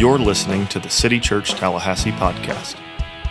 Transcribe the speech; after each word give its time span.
You're 0.00 0.18
listening 0.18 0.66
to 0.68 0.78
the 0.78 0.88
City 0.88 1.20
Church 1.20 1.50
Tallahassee 1.50 2.12
podcast. 2.12 2.76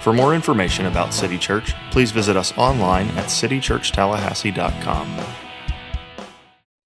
For 0.04 0.13
more 0.13 0.36
information 0.36 0.86
about 0.86 1.15
City 1.15 1.39
Church, 1.39 1.73
please 1.89 2.12
visit 2.12 2.38
us 2.38 2.55
online 2.60 3.07
at 3.18 3.26
citychurchtallahassee.com. 3.26 5.08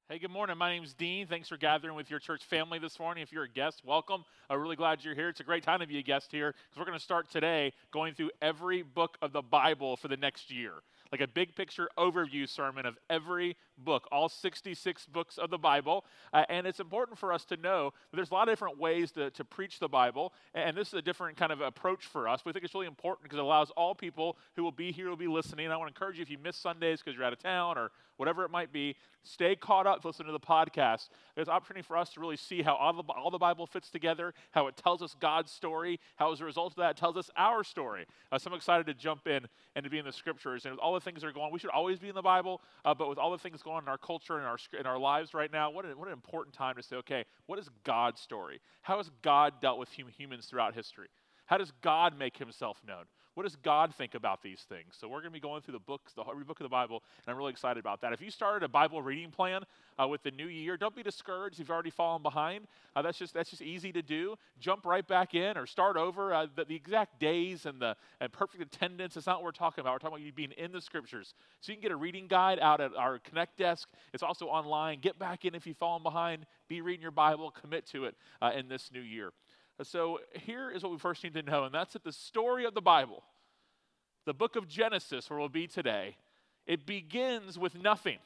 Hey, 0.07 0.19
good 0.19 0.31
morning. 0.31 0.57
My 0.57 0.71
name 0.71 0.85
is 0.85 0.93
Dean. 0.93 1.27
Thanks 1.27 1.49
for 1.49 1.57
gathering 1.57 1.95
with 1.95 2.09
your 2.09 2.19
church 2.19 2.45
family 2.45 2.79
this 2.79 2.97
morning. 2.97 3.23
If 3.23 3.33
you're 3.33 3.43
a 3.43 3.49
guest, 3.49 3.81
welcome. 3.83 4.23
I'm 4.49 4.61
really 4.61 4.77
glad 4.77 5.03
you're 5.03 5.15
here. 5.15 5.27
It's 5.27 5.41
a 5.41 5.43
great 5.43 5.63
time 5.63 5.81
to 5.81 5.87
be 5.87 5.97
a 5.97 6.01
guest 6.01 6.31
here 6.31 6.53
because 6.53 6.79
we're 6.79 6.85
going 6.85 6.97
to 6.97 7.03
start 7.03 7.29
today 7.29 7.73
going 7.91 8.13
through 8.13 8.31
every 8.41 8.83
book 8.83 9.17
of 9.21 9.33
the 9.33 9.41
Bible 9.41 9.97
for 9.97 10.07
the 10.07 10.15
next 10.15 10.49
year 10.49 10.75
like 11.13 11.21
a 11.21 11.27
big 11.27 11.55
picture 11.55 11.87
overview 11.95 12.49
sermon 12.49 12.87
of 12.87 12.97
every 13.07 13.55
book, 13.83 14.07
all 14.11 14.29
66 14.29 15.05
books 15.07 15.37
of 15.37 15.49
the 15.49 15.57
Bible. 15.57 16.05
Uh, 16.33 16.43
and 16.49 16.65
it's 16.65 16.79
important 16.79 17.17
for 17.17 17.31
us 17.31 17.45
to 17.45 17.57
know 17.57 17.91
that 18.11 18.15
there's 18.15 18.31
a 18.31 18.33
lot 18.33 18.47
of 18.47 18.51
different 18.51 18.79
ways 18.79 19.11
to, 19.11 19.29
to 19.31 19.43
preach 19.43 19.79
the 19.79 19.87
Bible. 19.87 20.33
And 20.53 20.75
this 20.75 20.89
is 20.89 20.93
a 20.95 21.01
different 21.01 21.37
kind 21.37 21.51
of 21.51 21.61
approach 21.61 22.05
for 22.05 22.27
us. 22.27 22.43
We 22.45 22.51
think 22.51 22.65
it's 22.65 22.73
really 22.73 22.87
important 22.87 23.23
because 23.23 23.37
it 23.37 23.43
allows 23.43 23.69
all 23.71 23.95
people 23.95 24.37
who 24.55 24.63
will 24.63 24.71
be 24.71 24.91
here, 24.91 25.09
will 25.09 25.15
be 25.15 25.27
listening. 25.27 25.69
I 25.69 25.77
want 25.77 25.93
to 25.93 25.95
encourage 25.95 26.17
you 26.17 26.23
if 26.23 26.29
you 26.29 26.37
miss 26.37 26.57
Sundays 26.57 26.99
because 26.99 27.15
you're 27.15 27.25
out 27.25 27.33
of 27.33 27.39
town 27.39 27.77
or 27.77 27.91
whatever 28.17 28.43
it 28.43 28.51
might 28.51 28.71
be, 28.71 28.95
stay 29.23 29.55
caught 29.55 29.87
up, 29.87 30.03
listen 30.05 30.25
to 30.25 30.31
the 30.31 30.39
podcast. 30.39 31.09
There's 31.35 31.47
opportunity 31.47 31.81
for 31.81 31.97
us 31.97 32.09
to 32.11 32.19
really 32.19 32.37
see 32.37 32.61
how 32.61 32.75
all 32.75 32.93
the, 32.93 33.03
all 33.13 33.31
the 33.31 33.37
Bible 33.37 33.65
fits 33.65 33.89
together, 33.89 34.33
how 34.51 34.67
it 34.67 34.77
tells 34.77 35.01
us 35.01 35.15
God's 35.19 35.51
story, 35.51 35.99
how 36.17 36.31
as 36.31 36.41
a 36.41 36.45
result 36.45 36.73
of 36.73 36.77
that, 36.77 36.91
it 36.91 36.97
tells 36.97 37.17
us 37.17 37.29
our 37.37 37.63
story. 37.63 38.05
Uh, 38.31 38.37
so 38.37 38.51
I'm 38.51 38.55
excited 38.55 38.85
to 38.87 38.93
jump 38.93 39.27
in 39.27 39.47
and 39.75 39.83
to 39.83 39.89
be 39.89 39.97
in 39.97 40.05
the 40.05 40.11
scriptures. 40.11 40.65
And 40.65 40.73
with 40.73 40.79
all 40.79 40.93
the 40.93 40.99
things 40.99 41.21
that 41.21 41.27
are 41.27 41.31
going 41.31 41.51
we 41.51 41.59
should 41.59 41.71
always 41.71 41.99
be 41.99 42.09
in 42.09 42.15
the 42.15 42.21
Bible, 42.21 42.61
uh, 42.85 42.93
but 42.93 43.09
with 43.09 43.17
all 43.17 43.31
the 43.31 43.37
things 43.37 43.61
going 43.61 43.72
on 43.73 43.83
in 43.83 43.89
our 43.89 43.97
culture 43.97 44.37
and 44.37 44.45
our, 44.45 44.57
in 44.79 44.85
our 44.85 44.97
lives 44.97 45.33
right 45.33 45.51
now, 45.51 45.69
what, 45.71 45.85
a, 45.85 45.89
what 45.89 46.07
an 46.07 46.13
important 46.13 46.55
time 46.55 46.75
to 46.75 46.83
say, 46.83 46.95
okay, 46.97 47.25
what 47.47 47.59
is 47.59 47.69
God's 47.83 48.21
story? 48.21 48.61
How 48.81 48.97
has 48.97 49.09
God 49.21 49.53
dealt 49.61 49.79
with 49.79 49.89
hum- 49.95 50.11
humans 50.15 50.45
throughout 50.45 50.73
history? 50.73 51.07
How 51.45 51.57
does 51.57 51.71
God 51.81 52.17
make 52.17 52.37
himself 52.37 52.77
known? 52.87 53.03
What 53.35 53.43
does 53.43 53.55
God 53.55 53.95
think 53.95 54.13
about 54.13 54.43
these 54.43 54.61
things? 54.69 54.95
So 54.99 55.07
we're 55.07 55.19
going 55.19 55.31
to 55.31 55.31
be 55.31 55.39
going 55.39 55.61
through 55.61 55.73
the 55.73 55.79
books, 55.79 56.13
the 56.13 56.23
every 56.23 56.43
book 56.43 56.59
of 56.59 56.65
the 56.65 56.69
Bible, 56.69 57.01
and 57.25 57.31
I'm 57.31 57.37
really 57.37 57.51
excited 57.51 57.79
about 57.79 58.01
that. 58.01 58.13
If 58.13 58.21
you 58.21 58.29
started 58.29 58.63
a 58.63 58.67
Bible 58.67 59.01
reading 59.01 59.31
plan 59.31 59.63
uh, 59.99 60.07
with 60.07 60.21
the 60.21 60.29
new 60.29 60.47
year, 60.47 60.77
don't 60.77 60.95
be 60.95 61.01
discouraged 61.01 61.55
if 61.55 61.61
you've 61.61 61.71
already 61.71 61.89
fallen 61.89 62.21
behind. 62.21 62.67
Uh, 62.95 63.01
that's 63.01 63.17
just 63.17 63.33
that's 63.33 63.49
just 63.49 63.63
easy 63.63 63.91
to 63.91 64.03
do. 64.03 64.35
Jump 64.59 64.85
right 64.85 65.07
back 65.07 65.33
in 65.33 65.57
or 65.57 65.65
start 65.65 65.97
over. 65.97 66.31
Uh, 66.31 66.45
the, 66.55 66.65
the, 66.65 66.75
exact 66.75 67.19
days 67.19 67.65
and 67.65 67.81
the 67.81 67.95
and 68.21 68.31
perfect 68.31 68.61
attendance 68.61 69.17
is 69.17 69.25
not 69.25 69.37
what 69.37 69.45
we're 69.45 69.51
talking 69.51 69.81
about. 69.81 69.93
We're 69.93 69.99
talking 69.99 70.17
about 70.17 70.25
you 70.25 70.31
being 70.31 70.51
in 70.51 70.71
the 70.71 70.81
Scriptures. 70.81 71.33
So 71.61 71.71
you 71.71 71.77
can 71.77 71.81
get 71.81 71.91
a 71.91 71.95
reading 71.95 72.27
guide 72.27 72.59
out 72.59 72.81
at 72.81 72.95
our 72.95 73.17
Connect 73.17 73.57
desk. 73.57 73.89
It's 74.13 74.23
also 74.23 74.45
online. 74.45 74.99
Get 74.99 75.17
back 75.17 75.43
in 75.43 75.55
if 75.55 75.65
you've 75.65 75.77
fallen 75.77 76.03
behind. 76.03 76.45
Be 76.67 76.81
reading 76.81 77.01
your 77.01 77.11
Bible. 77.11 77.49
Commit 77.49 77.87
to 77.87 78.05
it 78.05 78.15
uh, 78.43 78.51
in 78.55 78.67
this 78.67 78.91
new 78.93 79.01
year. 79.01 79.31
So 79.81 80.19
here 80.33 80.69
is 80.69 80.83
what 80.83 80.91
we 80.91 80.99
first 80.99 81.23
need 81.23 81.33
to 81.33 81.41
know, 81.41 81.63
and 81.63 81.73
that's 81.73 81.93
that 81.93 82.03
the 82.03 82.11
story 82.11 82.65
of 82.65 82.73
the 82.73 82.81
Bible, 82.81 83.23
the 84.25 84.33
book 84.33 84.55
of 84.55 84.67
Genesis, 84.67 85.29
where 85.29 85.39
we'll 85.39 85.49
be 85.49 85.67
today, 85.67 86.15
it 86.67 86.85
begins 86.85 87.57
with 87.57 87.75
nothing. 87.75 88.19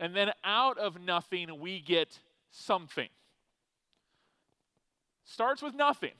And 0.00 0.16
then 0.16 0.32
out 0.42 0.78
of 0.78 1.00
nothing, 1.00 1.60
we 1.60 1.80
get 1.80 2.18
something. 2.50 3.08
Starts 5.24 5.62
with 5.62 5.74
nothing. 5.74 6.12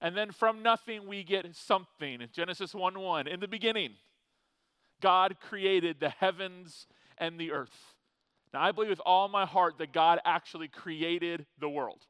And 0.00 0.16
then 0.16 0.30
from 0.30 0.62
nothing, 0.62 1.06
we 1.06 1.24
get 1.24 1.54
something. 1.54 2.20
Genesis 2.32 2.74
1 2.74 2.98
1. 2.98 3.26
In 3.26 3.40
the 3.40 3.48
beginning, 3.48 3.90
God 5.00 5.36
created 5.40 5.96
the 6.00 6.08
heavens 6.08 6.86
and 7.18 7.38
the 7.38 7.52
earth. 7.52 7.94
Now, 8.54 8.62
I 8.62 8.72
believe 8.72 8.90
with 8.90 9.00
all 9.04 9.28
my 9.28 9.44
heart 9.44 9.78
that 9.78 9.92
God 9.92 10.18
actually 10.24 10.68
created 10.68 11.46
the 11.58 11.68
world 11.68 12.06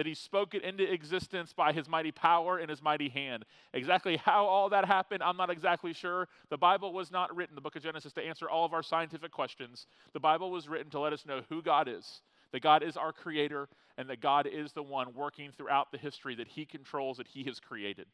that 0.00 0.06
he 0.06 0.14
spoke 0.14 0.54
it 0.54 0.64
into 0.64 0.90
existence 0.90 1.52
by 1.52 1.74
his 1.74 1.86
mighty 1.86 2.10
power 2.10 2.56
and 2.56 2.70
his 2.70 2.80
mighty 2.80 3.10
hand. 3.10 3.44
Exactly 3.74 4.16
how 4.16 4.46
all 4.46 4.70
that 4.70 4.86
happened, 4.86 5.22
I'm 5.22 5.36
not 5.36 5.50
exactly 5.50 5.92
sure. 5.92 6.26
The 6.48 6.56
Bible 6.56 6.94
was 6.94 7.10
not 7.10 7.36
written, 7.36 7.54
the 7.54 7.60
book 7.60 7.76
of 7.76 7.82
Genesis, 7.82 8.14
to 8.14 8.22
answer 8.22 8.48
all 8.48 8.64
of 8.64 8.72
our 8.72 8.82
scientific 8.82 9.30
questions. 9.30 9.86
The 10.14 10.18
Bible 10.18 10.50
was 10.50 10.70
written 10.70 10.90
to 10.92 11.00
let 11.00 11.12
us 11.12 11.26
know 11.26 11.42
who 11.50 11.60
God 11.60 11.86
is, 11.86 12.22
that 12.52 12.62
God 12.62 12.82
is 12.82 12.96
our 12.96 13.12
creator, 13.12 13.68
and 13.98 14.08
that 14.08 14.22
God 14.22 14.48
is 14.50 14.72
the 14.72 14.82
one 14.82 15.12
working 15.12 15.50
throughout 15.54 15.92
the 15.92 15.98
history 15.98 16.34
that 16.36 16.48
he 16.48 16.64
controls, 16.64 17.18
that 17.18 17.28
he 17.28 17.44
has 17.44 17.60
created. 17.60 18.06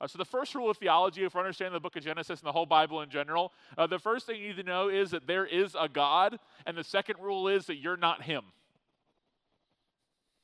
Uh, 0.00 0.08
so, 0.08 0.18
the 0.18 0.24
first 0.24 0.56
rule 0.56 0.70
of 0.70 0.76
theology, 0.78 1.22
if 1.22 1.36
we're 1.36 1.42
understanding 1.42 1.74
the 1.74 1.78
book 1.78 1.94
of 1.94 2.02
Genesis 2.02 2.40
and 2.40 2.48
the 2.48 2.52
whole 2.52 2.66
Bible 2.66 3.00
in 3.00 3.10
general, 3.10 3.52
uh, 3.78 3.86
the 3.86 4.00
first 4.00 4.26
thing 4.26 4.40
you 4.40 4.48
need 4.48 4.56
to 4.56 4.64
know 4.64 4.88
is 4.88 5.12
that 5.12 5.28
there 5.28 5.46
is 5.46 5.76
a 5.78 5.88
God, 5.88 6.40
and 6.66 6.76
the 6.76 6.82
second 6.82 7.20
rule 7.20 7.46
is 7.46 7.66
that 7.66 7.76
you're 7.76 7.96
not 7.96 8.24
him. 8.24 8.42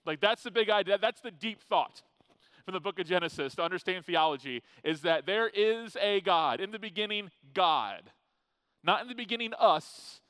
Like 0.09 0.21
that's 0.21 0.43
the 0.43 0.51
big 0.51 0.71
idea. 0.71 0.97
That's 0.97 1.21
the 1.21 1.31
deep 1.31 1.61
thought 1.69 2.03
from 2.65 2.73
the 2.73 2.81
book 2.81 2.99
of 2.99 3.07
Genesis 3.07 3.55
to 3.57 3.63
understand 3.63 4.07
theology 4.07 4.63
is 4.83 5.03
that 5.03 5.27
there 5.27 5.49
is 5.49 5.99
a 6.01 6.23
God. 6.23 6.61
In 6.63 6.71
the 6.71 6.79
beginning, 6.79 7.31
God. 7.53 8.11
Not 8.83 9.03
in 9.03 9.09
the 9.09 9.15
beginning, 9.15 9.53
us. 9.59 10.21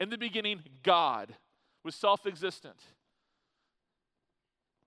In 0.00 0.10
the 0.10 0.18
beginning, 0.18 0.62
God 0.82 1.36
was 1.84 1.94
self 1.94 2.26
existent. 2.26 2.82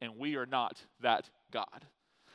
And 0.01 0.17
we 0.17 0.35
are 0.35 0.45
not 0.45 0.81
that 0.99 1.29
God. 1.49 1.85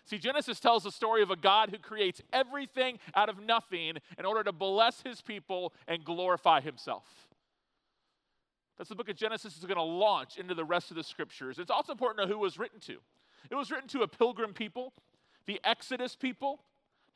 See, 0.06 0.16
Genesis 0.16 0.58
tells 0.58 0.84
the 0.84 0.92
story 0.92 1.22
of 1.22 1.30
a 1.30 1.36
God 1.36 1.68
who 1.68 1.78
creates 1.78 2.22
everything 2.32 2.98
out 3.14 3.28
of 3.28 3.42
nothing 3.42 3.98
in 4.18 4.24
order 4.24 4.42
to 4.42 4.52
bless 4.52 5.02
his 5.02 5.20
people 5.20 5.74
and 5.86 6.02
glorify 6.02 6.62
himself. 6.62 7.25
That's 8.76 8.88
the 8.88 8.94
book 8.94 9.08
of 9.08 9.16
Genesis 9.16 9.56
is 9.56 9.64
going 9.64 9.76
to 9.76 9.82
launch 9.82 10.36
into 10.36 10.54
the 10.54 10.64
rest 10.64 10.90
of 10.90 10.96
the 10.96 11.02
scriptures. 11.02 11.58
It's 11.58 11.70
also 11.70 11.92
important 11.92 12.18
to 12.18 12.26
know 12.26 12.32
who 12.32 12.38
was 12.38 12.58
written 12.58 12.80
to. 12.80 12.98
It 13.50 13.54
was 13.54 13.70
written 13.70 13.88
to 13.88 14.02
a 14.02 14.08
pilgrim 14.08 14.52
people, 14.52 14.92
the 15.46 15.60
Exodus 15.64 16.14
people, 16.14 16.60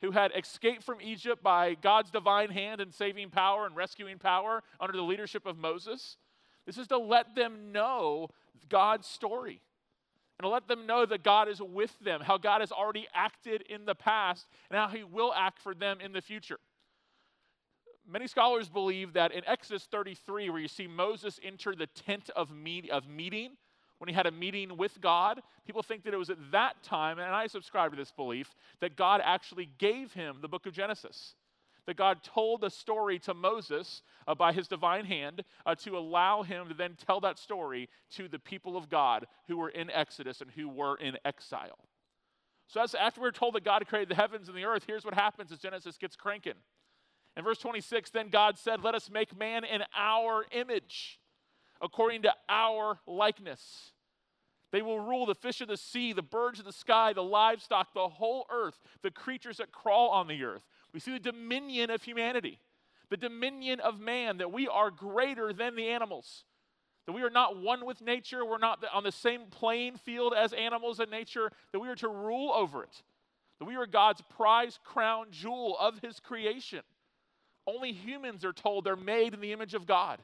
who 0.01 0.11
had 0.11 0.31
escaped 0.35 0.83
from 0.83 0.99
Egypt 1.01 1.43
by 1.43 1.75
God's 1.75 2.09
divine 2.09 2.49
hand 2.49 2.81
and 2.81 2.91
saving 2.93 3.29
power 3.29 3.67
and 3.67 3.75
rescuing 3.75 4.17
power 4.17 4.63
under 4.79 4.97
the 4.97 5.03
leadership 5.03 5.45
of 5.45 5.57
Moses. 5.57 6.17
This 6.65 6.77
is 6.77 6.87
to 6.87 6.97
let 6.97 7.35
them 7.35 7.71
know 7.71 8.29
God's 8.69 9.07
story 9.07 9.61
and 10.39 10.45
to 10.45 10.49
let 10.49 10.67
them 10.67 10.87
know 10.87 11.05
that 11.05 11.23
God 11.23 11.47
is 11.47 11.61
with 11.61 11.95
them, 11.99 12.21
how 12.21 12.39
God 12.39 12.61
has 12.61 12.71
already 12.71 13.07
acted 13.13 13.61
in 13.69 13.85
the 13.85 13.93
past, 13.93 14.47
and 14.71 14.79
how 14.79 14.87
He 14.87 15.03
will 15.03 15.31
act 15.35 15.59
for 15.59 15.75
them 15.75 16.01
in 16.01 16.13
the 16.13 16.21
future 16.21 16.57
many 18.11 18.27
scholars 18.27 18.69
believe 18.69 19.13
that 19.13 19.31
in 19.31 19.43
Exodus 19.47 19.87
33, 19.89 20.49
where 20.49 20.59
you 20.59 20.67
see 20.67 20.87
Moses 20.87 21.39
enter 21.43 21.75
the 21.75 21.87
tent 21.87 22.29
of, 22.35 22.51
meet, 22.51 22.89
of 22.89 23.07
meeting, 23.07 23.51
when 24.01 24.07
he 24.07 24.15
had 24.15 24.25
a 24.25 24.31
meeting 24.31 24.77
with 24.77 24.99
God, 24.99 25.41
people 25.63 25.83
think 25.83 26.03
that 26.03 26.13
it 26.13 26.17
was 26.17 26.31
at 26.31 26.51
that 26.51 26.81
time, 26.81 27.19
and 27.19 27.27
I 27.27 27.45
subscribe 27.45 27.91
to 27.91 27.97
this 27.97 28.11
belief, 28.11 28.55
that 28.79 28.95
God 28.95 29.21
actually 29.23 29.69
gave 29.77 30.11
him 30.13 30.37
the 30.41 30.47
book 30.47 30.65
of 30.65 30.73
Genesis. 30.73 31.35
That 31.85 31.97
God 31.97 32.23
told 32.23 32.61
the 32.61 32.69
story 32.69 33.19
to 33.19 33.35
Moses 33.35 34.01
uh, 34.27 34.33
by 34.33 34.53
his 34.53 34.67
divine 34.67 35.05
hand 35.05 35.43
uh, 35.67 35.75
to 35.75 35.97
allow 35.97 36.41
him 36.41 36.67
to 36.69 36.73
then 36.73 36.95
tell 37.05 37.19
that 37.19 37.37
story 37.37 37.89
to 38.15 38.27
the 38.27 38.39
people 38.39 38.75
of 38.75 38.89
God 38.89 39.27
who 39.47 39.57
were 39.57 39.69
in 39.69 39.91
Exodus 39.91 40.41
and 40.41 40.49
who 40.49 40.67
were 40.67 40.95
in 40.95 41.17
exile. 41.23 41.77
So, 42.67 42.83
after 42.99 43.21
we're 43.21 43.31
told 43.31 43.53
that 43.55 43.65
God 43.65 43.85
created 43.87 44.09
the 44.09 44.15
heavens 44.15 44.47
and 44.47 44.57
the 44.57 44.65
earth, 44.65 44.85
here's 44.87 45.03
what 45.05 45.13
happens 45.13 45.51
as 45.51 45.59
Genesis 45.59 45.97
gets 45.97 46.15
cranking. 46.15 46.53
In 47.37 47.43
verse 47.43 47.59
26, 47.59 48.09
then 48.11 48.29
God 48.29 48.57
said, 48.57 48.83
Let 48.83 48.95
us 48.95 49.09
make 49.09 49.37
man 49.37 49.63
in 49.63 49.83
our 49.95 50.45
image, 50.51 51.19
according 51.81 52.23
to 52.23 52.33
our 52.49 52.99
likeness. 53.07 53.91
They 54.71 54.81
will 54.81 54.99
rule 54.99 55.25
the 55.25 55.35
fish 55.35 55.61
of 55.61 55.67
the 55.67 55.77
sea, 55.77 56.13
the 56.13 56.21
birds 56.21 56.59
of 56.59 56.65
the 56.65 56.73
sky, 56.73 57.13
the 57.13 57.23
livestock, 57.23 57.93
the 57.93 58.07
whole 58.07 58.45
earth, 58.49 58.79
the 59.01 59.11
creatures 59.11 59.57
that 59.57 59.71
crawl 59.71 60.09
on 60.09 60.27
the 60.27 60.43
earth. 60.43 60.63
We 60.93 60.99
see 60.99 61.11
the 61.11 61.19
dominion 61.19 61.89
of 61.89 62.03
humanity, 62.03 62.59
the 63.09 63.17
dominion 63.17 63.81
of 63.81 63.99
man, 63.99 64.37
that 64.37 64.51
we 64.51 64.67
are 64.67 64.89
greater 64.89 65.51
than 65.51 65.75
the 65.75 65.89
animals, 65.89 66.45
that 67.05 67.13
we 67.13 67.21
are 67.23 67.29
not 67.29 67.61
one 67.61 67.85
with 67.85 68.01
nature, 68.01 68.45
we're 68.45 68.57
not 68.57 68.83
on 68.93 69.03
the 69.03 69.11
same 69.11 69.47
playing 69.49 69.97
field 69.97 70.33
as 70.33 70.53
animals 70.53 70.99
and 70.99 71.11
nature, 71.11 71.51
that 71.73 71.79
we 71.79 71.89
are 71.89 71.95
to 71.95 72.07
rule 72.07 72.51
over 72.53 72.83
it, 72.83 73.03
that 73.59 73.65
we 73.65 73.75
are 73.75 73.85
God's 73.85 74.21
prize 74.21 74.79
crown 74.85 75.27
jewel 75.31 75.77
of 75.79 75.99
his 75.99 76.19
creation. 76.21 76.81
Only 77.67 77.91
humans 77.91 78.43
are 78.43 78.53
told 78.53 78.85
they're 78.85 78.95
made 78.95 79.33
in 79.33 79.41
the 79.41 79.53
image 79.53 79.73
of 79.73 79.85
God. 79.85 80.19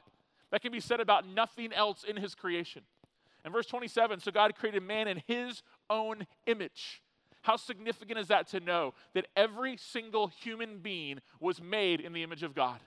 That 0.50 0.62
can 0.62 0.72
be 0.72 0.80
said 0.80 1.00
about 1.00 1.28
nothing 1.28 1.72
else 1.72 2.04
in 2.04 2.16
his 2.16 2.34
creation. 2.34 2.82
And 3.44 3.52
verse 3.52 3.66
27, 3.66 4.20
so 4.20 4.30
God 4.30 4.54
created 4.54 4.82
man 4.82 5.08
in 5.08 5.22
his 5.26 5.62
own 5.88 6.26
image. 6.46 7.02
How 7.42 7.56
significant 7.56 8.18
is 8.18 8.28
that 8.28 8.48
to 8.48 8.60
know 8.60 8.94
that 9.14 9.26
every 9.36 9.76
single 9.76 10.28
human 10.28 10.78
being 10.78 11.20
was 11.40 11.62
made 11.62 12.00
in 12.00 12.12
the 12.12 12.22
image 12.22 12.42
of 12.42 12.54
God? 12.54 12.80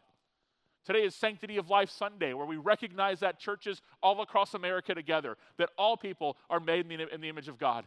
Today 0.84 1.04
is 1.04 1.16
Sanctity 1.16 1.58
of 1.58 1.70
Life 1.70 1.90
Sunday, 1.92 2.34
where 2.34 2.46
we 2.46 2.58
recognize 2.58 3.20
that 3.20 3.40
churches 3.40 3.82
all 4.02 4.20
across 4.22 4.54
America 4.54 4.96
together, 4.96 5.38
that 5.58 5.70
all 5.78 5.96
people 5.96 6.38
are 6.50 6.60
made 6.60 6.92
in 6.92 6.98
the, 6.98 7.14
in 7.14 7.22
the 7.22 7.30
image 7.30 7.48
of 7.48 7.60
God, 7.60 7.86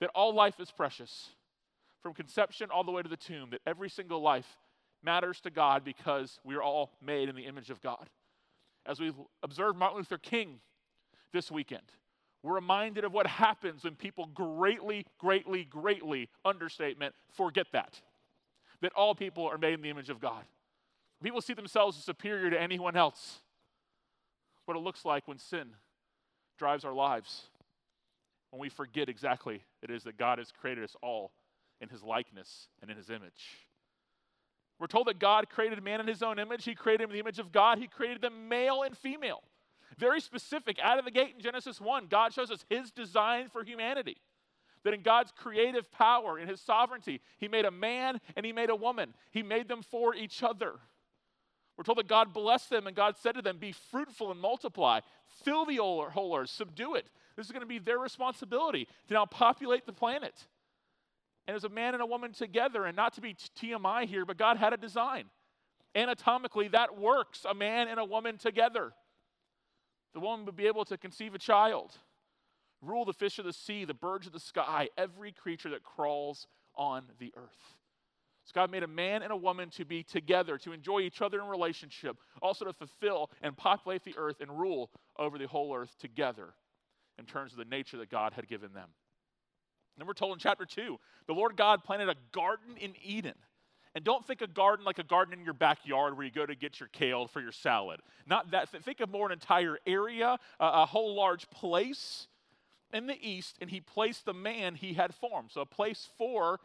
that 0.00 0.10
all 0.14 0.34
life 0.34 0.60
is 0.60 0.70
precious, 0.70 1.30
from 2.02 2.12
conception 2.12 2.70
all 2.70 2.84
the 2.84 2.92
way 2.92 3.02
to 3.02 3.08
the 3.08 3.16
tomb, 3.16 3.48
that 3.50 3.62
every 3.66 3.88
single 3.88 4.20
life 4.20 4.58
matters 5.04 5.40
to 5.42 5.50
God 5.50 5.84
because 5.84 6.38
we 6.44 6.54
are 6.54 6.62
all 6.62 6.92
made 7.04 7.28
in 7.28 7.36
the 7.36 7.46
image 7.46 7.70
of 7.70 7.82
God. 7.82 8.08
As 8.86 9.00
we 9.00 9.12
observe 9.42 9.76
Martin 9.76 9.98
Luther 9.98 10.18
King 10.18 10.60
this 11.32 11.50
weekend, 11.50 11.82
We're 12.44 12.54
reminded 12.54 13.04
of 13.04 13.12
what 13.14 13.26
happens 13.26 13.84
when 13.84 13.94
people 13.94 14.26
greatly, 14.26 15.06
greatly, 15.18 15.64
greatly, 15.64 16.28
understatement, 16.44 17.14
forget 17.32 17.68
that. 17.72 18.02
That 18.82 18.92
all 18.94 19.14
people 19.14 19.46
are 19.48 19.56
made 19.56 19.72
in 19.72 19.80
the 19.80 19.88
image 19.88 20.10
of 20.10 20.20
God. 20.20 20.44
People 21.22 21.40
see 21.40 21.54
themselves 21.54 21.96
as 21.96 22.04
superior 22.04 22.50
to 22.50 22.60
anyone 22.60 22.96
else. 22.96 23.38
What 24.66 24.76
it 24.76 24.80
looks 24.80 25.06
like 25.06 25.26
when 25.26 25.38
sin 25.38 25.68
drives 26.58 26.84
our 26.84 26.92
lives, 26.92 27.44
when 28.50 28.60
we 28.60 28.68
forget 28.68 29.08
exactly 29.08 29.62
it 29.82 29.90
is 29.90 30.04
that 30.04 30.18
God 30.18 30.36
has 30.36 30.52
created 30.52 30.84
us 30.84 30.94
all 31.02 31.32
in 31.80 31.88
his 31.88 32.02
likeness 32.02 32.68
and 32.82 32.90
in 32.90 32.98
his 32.98 33.08
image. 33.08 33.64
We're 34.78 34.86
told 34.86 35.06
that 35.06 35.18
God 35.18 35.48
created 35.48 35.82
man 35.82 36.00
in 36.00 36.06
his 36.06 36.22
own 36.22 36.38
image. 36.38 36.64
He 36.64 36.74
created 36.74 37.04
him 37.04 37.10
in 37.10 37.14
the 37.14 37.20
image 37.20 37.38
of 37.38 37.52
God. 37.52 37.78
He 37.78 37.86
created 37.86 38.20
them 38.20 38.48
male 38.48 38.82
and 38.82 38.96
female. 38.96 39.42
Very 39.98 40.20
specific. 40.20 40.78
Out 40.82 40.98
of 40.98 41.04
the 41.04 41.10
gate 41.10 41.34
in 41.36 41.40
Genesis 41.40 41.80
1, 41.80 42.06
God 42.06 42.32
shows 42.32 42.50
us 42.50 42.64
his 42.68 42.90
design 42.90 43.48
for 43.48 43.62
humanity. 43.62 44.16
That 44.82 44.94
in 44.94 45.02
God's 45.02 45.32
creative 45.32 45.90
power, 45.92 46.38
in 46.38 46.48
his 46.48 46.60
sovereignty, 46.60 47.20
he 47.38 47.48
made 47.48 47.64
a 47.64 47.70
man 47.70 48.20
and 48.36 48.44
he 48.44 48.52
made 48.52 48.70
a 48.70 48.76
woman. 48.76 49.14
He 49.30 49.42
made 49.42 49.68
them 49.68 49.82
for 49.82 50.14
each 50.14 50.42
other. 50.42 50.74
We're 51.76 51.84
told 51.84 51.98
that 51.98 52.08
God 52.08 52.32
blessed 52.32 52.70
them 52.70 52.86
and 52.86 52.94
God 52.94 53.16
said 53.16 53.34
to 53.34 53.42
them, 53.42 53.58
Be 53.58 53.72
fruitful 53.72 54.30
and 54.30 54.40
multiply, 54.40 55.00
fill 55.44 55.64
the 55.64 55.76
whole 55.76 56.36
earth, 56.36 56.50
subdue 56.50 56.94
it. 56.94 57.06
This 57.36 57.46
is 57.46 57.52
going 57.52 57.62
to 57.62 57.66
be 57.66 57.78
their 57.78 57.98
responsibility 57.98 58.86
to 59.08 59.14
now 59.14 59.26
populate 59.26 59.86
the 59.86 59.92
planet. 59.92 60.34
And 61.46 61.56
as 61.56 61.64
a 61.64 61.68
man 61.68 61.94
and 61.94 62.02
a 62.02 62.06
woman 62.06 62.32
together, 62.32 62.84
and 62.84 62.96
not 62.96 63.14
to 63.14 63.20
be 63.20 63.34
TMI 63.34 64.06
here, 64.06 64.24
but 64.24 64.38
God 64.38 64.56
had 64.56 64.72
a 64.72 64.76
design. 64.76 65.24
Anatomically, 65.94 66.68
that 66.68 66.98
works 66.98 67.44
a 67.48 67.54
man 67.54 67.88
and 67.88 68.00
a 68.00 68.04
woman 68.04 68.38
together. 68.38 68.92
The 70.14 70.20
woman 70.20 70.46
would 70.46 70.56
be 70.56 70.66
able 70.66 70.84
to 70.86 70.96
conceive 70.96 71.34
a 71.34 71.38
child, 71.38 71.92
rule 72.80 73.04
the 73.04 73.12
fish 73.12 73.38
of 73.38 73.44
the 73.44 73.52
sea, 73.52 73.84
the 73.84 73.94
birds 73.94 74.26
of 74.26 74.32
the 74.32 74.40
sky, 74.40 74.88
every 74.96 75.32
creature 75.32 75.70
that 75.70 75.82
crawls 75.82 76.46
on 76.76 77.04
the 77.18 77.32
earth. 77.36 77.76
So 78.44 78.52
God 78.54 78.70
made 78.70 78.82
a 78.82 78.88
man 78.88 79.22
and 79.22 79.32
a 79.32 79.36
woman 79.36 79.70
to 79.70 79.84
be 79.84 80.02
together, 80.02 80.58
to 80.58 80.72
enjoy 80.72 81.00
each 81.00 81.22
other 81.22 81.40
in 81.40 81.46
relationship, 81.46 82.16
also 82.42 82.64
to 82.66 82.72
fulfill 82.72 83.30
and 83.42 83.56
populate 83.56 84.04
the 84.04 84.14
earth 84.16 84.40
and 84.40 84.50
rule 84.58 84.90
over 85.18 85.38
the 85.38 85.46
whole 85.46 85.74
earth 85.74 85.94
together 85.98 86.54
in 87.18 87.24
terms 87.24 87.52
of 87.52 87.58
the 87.58 87.64
nature 87.64 87.96
that 87.98 88.10
God 88.10 88.34
had 88.34 88.48
given 88.48 88.72
them. 88.74 88.90
And 89.98 90.06
we're 90.06 90.14
told 90.14 90.32
in 90.32 90.38
chapter 90.38 90.64
2, 90.64 90.98
the 91.26 91.32
Lord 91.32 91.56
God 91.56 91.84
planted 91.84 92.08
a 92.08 92.16
garden 92.32 92.76
in 92.76 92.94
Eden. 93.02 93.34
And 93.94 94.04
don't 94.04 94.26
think 94.26 94.42
a 94.42 94.48
garden 94.48 94.84
like 94.84 94.98
a 94.98 95.04
garden 95.04 95.38
in 95.38 95.44
your 95.44 95.54
backyard 95.54 96.16
where 96.16 96.26
you 96.26 96.32
go 96.32 96.44
to 96.44 96.56
get 96.56 96.80
your 96.80 96.88
kale 96.88 97.28
for 97.28 97.40
your 97.40 97.52
salad. 97.52 98.00
Not 98.26 98.50
that. 98.50 98.68
Think 98.68 98.98
of 99.00 99.08
more 99.08 99.26
an 99.26 99.32
entire 99.32 99.78
area, 99.86 100.38
a 100.58 100.84
whole 100.84 101.14
large 101.14 101.48
place 101.50 102.26
in 102.92 103.06
the 103.06 103.16
east, 103.20 103.56
and 103.60 103.70
he 103.70 103.80
placed 103.80 104.24
the 104.24 104.34
man 104.34 104.74
he 104.74 104.94
had 104.94 105.14
formed. 105.14 105.52
So 105.52 105.60
a 105.60 105.66
place 105.66 106.08
for 106.18 106.58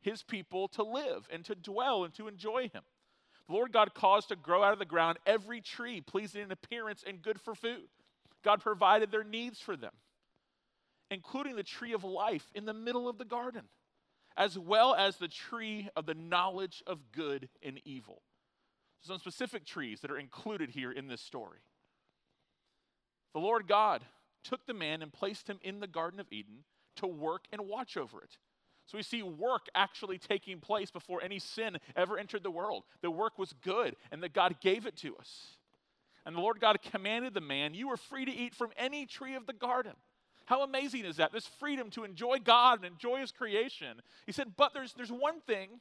his 0.00 0.22
people 0.22 0.68
to 0.68 0.84
live 0.84 1.26
and 1.32 1.44
to 1.46 1.56
dwell 1.56 2.04
and 2.04 2.14
to 2.14 2.28
enjoy 2.28 2.70
him. 2.72 2.82
The 3.48 3.54
Lord 3.54 3.72
God 3.72 3.92
caused 3.94 4.28
to 4.28 4.36
grow 4.36 4.62
out 4.62 4.72
of 4.72 4.78
the 4.78 4.84
ground 4.84 5.18
every 5.26 5.60
tree 5.60 6.00
pleasing 6.00 6.42
in 6.42 6.52
appearance 6.52 7.02
and 7.04 7.20
good 7.20 7.40
for 7.40 7.56
food. 7.56 7.88
God 8.44 8.60
provided 8.60 9.10
their 9.10 9.24
needs 9.24 9.60
for 9.60 9.76
them, 9.76 9.92
including 11.10 11.56
the 11.56 11.62
tree 11.62 11.92
of 11.92 12.04
life 12.04 12.46
in 12.54 12.64
the 12.64 12.74
middle 12.74 13.08
of 13.08 13.18
the 13.18 13.24
garden, 13.24 13.62
as 14.36 14.58
well 14.58 14.94
as 14.94 15.16
the 15.16 15.28
tree 15.28 15.88
of 15.96 16.06
the 16.06 16.14
knowledge 16.14 16.82
of 16.86 17.12
good 17.12 17.48
and 17.62 17.80
evil. 17.84 18.22
Some 19.02 19.18
specific 19.18 19.64
trees 19.64 20.00
that 20.00 20.10
are 20.10 20.18
included 20.18 20.70
here 20.70 20.90
in 20.90 21.06
this 21.08 21.20
story. 21.20 21.60
The 23.34 23.40
Lord 23.40 23.68
God 23.68 24.02
took 24.44 24.66
the 24.66 24.74
man 24.74 25.02
and 25.02 25.12
placed 25.12 25.48
him 25.48 25.58
in 25.62 25.80
the 25.80 25.86
Garden 25.86 26.20
of 26.20 26.32
Eden 26.32 26.64
to 26.96 27.06
work 27.06 27.44
and 27.52 27.62
watch 27.62 27.96
over 27.96 28.22
it. 28.22 28.38
So 28.86 28.96
we 28.96 29.02
see 29.02 29.22
work 29.22 29.66
actually 29.74 30.18
taking 30.18 30.60
place 30.60 30.90
before 30.90 31.22
any 31.22 31.38
sin 31.38 31.78
ever 31.96 32.18
entered 32.18 32.44
the 32.44 32.50
world. 32.50 32.84
The 33.02 33.10
work 33.10 33.38
was 33.38 33.52
good 33.64 33.96
and 34.12 34.22
that 34.22 34.32
God 34.32 34.56
gave 34.60 34.86
it 34.86 34.96
to 34.98 35.16
us. 35.16 35.56
And 36.24 36.36
the 36.36 36.40
Lord 36.40 36.60
God 36.60 36.78
commanded 36.82 37.34
the 37.34 37.40
man, 37.40 37.74
You 37.74 37.90
are 37.90 37.96
free 37.96 38.24
to 38.24 38.32
eat 38.32 38.54
from 38.54 38.70
any 38.76 39.06
tree 39.06 39.34
of 39.34 39.46
the 39.46 39.52
garden. 39.52 39.94
How 40.46 40.62
amazing 40.62 41.04
is 41.04 41.16
that? 41.16 41.32
This 41.32 41.46
freedom 41.46 41.90
to 41.90 42.04
enjoy 42.04 42.38
God 42.38 42.78
and 42.78 42.86
enjoy 42.86 43.20
His 43.20 43.32
creation. 43.32 44.00
He 44.26 44.32
said, 44.32 44.52
But 44.56 44.72
there's, 44.74 44.94
there's 44.94 45.12
one 45.12 45.40
thing 45.40 45.80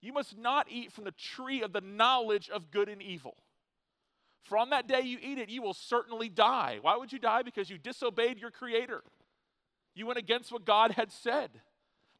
you 0.00 0.12
must 0.12 0.36
not 0.38 0.66
eat 0.70 0.92
from 0.92 1.04
the 1.04 1.12
tree 1.12 1.62
of 1.62 1.72
the 1.72 1.80
knowledge 1.80 2.48
of 2.50 2.70
good 2.70 2.88
and 2.88 3.02
evil. 3.02 3.36
For 4.44 4.58
on 4.58 4.70
that 4.70 4.86
day 4.86 5.00
you 5.00 5.18
eat 5.22 5.38
it, 5.38 5.48
you 5.48 5.62
will 5.62 5.74
certainly 5.74 6.28
die. 6.28 6.78
Why 6.80 6.96
would 6.96 7.12
you 7.12 7.18
die? 7.18 7.42
Because 7.42 7.70
you 7.70 7.78
disobeyed 7.78 8.38
your 8.38 8.50
Creator. 8.50 9.02
You 9.94 10.06
went 10.06 10.18
against 10.18 10.52
what 10.52 10.64
God 10.64 10.92
had 10.92 11.10
said 11.10 11.50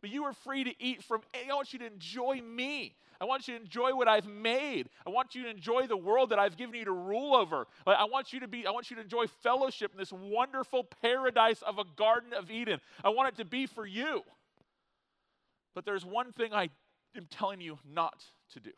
but 0.04 0.12
you 0.12 0.24
are 0.24 0.34
free 0.34 0.64
to 0.64 0.74
eat 0.78 1.02
from. 1.02 1.22
I 1.32 1.54
want 1.54 1.72
you 1.72 1.78
to 1.78 1.86
enjoy 1.86 2.42
me. 2.42 2.94
I 3.20 3.24
want 3.24 3.48
you 3.48 3.56
to 3.56 3.60
enjoy 3.60 3.94
what 3.94 4.08
I've 4.08 4.26
made. 4.26 4.88
I 5.06 5.10
want 5.10 5.34
you 5.34 5.44
to 5.44 5.50
enjoy 5.50 5.86
the 5.86 5.96
world 5.96 6.30
that 6.30 6.38
I've 6.38 6.56
given 6.56 6.74
you 6.74 6.84
to 6.84 6.92
rule 6.92 7.34
over. 7.34 7.66
I 7.86 8.04
want 8.04 8.32
you 8.32 8.40
to 8.40 8.48
be, 8.48 8.66
I 8.66 8.70
want 8.70 8.90
you 8.90 8.96
to 8.96 9.02
enjoy 9.02 9.26
fellowship 9.42 9.92
in 9.92 9.98
this 9.98 10.12
wonderful 10.12 10.84
paradise 11.02 11.62
of 11.62 11.78
a 11.78 11.84
Garden 11.96 12.32
of 12.32 12.50
Eden. 12.50 12.80
I 13.02 13.10
want 13.10 13.28
it 13.28 13.36
to 13.38 13.44
be 13.44 13.66
for 13.66 13.86
you. 13.86 14.22
But 15.74 15.84
there's 15.84 16.04
one 16.04 16.32
thing 16.32 16.52
I 16.52 16.70
am 17.16 17.26
telling 17.30 17.60
you 17.60 17.78
not 17.88 18.24
to 18.52 18.60
do. 18.60 18.70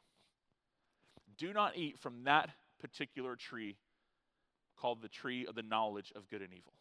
Do 1.39 1.53
not 1.53 1.77
eat 1.77 1.99
from 1.99 2.25
that 2.25 2.51
particular 2.81 3.37
tree 3.37 3.77
called 4.77 5.03
the 5.03 5.09
tree 5.09 5.47
of 5.47 5.55
the 5.55 5.63
knowledge 5.63 6.13
of 6.15 6.29
good 6.29 6.43
and 6.43 6.53
evil. 6.53 6.73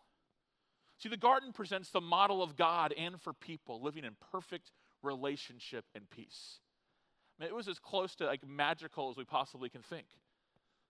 See, 0.97 1.09
the 1.09 1.17
garden 1.17 1.51
presents 1.51 1.89
the 1.89 2.01
model 2.01 2.41
of 2.41 2.55
God 2.55 2.93
and 2.97 3.21
for 3.21 3.33
people 3.33 3.81
living 3.81 4.05
in 4.05 4.15
perfect 4.31 4.71
relationship 5.03 5.85
and 5.93 6.09
peace. 6.09 6.59
I 7.37 7.43
mean, 7.43 7.49
it 7.49 7.55
was 7.55 7.67
as 7.67 7.79
close 7.79 8.15
to 8.15 8.25
like 8.25 8.47
magical 8.47 9.09
as 9.09 9.17
we 9.17 9.25
possibly 9.25 9.69
can 9.69 9.81
think. 9.81 10.07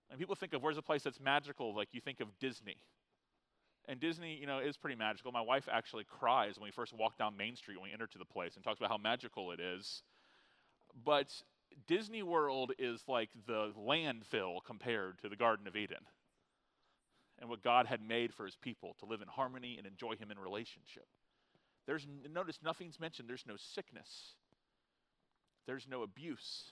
And 0.09 0.19
people 0.19 0.35
think 0.35 0.53
of 0.53 0.61
where's 0.61 0.77
a 0.77 0.83
place 0.83 1.03
that's 1.03 1.19
magical, 1.19 1.75
like 1.75 1.89
you 1.91 2.01
think 2.01 2.19
of 2.19 2.27
Disney. 2.39 2.77
And 3.87 3.99
Disney, 3.99 4.37
you 4.39 4.47
know, 4.47 4.59
is 4.59 4.77
pretty 4.77 4.95
magical. 4.95 5.31
My 5.31 5.41
wife 5.41 5.67
actually 5.71 6.05
cries 6.05 6.57
when 6.57 6.65
we 6.65 6.71
first 6.71 6.93
walk 6.93 7.17
down 7.17 7.37
Main 7.37 7.55
Street 7.55 7.77
when 7.79 7.89
we 7.89 7.93
enter 7.93 8.07
to 8.07 8.17
the 8.17 8.25
place 8.25 8.55
and 8.55 8.63
talks 8.63 8.79
about 8.79 8.89
how 8.89 8.97
magical 8.97 9.51
it 9.51 9.59
is. 9.59 10.03
But 11.03 11.29
Disney 11.87 12.23
World 12.23 12.71
is 12.79 13.03
like 13.07 13.29
the 13.47 13.73
landfill 13.77 14.59
compared 14.65 15.19
to 15.21 15.29
the 15.29 15.35
Garden 15.35 15.67
of 15.67 15.75
Eden 15.75 16.05
and 17.39 17.49
what 17.49 17.61
God 17.63 17.85
had 17.85 18.01
made 18.01 18.33
for 18.33 18.45
his 18.45 18.55
people 18.55 18.95
to 18.99 19.05
live 19.05 19.21
in 19.21 19.27
harmony 19.27 19.75
and 19.77 19.85
enjoy 19.85 20.15
him 20.15 20.31
in 20.31 20.39
relationship. 20.39 21.07
There's 21.85 22.07
notice 22.31 22.59
nothing's 22.63 22.99
mentioned. 22.99 23.29
There's 23.29 23.45
no 23.47 23.57
sickness. 23.57 24.35
There's 25.67 25.87
no 25.87 26.03
abuse. 26.03 26.71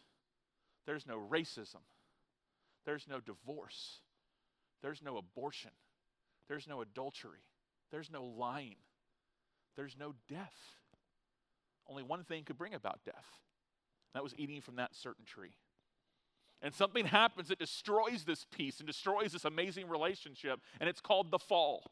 There's 0.86 1.08
no 1.08 1.18
racism. 1.18 1.84
There's 2.86 3.08
no 3.08 3.20
divorce. 3.20 4.00
There's 4.82 5.02
no 5.02 5.18
abortion. 5.18 5.72
There's 6.50 6.68
no 6.68 6.82
adultery. 6.82 7.46
There's 7.92 8.12
no 8.12 8.24
lying. 8.24 8.76
There's 9.76 9.96
no 9.98 10.14
death. 10.30 10.78
Only 11.88 12.04
one 12.04 12.24
thing 12.24 12.44
could 12.44 12.58
bring 12.58 12.74
about 12.74 13.00
death. 13.06 13.40
That 14.14 14.24
was 14.24 14.34
eating 14.38 14.62
from 14.62 14.76
that 14.76 14.96
certain 14.96 15.26
tree 15.26 15.56
and 16.64 16.74
something 16.74 17.06
happens 17.06 17.50
that 17.50 17.60
destroys 17.60 18.24
this 18.24 18.46
peace 18.50 18.80
and 18.80 18.88
destroys 18.88 19.34
this 19.34 19.44
amazing 19.44 19.90
relationship, 19.90 20.62
and 20.80 20.90
it's 20.90 21.02
called 21.02 21.30
the 21.30 21.38
fall. 21.38 21.92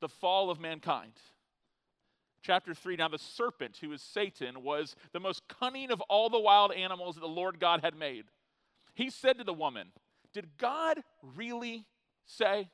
The 0.00 0.08
fall 0.08 0.50
of 0.50 0.58
mankind. 0.58 1.12
Chapter 2.42 2.74
3 2.74 2.96
Now, 2.96 3.08
the 3.08 3.18
serpent, 3.18 3.78
who 3.80 3.92
is 3.92 4.02
Satan, 4.02 4.62
was 4.62 4.96
the 5.12 5.20
most 5.20 5.42
cunning 5.48 5.90
of 5.90 6.00
all 6.02 6.30
the 6.30 6.38
wild 6.38 6.72
animals 6.72 7.16
that 7.16 7.20
the 7.20 7.26
Lord 7.26 7.60
God 7.60 7.80
had 7.82 7.96
made. 7.96 8.24
He 8.94 9.10
said 9.10 9.38
to 9.38 9.44
the 9.44 9.52
woman, 9.52 9.88
Did 10.32 10.48
God 10.58 11.02
really 11.36 11.84
say 12.26 12.68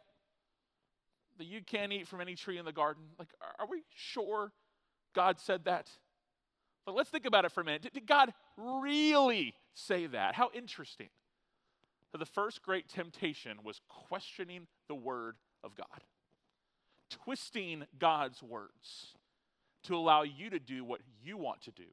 that 1.39 1.47
you 1.47 1.63
can't 1.63 1.93
eat 1.93 2.07
from 2.07 2.21
any 2.21 2.35
tree 2.35 2.59
in 2.59 2.65
the 2.65 2.73
garden? 2.73 3.03
Like, 3.19 3.29
are 3.59 3.67
we 3.67 3.83
sure 3.95 4.53
God 5.15 5.41
said 5.41 5.65
that? 5.65 5.89
But 6.87 6.95
let's 6.95 7.11
think 7.11 7.25
about 7.25 7.45
it 7.45 7.53
for 7.53 7.63
a 7.63 7.65
minute. 7.65 7.91
Did 7.93 8.07
God 8.07 8.33
really 8.57 9.55
say 9.73 10.07
that? 10.07 10.35
How 10.35 10.51
interesting. 10.55 11.09
So 12.13 12.19
the 12.19 12.27
first 12.27 12.63
great 12.63 12.89
temptation 12.89 13.59
was 13.65 13.81
questioning 13.89 14.67
the 14.89 14.95
word 14.95 15.37
of 15.65 15.75
God, 15.75 16.05
twisting 17.11 17.85
God's 17.99 18.43
words 18.43 19.15
to 19.85 19.97
allow 19.97 20.23
you 20.23 20.51
to 20.51 20.59
do 20.59 20.85
what 20.85 21.01
you 21.23 21.37
want 21.37 21.63
to 21.63 21.71
do 21.71 21.85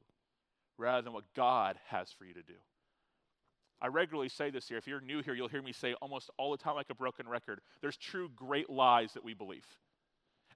rather 0.78 1.02
than 1.02 1.12
what 1.12 1.24
God 1.34 1.78
has 1.88 2.10
for 2.10 2.24
you 2.24 2.34
to 2.34 2.42
do. 2.42 2.54
I 3.80 3.88
regularly 3.88 4.28
say 4.28 4.50
this 4.50 4.68
here. 4.68 4.78
If 4.78 4.86
you're 4.86 5.00
new 5.00 5.22
here, 5.22 5.34
you'll 5.34 5.48
hear 5.48 5.62
me 5.62 5.72
say 5.72 5.94
almost 5.94 6.30
all 6.38 6.52
the 6.52 6.56
time, 6.56 6.76
like 6.76 6.90
a 6.90 6.94
broken 6.94 7.28
record. 7.28 7.60
There's 7.80 7.96
true 7.96 8.30
great 8.34 8.70
lies 8.70 9.12
that 9.14 9.24
we 9.24 9.34
believe. 9.34 9.66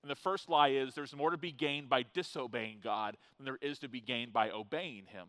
And 0.03 0.11
the 0.11 0.15
first 0.15 0.49
lie 0.49 0.69
is 0.69 0.95
there's 0.95 1.17
more 1.17 1.31
to 1.31 1.37
be 1.37 1.51
gained 1.51 1.89
by 1.89 2.05
disobeying 2.15 2.79
God 2.83 3.17
than 3.37 3.45
there 3.45 3.59
is 3.61 3.81
to 3.81 3.89
be 3.89 4.01
gained 4.01 4.33
by 4.33 4.51
obeying 4.51 5.07
Him. 5.07 5.27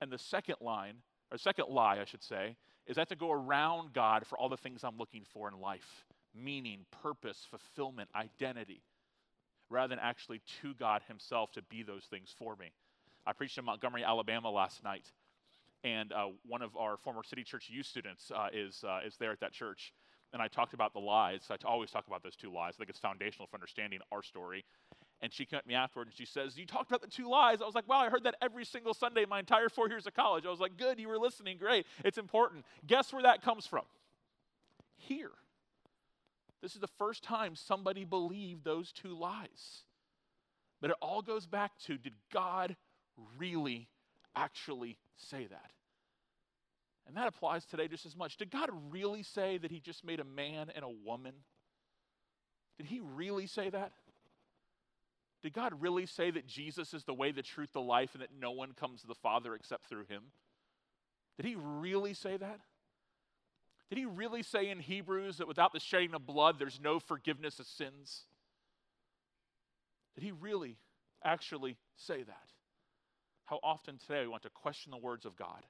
And 0.00 0.12
the 0.12 0.18
second 0.18 0.56
line, 0.60 0.96
or 1.32 1.38
second 1.38 1.68
lie, 1.68 1.98
I 2.00 2.04
should 2.04 2.22
say, 2.22 2.56
is 2.86 2.96
I 2.96 3.00
have 3.00 3.08
to 3.08 3.16
go 3.16 3.32
around 3.32 3.92
God 3.92 4.24
for 4.26 4.38
all 4.38 4.48
the 4.48 4.56
things 4.56 4.84
I'm 4.84 4.96
looking 4.96 5.24
for 5.24 5.48
in 5.48 5.60
life 5.60 6.04
meaning, 6.34 6.86
purpose, 7.02 7.46
fulfillment, 7.50 8.08
identity, 8.14 8.82
rather 9.70 9.88
than 9.88 9.98
actually 10.00 10.40
to 10.60 10.74
God 10.74 11.02
Himself 11.08 11.52
to 11.52 11.62
be 11.62 11.82
those 11.82 12.04
things 12.04 12.34
for 12.36 12.56
me. 12.56 12.72
I 13.26 13.32
preached 13.32 13.56
in 13.58 13.64
Montgomery, 13.64 14.04
Alabama 14.04 14.50
last 14.50 14.82
night, 14.82 15.06
and 15.84 16.12
uh, 16.12 16.26
one 16.46 16.62
of 16.62 16.76
our 16.76 16.96
former 16.96 17.22
City 17.22 17.44
Church 17.44 17.70
youth 17.70 17.86
students 17.86 18.30
uh, 18.34 18.48
is, 18.52 18.84
uh, 18.86 19.00
is 19.06 19.16
there 19.16 19.32
at 19.32 19.40
that 19.40 19.52
church. 19.52 19.92
And 20.32 20.40
I 20.40 20.48
talked 20.48 20.74
about 20.74 20.92
the 20.92 21.00
lies. 21.00 21.48
I 21.50 21.56
always 21.64 21.90
talk 21.90 22.06
about 22.06 22.22
those 22.22 22.36
two 22.36 22.52
lies. 22.52 22.74
I 22.76 22.78
think 22.78 22.90
it's 22.90 23.00
foundational 23.00 23.48
for 23.48 23.56
understanding 23.56 24.00
our 24.12 24.22
story. 24.22 24.64
And 25.22 25.32
she 25.32 25.44
came 25.44 25.58
at 25.58 25.66
me 25.66 25.74
afterward 25.74 26.08
and 26.08 26.16
she 26.16 26.24
says, 26.24 26.56
You 26.56 26.66
talked 26.66 26.88
about 26.88 27.02
the 27.02 27.08
two 27.08 27.28
lies. 27.28 27.60
I 27.60 27.66
was 27.66 27.74
like, 27.74 27.88
Wow, 27.88 27.98
I 27.98 28.08
heard 28.08 28.24
that 28.24 28.36
every 28.40 28.64
single 28.64 28.94
Sunday 28.94 29.24
my 29.28 29.40
entire 29.40 29.68
four 29.68 29.88
years 29.88 30.06
of 30.06 30.14
college. 30.14 30.46
I 30.46 30.50
was 30.50 30.60
like, 30.60 30.76
Good, 30.76 30.98
you 30.98 31.08
were 31.08 31.18
listening. 31.18 31.58
Great. 31.58 31.86
It's 32.04 32.16
important. 32.16 32.64
Guess 32.86 33.12
where 33.12 33.22
that 33.22 33.42
comes 33.42 33.66
from? 33.66 33.84
Here. 34.96 35.32
This 36.62 36.74
is 36.74 36.80
the 36.80 36.88
first 36.98 37.22
time 37.22 37.54
somebody 37.54 38.04
believed 38.04 38.64
those 38.64 38.92
two 38.92 39.18
lies. 39.18 39.84
But 40.80 40.90
it 40.90 40.96
all 41.00 41.22
goes 41.22 41.46
back 41.46 41.72
to 41.86 41.96
did 41.98 42.14
God 42.32 42.76
really 43.38 43.88
actually 44.36 44.98
say 45.16 45.46
that? 45.46 45.72
And 47.06 47.16
that 47.16 47.26
applies 47.26 47.64
today 47.64 47.88
just 47.88 48.06
as 48.06 48.16
much. 48.16 48.36
Did 48.36 48.50
God 48.50 48.70
really 48.90 49.22
say 49.22 49.58
that 49.58 49.70
He 49.70 49.80
just 49.80 50.04
made 50.04 50.20
a 50.20 50.24
man 50.24 50.70
and 50.74 50.84
a 50.84 50.88
woman? 51.04 51.34
Did 52.78 52.86
He 52.86 53.00
really 53.00 53.46
say 53.46 53.68
that? 53.70 53.92
Did 55.42 55.54
God 55.54 55.80
really 55.80 56.06
say 56.06 56.30
that 56.30 56.46
Jesus 56.46 56.92
is 56.92 57.04
the 57.04 57.14
way, 57.14 57.32
the 57.32 57.42
truth, 57.42 57.72
the 57.72 57.80
life, 57.80 58.10
and 58.12 58.22
that 58.22 58.30
no 58.38 58.50
one 58.50 58.72
comes 58.72 59.00
to 59.00 59.06
the 59.06 59.14
Father 59.14 59.54
except 59.54 59.86
through 59.86 60.04
Him? 60.04 60.24
Did 61.36 61.46
He 61.46 61.56
really 61.56 62.14
say 62.14 62.36
that? 62.36 62.60
Did 63.90 63.98
He 63.98 64.06
really 64.06 64.42
say 64.42 64.70
in 64.70 64.78
Hebrews 64.78 65.38
that 65.38 65.48
without 65.48 65.72
the 65.72 65.80
shedding 65.80 66.14
of 66.14 66.24
blood, 66.24 66.58
there's 66.58 66.80
no 66.82 67.00
forgiveness 67.00 67.58
of 67.58 67.66
sins? 67.66 68.22
Did 70.14 70.24
He 70.24 70.32
really 70.32 70.78
actually 71.24 71.76
say 71.96 72.22
that? 72.22 72.48
How 73.46 73.58
often 73.64 73.98
today 73.98 74.22
we 74.22 74.28
want 74.28 74.44
to 74.44 74.50
question 74.50 74.92
the 74.92 74.96
words 74.96 75.26
of 75.26 75.36
God 75.36 75.66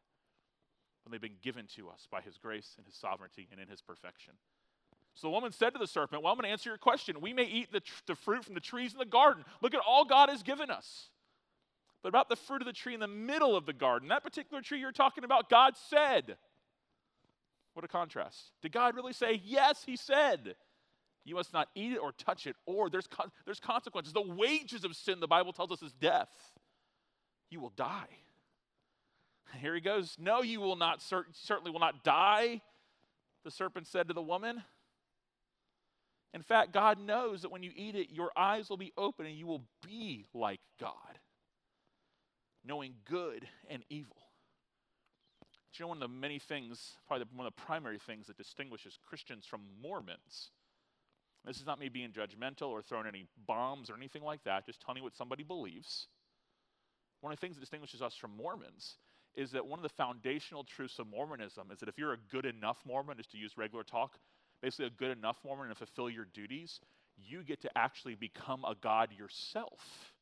when 1.03 1.12
they've 1.12 1.21
been 1.21 1.41
given 1.43 1.67
to 1.77 1.89
us 1.89 2.07
by 2.11 2.21
His 2.21 2.37
grace 2.37 2.75
and 2.77 2.87
His 2.87 2.95
sovereignty 2.95 3.49
and 3.50 3.59
in 3.59 3.69
His 3.69 3.81
perfection. 3.81 4.35
So 5.15 5.29
the 5.29 5.33
woman 5.33 5.50
said 5.50 5.73
to 5.73 5.79
the 5.79 5.87
serpent, 5.87 6.23
Well, 6.23 6.31
I'm 6.31 6.37
going 6.37 6.47
to 6.47 6.53
answer 6.53 6.69
your 6.69 6.79
question. 6.79 7.23
We 7.23 7.33
may 7.33 7.45
eat 7.45 7.73
the, 7.73 7.81
tr- 7.81 8.03
the 8.07 8.15
fruit 8.15 8.45
from 8.45 8.55
the 8.55 8.61
trees 8.61 8.93
in 8.93 8.99
the 8.99 9.07
garden. 9.07 9.45
Look 9.62 9.75
at 9.75 9.81
all 9.87 10.05
God 10.05 10.29
has 10.29 10.43
given 10.43 10.71
us. 10.71 11.09
But 12.03 12.11
about 12.11 12.29
the 12.29 12.37
fruit 12.37 12.62
of 12.62 12.67
the 12.67 12.73
tree 12.73 12.95
in 12.95 13.00
the 13.00 13.09
middle 13.09 13.57
of 13.57 13.67
the 13.67 13.73
garden, 13.73 14.09
that 14.09 14.23
particular 14.23 14.62
tree 14.62 14.79
you're 14.79 14.93
talking 14.93 15.25
about, 15.25 15.50
God 15.50 15.75
said. 15.89 16.37
What 17.75 17.85
a 17.85 17.89
contrast. 17.89 18.53
Did 18.62 18.73
God 18.73 18.95
really 18.97 19.12
say? 19.12 19.41
Yes, 19.45 19.83
He 19.85 19.97
said. 19.97 20.55
You 21.25 21.35
must 21.35 21.53
not 21.53 21.69
eat 21.75 21.93
it 21.93 21.99
or 21.99 22.12
touch 22.12 22.47
it, 22.47 22.57
or 22.67 22.89
there's, 22.89 23.07
con- 23.07 23.31
there's 23.45 23.61
consequences. 23.61 24.12
The 24.12 24.23
wages 24.23 24.85
of 24.85 24.97
sin, 24.97 25.21
the 25.21 25.29
Bible 25.29 25.53
tells 25.53 25.71
us, 25.71 25.83
is 25.83 25.93
death. 25.93 26.31
You 27.50 27.61
will 27.61 27.73
die. 27.77 28.09
And 29.53 29.61
Here 29.61 29.75
he 29.75 29.81
goes. 29.81 30.17
No, 30.19 30.43
you 30.43 30.61
will 30.61 30.77
not, 30.77 31.03
cer- 31.03 31.27
certainly 31.33 31.71
will 31.71 31.81
not 31.81 32.05
die, 32.05 32.62
the 33.45 33.50
serpent 33.50 33.87
said 33.87 34.09
to 34.09 34.15
the 34.15 34.23
woman. 34.23 34.62
In 36.33 36.43
fact, 36.43 36.73
God 36.73 37.00
knows 37.00 37.43
that 37.43 37.50
when 37.50 37.62
you 37.62 37.73
eat 37.75 37.97
it, 37.97 38.11
your 38.11 38.31
eyes 38.37 38.71
will 38.71 38.77
be 38.77 38.93
open 38.97 39.27
and 39.27 39.37
you 39.37 39.47
will 39.47 39.65
be 39.85 40.27
like 40.33 40.61
God, 40.81 41.19
knowing 42.65 42.95
good 43.05 43.47
and 43.69 43.83
evil. 43.91 44.17
You 45.79 45.85
know 45.85 45.89
one 45.89 46.03
of 46.03 46.11
the 46.11 46.15
many 46.15 46.39
things, 46.39 46.95
probably 47.07 47.27
one 47.35 47.47
of 47.47 47.55
the 47.55 47.62
primary 47.62 47.99
things 47.99 48.27
that 48.27 48.37
distinguishes 48.37 48.99
Christians 49.09 49.47
from 49.47 49.61
Mormons? 49.83 50.50
This 51.47 51.57
is 51.57 51.67
not 51.67 51.79
me 51.79 51.89
being 51.89 52.11
judgmental 52.11 52.69
or 52.69 52.83
throwing 52.83 53.07
any 53.07 53.27
bombs 53.47 53.89
or 53.89 53.97
anything 53.97 54.23
like 54.23 54.45
that, 54.45 54.67
just 54.67 54.81
telling 54.83 54.99
you 54.99 55.05
what 55.05 55.17
somebody 55.17 55.43
believes. 55.43 56.07
One 57.21 57.33
of 57.33 57.39
the 57.39 57.41
things 57.41 57.57
that 57.57 57.61
distinguishes 57.61 58.03
us 58.03 58.15
from 58.15 58.37
Mormons 58.37 58.97
is 59.35 59.53
that 59.53 59.67
one 59.67 59.79
of 59.79 59.83
the 59.83 59.89
foundational 59.91 60.65
truths 60.65 60.99
of 60.99 61.07
Mormonism 61.07 61.71
is 61.73 61.79
that 61.79 61.89
if 61.89 61.97
you're 61.97 62.12
a 62.12 62.19
good 62.31 62.45
enough 62.45 62.79
Mormon, 62.85 63.17
just 63.17 63.31
to 63.31 63.39
use 63.39 63.57
regular 63.57 63.85
talk, 63.85 64.19
basically 64.61 64.87
a 64.87 64.91
good 64.91 65.17
enough 65.17 65.39
Mormon 65.45 65.69
and 65.69 65.77
fulfill 65.77 66.11
your 66.11 66.27
duties, 66.35 66.81
you 67.17 67.43
get 67.43 67.62
to 67.62 67.71
actually 67.79 68.17
become 68.17 68.65
a 68.65 68.75
God 68.75 69.11
yourself 69.17 70.12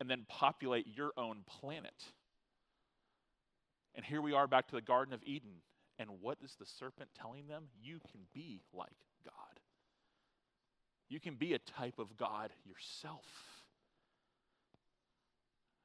and 0.00 0.10
then 0.10 0.24
populate 0.28 0.86
your 0.86 1.12
own 1.16 1.42
planet. 1.46 2.04
And 3.96 4.04
here 4.04 4.20
we 4.20 4.34
are 4.34 4.46
back 4.46 4.68
to 4.68 4.74
the 4.74 4.82
Garden 4.82 5.14
of 5.14 5.22
Eden. 5.24 5.62
And 5.98 6.10
what 6.20 6.38
is 6.44 6.54
the 6.60 6.66
serpent 6.66 7.08
telling 7.18 7.48
them? 7.48 7.64
You 7.82 7.98
can 8.10 8.20
be 8.34 8.60
like 8.72 8.92
God. 9.24 9.34
You 11.08 11.18
can 11.18 11.34
be 11.34 11.54
a 11.54 11.58
type 11.58 11.98
of 11.98 12.16
God 12.16 12.50
yourself. 12.64 13.24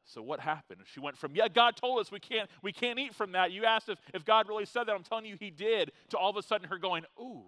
So 0.03 0.21
what 0.21 0.41
happened? 0.41 0.81
She 0.91 0.99
went 0.99 1.17
from, 1.17 1.35
yeah, 1.35 1.47
God 1.47 1.77
told 1.77 2.01
us 2.01 2.11
we 2.11 2.19
can't, 2.19 2.49
we 2.61 2.73
can't 2.73 2.99
eat 2.99 3.15
from 3.15 3.31
that. 3.31 3.53
You 3.53 3.63
asked 3.63 3.87
if, 3.87 3.97
if 4.13 4.25
God 4.25 4.49
really 4.49 4.65
said 4.65 4.85
that. 4.85 4.93
I'm 4.93 5.03
telling 5.03 5.25
you 5.25 5.37
he 5.39 5.51
did. 5.51 5.93
To 6.09 6.17
all 6.17 6.29
of 6.29 6.35
a 6.35 6.43
sudden 6.43 6.67
her 6.67 6.77
going, 6.77 7.05
ooh, 7.17 7.45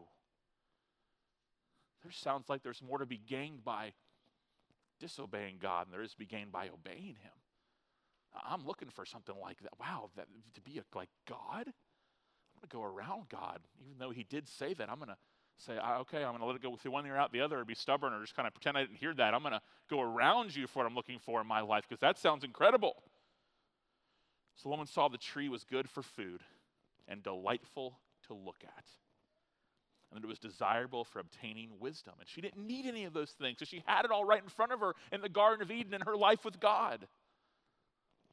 there 2.04 2.12
sounds 2.12 2.48
like 2.48 2.64
there's 2.64 2.82
more 2.82 3.00
to 3.00 3.06
be 3.06 3.18
gained 3.18 3.66
by 3.66 3.92
disobeying 5.00 5.58
God 5.62 5.88
than 5.88 5.92
there 5.92 6.04
is 6.04 6.12
to 6.12 6.18
be 6.18 6.26
gained 6.26 6.54
by 6.54 6.70
obeying 6.70 7.16
him. 7.22 7.43
I'm 8.36 8.66
looking 8.66 8.90
for 8.90 9.06
something 9.06 9.36
like 9.42 9.62
that. 9.62 9.72
Wow, 9.80 10.10
that, 10.16 10.28
to 10.56 10.62
be 10.62 10.80
a, 10.80 10.98
like 10.98 11.10
God? 11.28 11.68
I'm 11.68 12.60
going 12.60 12.70
to 12.70 12.76
go 12.76 12.84
around 12.84 13.30
God. 13.30 13.60
Even 13.86 14.00
though 14.00 14.12
he 14.12 14.24
did 14.24 14.48
say 14.48 14.74
that, 14.74 14.90
I'm 14.90 14.98
going 14.98 15.10
to 15.10 15.18
say, 15.58 15.74
okay, 15.74 16.24
I'm 16.24 16.32
going 16.32 16.40
to 16.40 16.46
let 16.46 16.56
it 16.56 16.64
go 16.64 16.76
through 16.76 16.92
one 16.92 17.06
ear 17.06 17.16
out 17.16 17.32
the 17.32 17.42
other, 17.42 17.60
or 17.60 17.66
be 17.66 17.76
stubborn, 17.76 18.14
or 18.14 18.22
just 18.22 18.36
kind 18.36 18.48
of 18.48 18.54
pretend 18.54 18.78
I 18.78 18.82
didn't 18.82 18.98
hear 18.98 19.14
that. 19.14 19.34
I'm 19.34 19.42
going 19.42 19.54
to 19.54 19.62
go 19.90 20.02
around 20.02 20.56
you 20.56 20.68
for 20.68 20.80
what 20.80 20.88
I'm 20.88 20.96
looking 20.96 21.20
for 21.20 21.42
in 21.42 21.48
my 21.48 21.62
life 21.62 21.86
because 21.88 22.02
that 22.02 22.18
sounds 22.18 22.44
incredible. 22.44 22.96
So 24.56 24.64
the 24.64 24.70
woman 24.70 24.88
saw 24.88 25.08
the 25.08 25.18
tree 25.18 25.50
was 25.50 25.64
good 25.64 25.90
for 25.90 26.02
food 26.02 26.42
and 27.08 27.24
delightful 27.24 28.00
to 28.28 28.34
look 28.34 28.64
at, 28.64 28.86
and 30.12 30.18
that 30.22 30.26
it 30.26 30.30
was 30.30 30.40
desirable 30.40 31.04
for 31.04 31.20
obtaining 31.20 31.72
wisdom. 31.80 32.14
And 32.20 32.28
she 32.28 32.42
didn't 32.42 32.66
need 32.66 32.86
any 32.86 33.04
of 33.06 33.14
those 33.14 33.32
things, 33.32 33.58
so 33.60 33.66
she 33.66 33.84
had 33.86 34.06
it 34.06 34.12
all 34.12 34.26
right 34.26 34.42
in 34.42 34.50
front 34.50 34.72
of 34.72 34.80
her 34.80 34.94
in 35.12 35.22
the 35.22 35.30
Garden 35.30 35.62
of 35.62 35.72
Eden 35.72 35.94
in 35.94 36.02
her 36.02 36.16
life 36.16 36.46
with 36.46 36.60
God. 36.60 37.08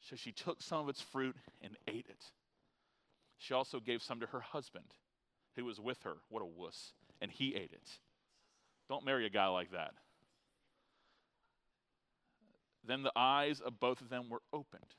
So 0.00 0.16
she 0.16 0.32
took 0.32 0.62
some 0.62 0.80
of 0.80 0.88
its 0.88 1.00
fruit 1.00 1.36
and 1.60 1.76
ate 1.86 2.06
it. 2.08 2.24
She 3.38 3.54
also 3.54 3.80
gave 3.80 4.02
some 4.02 4.20
to 4.20 4.26
her 4.26 4.40
husband 4.40 4.86
who 5.56 5.64
was 5.64 5.80
with 5.80 6.02
her. 6.04 6.16
What 6.28 6.42
a 6.42 6.46
wuss 6.46 6.92
and 7.20 7.30
he 7.30 7.54
ate 7.54 7.72
it. 7.72 7.88
Don't 8.88 9.04
marry 9.04 9.26
a 9.26 9.30
guy 9.30 9.46
like 9.48 9.72
that. 9.72 9.92
Then 12.84 13.02
the 13.02 13.12
eyes 13.14 13.60
of 13.60 13.78
both 13.78 14.00
of 14.00 14.08
them 14.08 14.28
were 14.30 14.42
opened, 14.52 14.94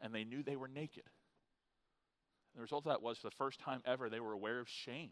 and 0.00 0.14
they 0.14 0.24
knew 0.24 0.42
they 0.42 0.56
were 0.56 0.68
naked. 0.68 1.04
The 2.54 2.60
result 2.60 2.86
of 2.86 2.90
that 2.90 3.02
was, 3.02 3.18
for 3.18 3.28
the 3.28 3.36
first 3.36 3.60
time 3.60 3.82
ever, 3.86 4.10
they 4.10 4.20
were 4.20 4.32
aware 4.32 4.58
of 4.58 4.68
shame. 4.68 5.10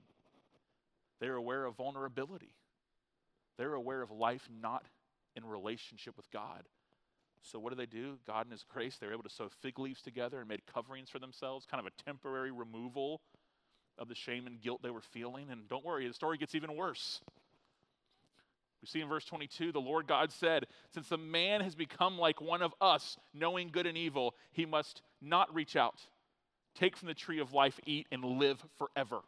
They 1.20 1.28
were 1.28 1.36
aware 1.36 1.64
of 1.64 1.76
vulnerability. 1.76 2.54
They 3.56 3.66
were 3.66 3.74
aware 3.74 4.02
of 4.02 4.10
life 4.10 4.48
not 4.60 4.84
in 5.36 5.44
relationship 5.44 6.16
with 6.16 6.30
God. 6.30 6.64
So, 7.50 7.58
what 7.58 7.70
do 7.70 7.76
they 7.76 7.86
do? 7.86 8.18
God, 8.26 8.46
in 8.46 8.52
His 8.52 8.64
grace, 8.64 8.96
they 8.96 9.06
were 9.06 9.12
able 9.12 9.22
to 9.24 9.30
sew 9.30 9.50
fig 9.60 9.78
leaves 9.78 10.00
together 10.00 10.40
and 10.40 10.48
made 10.48 10.62
coverings 10.72 11.10
for 11.10 11.18
themselves, 11.18 11.66
kind 11.70 11.80
of 11.80 11.86
a 11.86 12.02
temporary 12.02 12.50
removal 12.50 13.20
of 13.98 14.08
the 14.08 14.14
shame 14.14 14.46
and 14.46 14.60
guilt 14.60 14.82
they 14.82 14.90
were 14.90 15.02
feeling. 15.02 15.50
And 15.50 15.68
don't 15.68 15.84
worry, 15.84 16.08
the 16.08 16.14
story 16.14 16.38
gets 16.38 16.54
even 16.54 16.74
worse. 16.74 17.20
We 18.80 18.88
see 18.88 19.00
in 19.00 19.08
verse 19.08 19.24
22 19.24 19.72
the 19.72 19.80
Lord 19.80 20.06
God 20.06 20.32
said, 20.32 20.66
Since 20.92 21.08
the 21.08 21.18
man 21.18 21.60
has 21.60 21.74
become 21.74 22.18
like 22.18 22.40
one 22.40 22.62
of 22.62 22.74
us, 22.80 23.18
knowing 23.32 23.68
good 23.70 23.86
and 23.86 23.96
evil, 23.96 24.34
he 24.52 24.66
must 24.66 25.02
not 25.20 25.54
reach 25.54 25.76
out, 25.76 26.00
take 26.74 26.96
from 26.96 27.08
the 27.08 27.14
tree 27.14 27.40
of 27.40 27.52
life, 27.52 27.78
eat, 27.86 28.06
and 28.10 28.24
live 28.24 28.62
forever. 28.78 29.20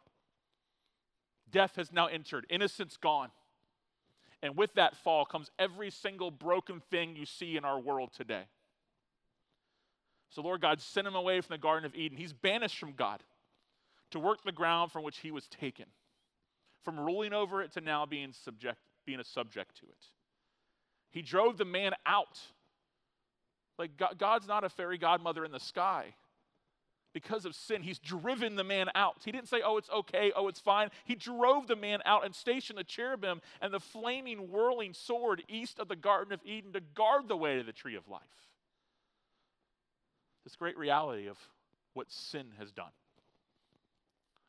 Death 1.49 1.75
has 1.75 1.91
now 1.91 2.07
entered, 2.07 2.45
innocence 2.49 2.97
gone. 2.97 3.29
And 4.43 4.55
with 4.55 4.73
that 4.75 4.95
fall 4.97 5.25
comes 5.25 5.49
every 5.57 5.89
single 5.89 6.31
broken 6.31 6.81
thing 6.91 7.15
you 7.15 7.25
see 7.25 7.57
in 7.57 7.65
our 7.65 7.79
world 7.79 8.11
today. 8.15 8.43
So, 10.29 10.41
Lord 10.41 10.61
God 10.61 10.81
sent 10.81 11.07
him 11.07 11.15
away 11.15 11.41
from 11.41 11.53
the 11.53 11.61
Garden 11.61 11.85
of 11.85 11.95
Eden. 11.95 12.17
He's 12.17 12.33
banished 12.33 12.77
from 12.77 12.93
God 12.93 13.23
to 14.11 14.19
work 14.19 14.43
the 14.43 14.51
ground 14.51 14.91
from 14.91 15.03
which 15.03 15.17
he 15.19 15.31
was 15.31 15.47
taken, 15.47 15.85
from 16.83 16.99
ruling 16.99 17.33
over 17.33 17.61
it 17.61 17.71
to 17.73 17.81
now 17.81 18.05
being, 18.05 18.33
subject, 18.33 18.79
being 19.05 19.19
a 19.19 19.23
subject 19.23 19.77
to 19.77 19.85
it. 19.85 20.05
He 21.09 21.21
drove 21.21 21.57
the 21.57 21.65
man 21.65 21.93
out. 22.05 22.39
Like 23.79 23.91
God's 24.17 24.47
not 24.47 24.63
a 24.63 24.69
fairy 24.69 24.97
godmother 24.97 25.45
in 25.45 25.51
the 25.51 25.59
sky. 25.59 26.13
Because 27.13 27.45
of 27.45 27.55
sin, 27.55 27.81
he's 27.81 27.99
driven 27.99 28.55
the 28.55 28.63
man 28.63 28.87
out. 28.93 29.21
He 29.25 29.31
didn't 29.31 29.47
say, 29.47 29.61
oh, 29.65 29.77
it's 29.77 29.89
okay, 29.89 30.31
oh, 30.35 30.47
it's 30.47 30.59
fine. 30.59 30.89
He 31.05 31.15
drove 31.15 31.67
the 31.67 31.75
man 31.75 31.99
out 32.05 32.25
and 32.25 32.35
stationed 32.35 32.77
the 32.77 32.83
cherubim 32.83 33.41
and 33.59 33.73
the 33.73 33.79
flaming, 33.79 34.51
whirling 34.51 34.93
sword 34.93 35.43
east 35.47 35.79
of 35.79 35.87
the 35.87 35.95
Garden 35.95 36.33
of 36.33 36.41
Eden 36.45 36.73
to 36.73 36.81
guard 36.81 37.27
the 37.27 37.37
way 37.37 37.57
to 37.57 37.63
the 37.63 37.71
tree 37.71 37.95
of 37.95 38.07
life. 38.07 38.21
This 40.43 40.55
great 40.55 40.77
reality 40.77 41.27
of 41.27 41.37
what 41.93 42.11
sin 42.11 42.47
has 42.59 42.71
done 42.71 42.91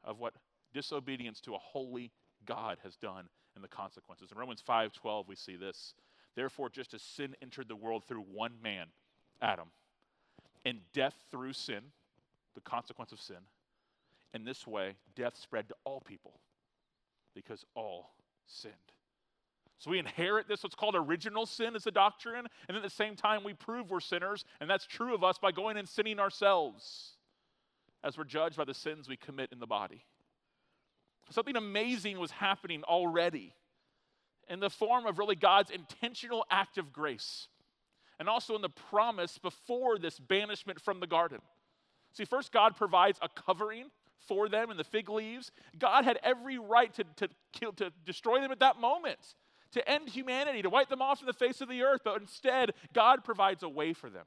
of 0.04 0.18
what 0.18 0.34
disobedience 0.72 1.40
to 1.42 1.54
a 1.54 1.58
holy 1.58 2.10
God 2.46 2.78
has 2.82 2.96
done 2.96 3.28
and 3.54 3.62
the 3.62 3.68
consequences. 3.68 4.30
In 4.32 4.38
Romans 4.38 4.62
5:12 4.62 5.28
we 5.28 5.36
see 5.36 5.56
this. 5.56 5.94
Therefore 6.34 6.70
just 6.70 6.94
as 6.94 7.02
sin 7.02 7.36
entered 7.42 7.68
the 7.68 7.76
world 7.76 8.04
through 8.04 8.22
one 8.22 8.60
man, 8.62 8.92
Adam, 9.40 9.70
and 10.64 10.80
death 10.92 11.26
through 11.30 11.52
sin, 11.52 11.92
the 12.58 12.70
consequence 12.70 13.12
of 13.12 13.20
sin, 13.20 13.36
in 14.34 14.44
this 14.44 14.66
way 14.66 14.94
death 15.14 15.36
spread 15.36 15.68
to 15.68 15.74
all 15.84 16.00
people 16.00 16.40
because 17.34 17.64
all 17.74 18.10
sinned. 18.46 18.74
So 19.78 19.90
we 19.92 20.00
inherit 20.00 20.48
this, 20.48 20.64
what's 20.64 20.74
called 20.74 20.96
original 20.96 21.46
sin 21.46 21.76
as 21.76 21.86
a 21.86 21.92
doctrine, 21.92 22.46
and 22.68 22.76
at 22.76 22.82
the 22.82 22.90
same 22.90 23.14
time 23.14 23.44
we 23.44 23.54
prove 23.54 23.90
we're 23.90 24.00
sinners, 24.00 24.44
and 24.60 24.68
that's 24.68 24.86
true 24.86 25.14
of 25.14 25.22
us 25.22 25.38
by 25.38 25.52
going 25.52 25.76
and 25.76 25.88
sinning 25.88 26.18
ourselves 26.18 27.12
as 28.02 28.18
we're 28.18 28.24
judged 28.24 28.56
by 28.56 28.64
the 28.64 28.74
sins 28.74 29.08
we 29.08 29.16
commit 29.16 29.50
in 29.52 29.60
the 29.60 29.66
body. 29.66 30.04
Something 31.30 31.56
amazing 31.56 32.18
was 32.18 32.32
happening 32.32 32.82
already 32.84 33.54
in 34.48 34.58
the 34.60 34.70
form 34.70 35.06
of 35.06 35.18
really 35.18 35.36
God's 35.36 35.70
intentional 35.70 36.44
act 36.50 36.76
of 36.78 36.92
grace, 36.92 37.46
and 38.18 38.28
also 38.28 38.56
in 38.56 38.62
the 38.62 38.68
promise 38.68 39.38
before 39.38 39.96
this 39.98 40.18
banishment 40.18 40.80
from 40.80 40.98
the 40.98 41.06
garden. 41.06 41.38
See, 42.12 42.24
first, 42.24 42.52
God 42.52 42.76
provides 42.76 43.18
a 43.22 43.28
covering 43.28 43.86
for 44.26 44.48
them 44.48 44.70
in 44.70 44.76
the 44.76 44.84
fig 44.84 45.08
leaves. 45.08 45.50
God 45.78 46.04
had 46.04 46.18
every 46.22 46.58
right 46.58 46.92
to, 46.94 47.04
to, 47.16 47.28
kill, 47.52 47.72
to 47.74 47.90
destroy 48.04 48.40
them 48.40 48.52
at 48.52 48.60
that 48.60 48.80
moment, 48.80 49.18
to 49.72 49.88
end 49.88 50.08
humanity, 50.08 50.62
to 50.62 50.70
wipe 50.70 50.88
them 50.88 51.02
off 51.02 51.18
from 51.18 51.26
the 51.26 51.32
face 51.32 51.60
of 51.60 51.68
the 51.68 51.82
earth, 51.82 52.02
but 52.04 52.20
instead, 52.20 52.72
God 52.92 53.24
provides 53.24 53.62
a 53.62 53.68
way 53.68 53.92
for 53.92 54.10
them 54.10 54.26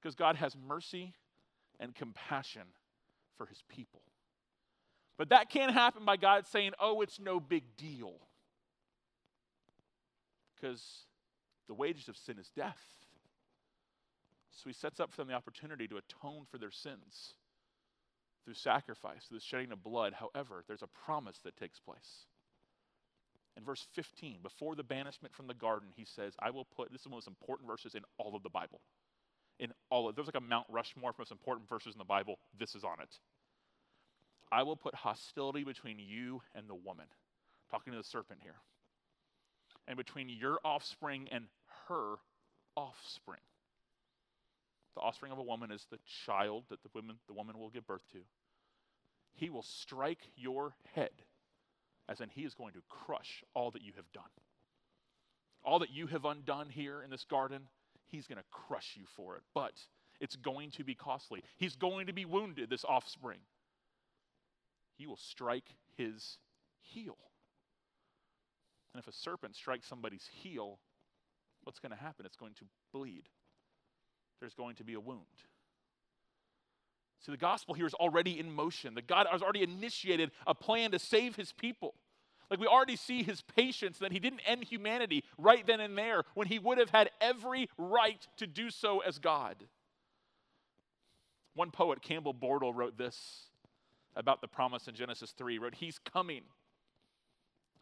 because 0.00 0.14
God 0.14 0.36
has 0.36 0.56
mercy 0.56 1.14
and 1.80 1.94
compassion 1.94 2.62
for 3.36 3.46
his 3.46 3.62
people. 3.68 4.02
But 5.18 5.30
that 5.30 5.50
can't 5.50 5.72
happen 5.72 6.04
by 6.04 6.16
God 6.16 6.46
saying, 6.46 6.72
oh, 6.78 7.00
it's 7.00 7.18
no 7.18 7.40
big 7.40 7.64
deal. 7.76 8.14
Because 10.54 11.06
the 11.68 11.74
wages 11.74 12.08
of 12.08 12.16
sin 12.16 12.38
is 12.38 12.50
death. 12.54 12.80
So 14.56 14.70
he 14.70 14.74
sets 14.74 15.00
up 15.00 15.10
for 15.10 15.18
them 15.18 15.28
the 15.28 15.34
opportunity 15.34 15.86
to 15.88 15.98
atone 15.98 16.46
for 16.50 16.58
their 16.58 16.70
sins 16.70 17.34
through 18.44 18.54
sacrifice, 18.54 19.24
through 19.28 19.38
the 19.38 19.44
shedding 19.44 19.72
of 19.72 19.82
blood. 19.82 20.14
However, 20.14 20.64
there's 20.66 20.82
a 20.82 21.04
promise 21.04 21.38
that 21.44 21.56
takes 21.56 21.78
place. 21.78 22.26
In 23.56 23.64
verse 23.64 23.86
15, 23.94 24.38
before 24.42 24.74
the 24.74 24.82
banishment 24.82 25.34
from 25.34 25.46
the 25.46 25.54
garden, 25.54 25.88
he 25.94 26.04
says, 26.04 26.34
I 26.38 26.50
will 26.50 26.64
put, 26.64 26.90
this 26.90 27.02
is 27.02 27.06
one 27.06 27.18
of 27.18 27.24
the 27.24 27.30
most 27.30 27.38
important 27.38 27.68
verses 27.68 27.94
in 27.94 28.02
all 28.18 28.34
of 28.34 28.42
the 28.42 28.50
Bible. 28.50 28.80
In 29.58 29.72
all 29.90 30.08
of, 30.08 30.14
there's 30.14 30.26
like 30.26 30.36
a 30.36 30.40
Mount 30.40 30.66
Rushmore 30.70 31.10
of 31.10 31.18
most 31.18 31.32
important 31.32 31.68
verses 31.68 31.94
in 31.94 31.98
the 31.98 32.04
Bible. 32.04 32.38
This 32.58 32.74
is 32.74 32.84
on 32.84 33.00
it. 33.02 33.08
I 34.52 34.62
will 34.62 34.76
put 34.76 34.94
hostility 34.94 35.64
between 35.64 35.98
you 35.98 36.42
and 36.54 36.68
the 36.68 36.74
woman. 36.74 37.06
Talking 37.70 37.92
to 37.92 37.98
the 37.98 38.04
serpent 38.04 38.40
here. 38.42 38.56
And 39.88 39.96
between 39.96 40.28
your 40.28 40.58
offspring 40.64 41.28
and 41.32 41.44
her 41.88 42.16
offspring. 42.76 43.40
The 44.96 45.02
offspring 45.02 45.32
of 45.32 45.38
a 45.38 45.42
woman 45.42 45.70
is 45.70 45.86
the 45.90 45.98
child 46.24 46.64
that 46.70 46.82
the 46.82 46.88
woman, 46.94 47.16
the 47.28 47.34
woman 47.34 47.58
will 47.58 47.70
give 47.70 47.86
birth 47.86 48.06
to. 48.12 48.18
He 49.34 49.50
will 49.50 49.62
strike 49.62 50.30
your 50.34 50.74
head, 50.94 51.10
as 52.08 52.20
in 52.20 52.30
he 52.30 52.42
is 52.42 52.54
going 52.54 52.72
to 52.72 52.82
crush 52.88 53.44
all 53.54 53.70
that 53.72 53.82
you 53.82 53.92
have 53.96 54.10
done. 54.12 54.24
All 55.62 55.80
that 55.80 55.90
you 55.90 56.06
have 56.06 56.24
undone 56.24 56.70
here 56.70 57.02
in 57.02 57.10
this 57.10 57.24
garden, 57.24 57.62
he's 58.06 58.26
going 58.26 58.38
to 58.38 58.44
crush 58.50 58.94
you 58.96 59.04
for 59.16 59.36
it. 59.36 59.42
But 59.54 59.72
it's 60.20 60.36
going 60.36 60.70
to 60.72 60.84
be 60.84 60.94
costly. 60.94 61.42
He's 61.58 61.76
going 61.76 62.06
to 62.06 62.12
be 62.12 62.24
wounded, 62.24 62.70
this 62.70 62.84
offspring 62.84 63.38
he 64.96 65.06
will 65.06 65.16
strike 65.16 65.68
his 65.96 66.38
heel. 66.80 67.16
And 68.92 69.02
if 69.02 69.08
a 69.08 69.12
serpent 69.12 69.54
strikes 69.54 69.86
somebody's 69.86 70.28
heel, 70.42 70.78
what's 71.64 71.80
going 71.80 71.92
to 71.92 72.02
happen? 72.02 72.24
It's 72.24 72.36
going 72.36 72.54
to 72.54 72.64
bleed. 72.92 73.28
There's 74.40 74.54
going 74.54 74.76
to 74.76 74.84
be 74.84 74.94
a 74.94 75.00
wound. 75.00 75.22
See, 77.24 77.32
the 77.32 77.38
gospel 77.38 77.74
here 77.74 77.86
is 77.86 77.94
already 77.94 78.38
in 78.38 78.52
motion. 78.52 78.94
That 78.94 79.06
God 79.06 79.26
has 79.30 79.42
already 79.42 79.62
initiated 79.62 80.30
a 80.46 80.54
plan 80.54 80.92
to 80.92 80.98
save 80.98 81.36
his 81.36 81.52
people. 81.52 81.94
Like 82.50 82.60
we 82.60 82.66
already 82.66 82.96
see 82.96 83.22
his 83.22 83.40
patience 83.40 83.98
that 83.98 84.12
he 84.12 84.20
didn't 84.20 84.40
end 84.46 84.64
humanity 84.64 85.24
right 85.36 85.66
then 85.66 85.80
and 85.80 85.98
there 85.98 86.22
when 86.34 86.46
he 86.46 86.58
would 86.58 86.78
have 86.78 86.90
had 86.90 87.10
every 87.20 87.68
right 87.76 88.24
to 88.36 88.46
do 88.46 88.70
so 88.70 89.00
as 89.00 89.18
God. 89.18 89.56
One 91.54 91.70
poet, 91.70 92.02
Campbell 92.02 92.34
Bortle, 92.34 92.74
wrote 92.74 92.98
this 92.98 93.46
about 94.14 94.40
the 94.40 94.48
promise 94.48 94.86
in 94.86 94.94
Genesis 94.94 95.32
3 95.32 95.58
wrote, 95.58 95.74
He's 95.74 95.98
coming, 95.98 96.42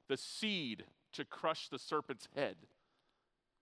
the 0.08 0.16
seed 0.16 0.84
to 1.12 1.24
crush 1.24 1.68
the 1.68 1.78
serpent's 1.78 2.28
head, 2.34 2.56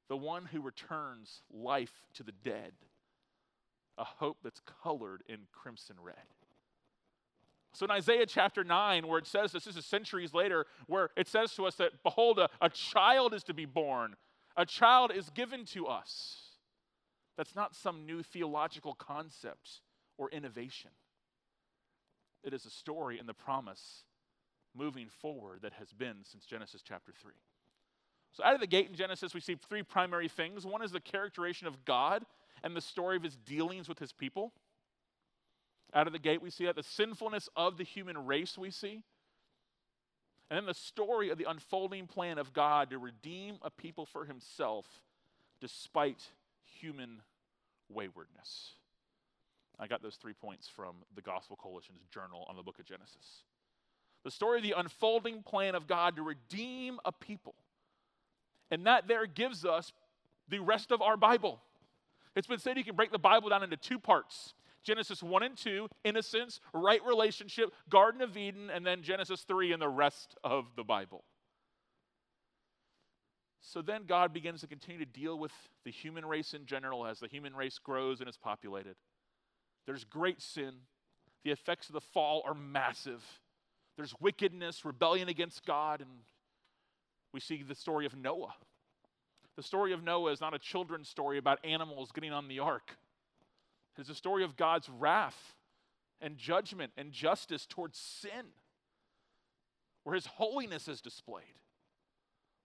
the 0.09 0.17
one 0.17 0.47
who 0.47 0.61
returns 0.61 1.43
life 1.53 2.07
to 2.15 2.23
the 2.23 2.33
dead, 2.33 2.73
a 3.99 4.05
hope 4.05 4.39
that's 4.43 4.61
colored 4.83 5.23
in 5.29 5.39
crimson 5.53 5.97
red. 6.03 6.17
So 7.75 7.85
in 7.85 7.91
Isaiah 7.91 8.27
chapter 8.27 8.65
9, 8.65 9.07
where 9.07 9.19
it 9.19 9.27
says 9.27 9.53
this, 9.53 9.65
this 9.65 9.77
is 9.77 9.87
centuries 9.87 10.35
later, 10.35 10.67
where 10.87 11.11
it 11.17 11.27
says 11.27 11.55
to 11.55 11.65
us 11.67 11.77
that, 11.77 12.03
behold, 12.03 12.39
a, 12.39 12.49
a 12.61 12.69
child 12.69 13.33
is 13.33 13.43
to 13.45 13.55
be 13.55 13.65
born, 13.65 14.15
a 14.57 14.67
child 14.67 15.11
is 15.15 15.31
given 15.31 15.65
to 15.67 15.87
us. 15.87 16.37
That's 17.39 17.57
not 17.57 17.75
some 17.75 18.05
new 18.05 18.23
theological 18.23 18.95
concept 18.95 19.81
or 20.19 20.29
innovation. 20.31 20.91
It 22.45 22.53
is 22.53 22.67
a 22.67 22.71
story 22.71 23.19
in 23.19 23.27
the 23.27 23.35
promise 23.35 24.05
moving 24.75 25.09
forward 25.09 25.61
that 25.63 25.73
has 25.75 25.93
been 25.93 26.17
since 26.25 26.45
Genesis 26.45 26.83
chapter 26.83 27.13
3. 27.13 27.33
So, 28.33 28.43
out 28.45 28.55
of 28.55 28.61
the 28.61 28.67
gate 28.67 28.89
in 28.89 28.95
Genesis, 28.95 29.35
we 29.35 29.41
see 29.41 29.57
three 29.57 29.83
primary 29.83 30.29
things. 30.29 30.65
One 30.65 30.83
is 30.83 30.91
the 30.91 31.01
characterization 31.01 31.67
of 31.67 31.85
God 31.85 32.25
and 32.65 32.75
the 32.75 32.81
story 32.81 33.17
of 33.17 33.23
his 33.23 33.37
dealings 33.37 33.89
with 33.89 33.99
his 33.99 34.13
people. 34.13 34.53
Out 35.95 36.07
of 36.07 36.13
the 36.15 36.19
gate, 36.19 36.41
we 36.41 36.51
see 36.51 36.65
that 36.65 36.77
the 36.77 36.83
sinfulness 36.83 37.51
of 37.55 37.77
the 37.77 37.85
human 37.85 38.25
race, 38.25 38.57
we 38.57 38.71
see. 38.71 39.03
And 40.51 40.57
then 40.57 40.67
the 40.67 40.75
story 40.75 41.31
of 41.31 41.39
the 41.39 41.49
unfolding 41.49 42.07
plan 42.07 42.39
of 42.39 42.53
God 42.53 42.91
to 42.91 42.99
redeem 42.99 43.57
a 43.63 43.71
people 43.71 44.07
for 44.07 44.25
himself 44.25 44.87
despite 45.61 46.23
human 46.81 47.23
waywardness. 47.89 48.73
I 49.79 49.87
got 49.87 50.03
those 50.03 50.17
three 50.17 50.35
points 50.35 50.69
from 50.69 50.97
the 51.15 51.23
Gospel 51.23 51.57
Coalition's 51.57 52.07
journal 52.13 52.47
on 52.49 52.57
the 52.57 52.63
book 52.63 52.79
of 52.79 52.85
Genesis. 52.85 53.45
The 54.25 54.31
story 54.31 54.59
of 54.59 54.63
the 54.63 54.75
unfolding 54.77 55.43
plan 55.43 55.75
of 55.75 55.87
God 55.87 56.17
to 56.17 56.23
redeem 56.23 57.01
a 57.05 57.13
people. 57.13 57.55
And 58.73 58.87
that 58.87 59.07
there 59.07 59.27
gives 59.27 59.67
us 59.67 59.93
the 60.49 60.59
rest 60.59 60.91
of 60.91 61.03
our 61.03 61.17
Bible. 61.17 61.61
It's 62.35 62.47
been 62.47 62.59
said 62.59 62.79
you 62.79 62.85
can 62.85 62.97
break 62.97 63.13
the 63.13 63.19
Bible 63.19 63.51
down 63.51 63.63
into 63.63 63.77
two 63.77 64.01
parts 64.01 64.55
Genesis 64.83 65.23
1 65.23 65.43
and 65.45 65.57
2, 65.57 65.87
innocence, 66.03 66.59
right 66.75 67.01
relationship, 67.07 67.73
Garden 67.89 68.21
of 68.21 68.37
Eden, 68.37 68.69
and 68.69 68.85
then 68.85 69.03
Genesis 69.03 69.43
3 69.43 69.73
and 69.73 69.81
the 69.81 69.89
rest 69.89 70.35
of 70.43 70.65
the 70.75 70.83
Bible. 70.83 71.23
So 73.61 73.81
then 73.81 74.07
God 74.09 74.33
begins 74.33 74.63
to 74.63 74.67
continue 74.67 74.99
to 75.05 75.11
deal 75.11 75.39
with 75.39 75.53
the 75.85 75.93
human 75.93 76.27
race 76.27 76.53
in 76.53 76.67
general 76.67 77.07
as 77.07 77.21
the 77.21 77.29
human 77.29 77.55
race 77.55 77.79
grows 77.79 78.19
and 78.19 78.29
is 78.29 78.37
populated. 78.37 78.97
There's 79.87 80.03
great 80.03 80.43
sin. 80.43 80.73
The 81.45 81.53
effects 81.53 81.89
of 81.89 81.93
the 81.93 82.01
fall 82.01 82.43
are 82.45 82.55
massive. 82.55 83.23
There's 83.97 84.15
wickedness, 84.19 84.85
rebellion 84.85 85.29
against 85.29 85.65
God, 85.65 86.01
and 86.01 86.11
we 87.33 87.41
see 87.41 87.63
the 87.63 87.75
story 87.75 88.07
of 88.07 88.17
Noah. 88.17 88.55
The 89.57 89.63
story 89.63 89.93
of 89.93 90.03
Noah 90.03 90.33
is 90.33 90.41
not 90.41 90.55
a 90.55 90.59
children's 90.59 91.09
story 91.09 91.39
about 91.39 91.59
animals 91.65 92.11
getting 92.13 92.33
on 92.33 92.49
the 92.49 92.59
ark. 92.59 92.97
It's 93.99 94.09
a 94.09 94.15
story 94.15 94.45
of 94.45 94.57
God's 94.57 94.89
wrath 94.89 95.55
and 96.21 96.39
judgment 96.39 96.93
and 96.97 97.13
justice 97.13 97.67
towards 97.67 97.99
sin, 97.99 98.47
where 100.05 100.15
his 100.15 100.27
holiness 100.27 100.89
is 100.89 101.01
displayed. 101.01 101.59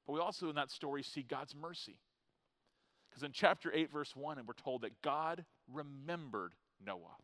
But 0.05 0.13
we 0.13 0.19
also 0.19 0.49
in 0.49 0.55
that 0.55 0.71
story 0.71 1.03
see 1.03 1.23
God's 1.23 1.53
mercy. 1.53 1.97
Because 3.09 3.23
in 3.23 3.31
chapter 3.33 3.71
8, 3.73 3.91
verse 3.91 4.15
1, 4.15 4.37
and 4.37 4.47
we're 4.47 4.53
told 4.53 4.81
that 4.81 5.01
God 5.01 5.43
remembered 5.71 6.53
Noah. 6.85 7.17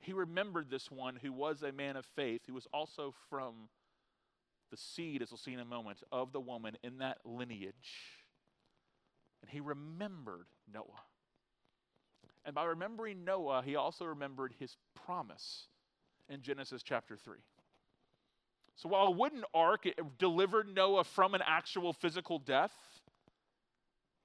He 0.00 0.12
remembered 0.12 0.70
this 0.70 0.90
one 0.90 1.16
who 1.16 1.32
was 1.32 1.62
a 1.62 1.72
man 1.72 1.96
of 1.96 2.06
faith, 2.06 2.42
who 2.46 2.54
was 2.54 2.66
also 2.72 3.14
from 3.28 3.68
the 4.70 4.76
seed, 4.76 5.22
as 5.22 5.30
we'll 5.30 5.38
see 5.38 5.52
in 5.52 5.60
a 5.60 5.64
moment, 5.64 6.02
of 6.12 6.32
the 6.32 6.40
woman 6.40 6.76
in 6.82 6.98
that 6.98 7.18
lineage. 7.24 7.74
And 9.42 9.50
he 9.50 9.60
remembered 9.60 10.46
Noah. 10.72 10.84
And 12.44 12.54
by 12.54 12.64
remembering 12.64 13.24
Noah, 13.24 13.62
he 13.64 13.76
also 13.76 14.04
remembered 14.04 14.54
his 14.58 14.76
promise 14.94 15.66
in 16.28 16.42
Genesis 16.42 16.82
chapter 16.82 17.16
3. 17.16 17.38
So 18.76 18.88
while 18.88 19.06
a 19.06 19.10
wooden 19.10 19.44
ark 19.52 19.86
delivered 20.18 20.74
Noah 20.74 21.04
from 21.04 21.34
an 21.34 21.42
actual 21.46 21.92
physical 21.92 22.38
death, 22.38 22.72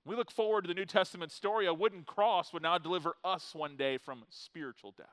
we 0.05 0.15
look 0.15 0.31
forward 0.31 0.63
to 0.63 0.67
the 0.67 0.73
New 0.73 0.85
Testament 0.85 1.31
story. 1.31 1.65
A 1.65 1.73
wooden 1.73 2.03
cross 2.03 2.53
would 2.53 2.61
now 2.61 2.77
deliver 2.77 3.15
us 3.23 3.55
one 3.55 3.75
day 3.75 3.97
from 3.97 4.23
spiritual 4.29 4.93
death. 4.97 5.07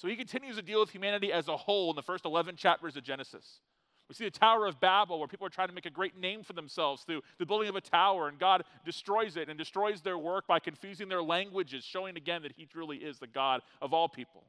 So 0.00 0.08
he 0.08 0.16
continues 0.16 0.56
to 0.56 0.62
deal 0.62 0.80
with 0.80 0.88
humanity 0.88 1.30
as 1.30 1.48
a 1.48 1.56
whole 1.58 1.90
in 1.90 1.96
the 1.96 2.00
first 2.00 2.24
11 2.24 2.56
chapters 2.56 2.96
of 2.96 3.04
Genesis. 3.04 3.60
We 4.08 4.14
see 4.14 4.24
the 4.24 4.30
Tower 4.30 4.64
of 4.64 4.80
Babel, 4.80 5.18
where 5.18 5.28
people 5.28 5.46
are 5.46 5.50
trying 5.50 5.68
to 5.68 5.74
make 5.74 5.84
a 5.84 5.90
great 5.90 6.18
name 6.18 6.42
for 6.42 6.54
themselves 6.54 7.02
through 7.02 7.20
the 7.38 7.44
building 7.44 7.68
of 7.68 7.76
a 7.76 7.82
tower, 7.82 8.26
and 8.26 8.38
God 8.38 8.64
destroys 8.82 9.36
it 9.36 9.50
and 9.50 9.58
destroys 9.58 10.00
their 10.00 10.16
work 10.16 10.46
by 10.46 10.58
confusing 10.58 11.10
their 11.10 11.22
languages, 11.22 11.84
showing 11.84 12.16
again 12.16 12.40
that 12.44 12.52
He 12.52 12.64
truly 12.64 12.96
is 12.96 13.18
the 13.18 13.26
God 13.26 13.60
of 13.82 13.92
all 13.92 14.08
people. 14.08 14.44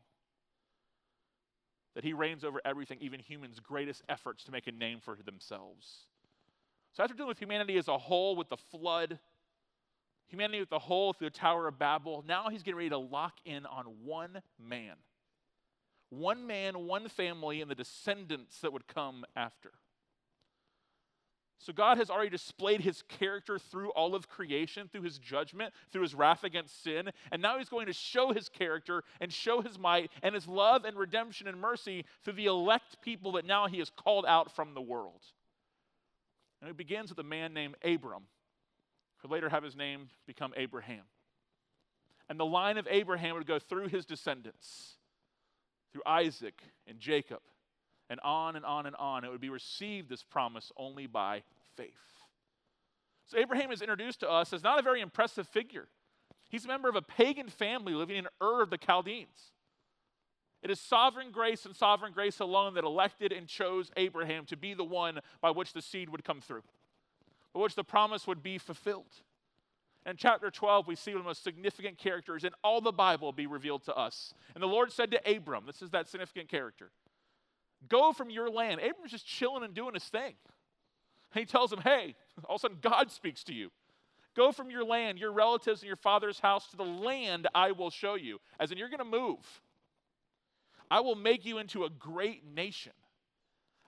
That 1.95 2.05
He 2.05 2.13
reigns 2.13 2.45
over 2.45 2.61
everything, 2.63 2.99
even 3.01 3.19
humans' 3.19 3.59
greatest 3.59 4.03
efforts 4.07 4.45
to 4.45 4.53
make 4.53 4.67
a 4.67 4.71
name 4.71 4.99
for 5.03 5.17
themselves. 5.17 6.05
So, 6.93 7.03
after 7.03 7.13
dealing 7.13 7.27
with 7.27 7.39
humanity 7.39 7.77
as 7.77 7.89
a 7.89 7.97
whole, 7.97 8.37
with 8.37 8.47
the 8.47 8.57
flood, 8.57 9.19
humanity 10.27 10.61
with 10.61 10.69
the 10.69 10.79
whole 10.79 11.11
through 11.11 11.29
the 11.29 11.37
Tower 11.37 11.67
of 11.67 11.77
Babel, 11.77 12.23
now 12.25 12.47
He's 12.49 12.63
getting 12.63 12.77
ready 12.77 12.89
to 12.91 12.97
lock 12.97 13.33
in 13.43 13.65
on 13.65 13.85
one 14.05 14.41
man 14.57 14.95
one 16.11 16.45
man, 16.45 16.85
one 16.85 17.07
family, 17.07 17.61
and 17.61 17.71
the 17.71 17.75
descendants 17.75 18.59
that 18.59 18.71
would 18.71 18.87
come 18.87 19.25
after. 19.35 19.71
So 21.57 21.71
God 21.71 21.99
has 21.99 22.09
already 22.09 22.31
displayed 22.31 22.81
his 22.81 23.03
character 23.03 23.59
through 23.59 23.91
all 23.91 24.15
of 24.15 24.27
creation, 24.27 24.89
through 24.91 25.03
his 25.03 25.19
judgment, 25.19 25.73
through 25.91 26.01
his 26.01 26.15
wrath 26.15 26.43
against 26.43 26.83
sin. 26.83 27.11
And 27.31 27.39
now 27.39 27.59
he's 27.59 27.69
going 27.69 27.85
to 27.85 27.93
show 27.93 28.33
his 28.33 28.49
character 28.49 29.03
and 29.21 29.31
show 29.31 29.61
his 29.61 29.77
might 29.77 30.09
and 30.23 30.33
his 30.33 30.47
love 30.47 30.85
and 30.85 30.97
redemption 30.97 31.47
and 31.47 31.61
mercy 31.61 32.05
through 32.23 32.33
the 32.33 32.47
elect 32.47 33.01
people 33.03 33.33
that 33.33 33.45
now 33.45 33.67
he 33.67 33.77
has 33.77 33.91
called 33.91 34.25
out 34.27 34.55
from 34.55 34.73
the 34.73 34.81
world. 34.81 35.21
And 36.61 36.69
it 36.69 36.77
begins 36.77 37.09
with 37.09 37.19
a 37.19 37.23
man 37.23 37.53
named 37.53 37.75
Abram, 37.83 38.23
who 39.17 39.27
later 39.27 39.47
have 39.47 39.63
his 39.63 39.75
name 39.75 40.09
become 40.25 40.53
Abraham. 40.57 41.03
And 42.27 42.39
the 42.39 42.45
line 42.45 42.77
of 42.77 42.87
Abraham 42.89 43.35
would 43.35 43.45
go 43.45 43.59
through 43.59 43.89
his 43.89 44.05
descendants 44.05 44.95
through 45.91 46.03
Isaac 46.05 46.61
and 46.87 46.99
Jacob, 46.99 47.39
and 48.09 48.19
on 48.21 48.55
and 48.55 48.65
on 48.65 48.85
and 48.85 48.95
on. 48.97 49.23
It 49.23 49.31
would 49.31 49.41
be 49.41 49.49
received, 49.49 50.09
this 50.09 50.23
promise, 50.23 50.71
only 50.77 51.07
by 51.07 51.43
faith. 51.75 51.89
So 53.27 53.37
Abraham 53.37 53.71
is 53.71 53.81
introduced 53.81 54.19
to 54.21 54.29
us 54.29 54.51
as 54.51 54.63
not 54.63 54.79
a 54.79 54.81
very 54.81 55.01
impressive 55.01 55.47
figure. 55.47 55.87
He's 56.49 56.65
a 56.65 56.67
member 56.67 56.89
of 56.89 56.95
a 56.95 57.01
pagan 57.01 57.47
family 57.47 57.93
living 57.93 58.17
in 58.17 58.27
Ur 58.41 58.61
of 58.61 58.69
the 58.69 58.77
Chaldeans. 58.77 59.51
It 60.61 60.69
is 60.69 60.79
sovereign 60.79 61.31
grace 61.31 61.65
and 61.65 61.75
sovereign 61.75 62.13
grace 62.13 62.39
alone 62.39 62.73
that 62.75 62.83
elected 62.83 63.31
and 63.31 63.47
chose 63.47 63.89
Abraham 63.97 64.45
to 64.47 64.57
be 64.57 64.73
the 64.73 64.83
one 64.83 65.19
by 65.39 65.49
which 65.49 65.73
the 65.73 65.81
seed 65.81 66.09
would 66.09 66.23
come 66.23 66.41
through, 66.41 66.63
by 67.53 67.61
which 67.61 67.75
the 67.75 67.83
promise 67.83 68.27
would 68.27 68.43
be 68.43 68.57
fulfilled. 68.57 69.23
In 70.05 70.17
chapter 70.17 70.49
12, 70.49 70.87
we 70.87 70.95
see 70.95 71.11
one 71.11 71.19
of 71.19 71.23
the 71.23 71.29
most 71.29 71.43
significant 71.43 71.97
characters 71.97 72.43
in 72.43 72.51
all 72.63 72.81
the 72.81 72.91
Bible 72.91 73.31
be 73.31 73.45
revealed 73.45 73.83
to 73.83 73.95
us. 73.95 74.33
And 74.55 74.63
the 74.63 74.67
Lord 74.67 74.91
said 74.91 75.11
to 75.11 75.35
Abram, 75.35 75.65
this 75.67 75.81
is 75.81 75.91
that 75.91 76.09
significant 76.09 76.49
character, 76.49 76.91
go 77.87 78.11
from 78.11 78.31
your 78.31 78.49
land. 78.49 78.81
Abram's 78.81 79.11
just 79.11 79.27
chilling 79.27 79.63
and 79.63 79.75
doing 79.75 79.93
his 79.93 80.05
thing. 80.05 80.33
And 81.33 81.39
he 81.39 81.45
tells 81.45 81.71
him, 81.71 81.81
hey, 81.81 82.15
all 82.45 82.55
of 82.55 82.59
a 82.59 82.61
sudden 82.61 82.77
God 82.81 83.11
speaks 83.11 83.43
to 83.45 83.53
you. 83.53 83.69
Go 84.35 84.51
from 84.51 84.71
your 84.71 84.85
land, 84.85 85.19
your 85.19 85.31
relatives, 85.31 85.81
and 85.81 85.87
your 85.87 85.97
father's 85.97 86.39
house 86.39 86.69
to 86.69 86.77
the 86.77 86.83
land 86.83 87.47
I 87.53 87.71
will 87.71 87.89
show 87.89 88.15
you. 88.15 88.39
As 88.59 88.71
in, 88.71 88.77
you're 88.77 88.89
going 88.89 88.99
to 88.99 89.05
move. 89.05 89.61
I 90.89 91.01
will 91.01 91.15
make 91.15 91.45
you 91.45 91.57
into 91.57 91.83
a 91.83 91.89
great 91.89 92.43
nation. 92.45 92.93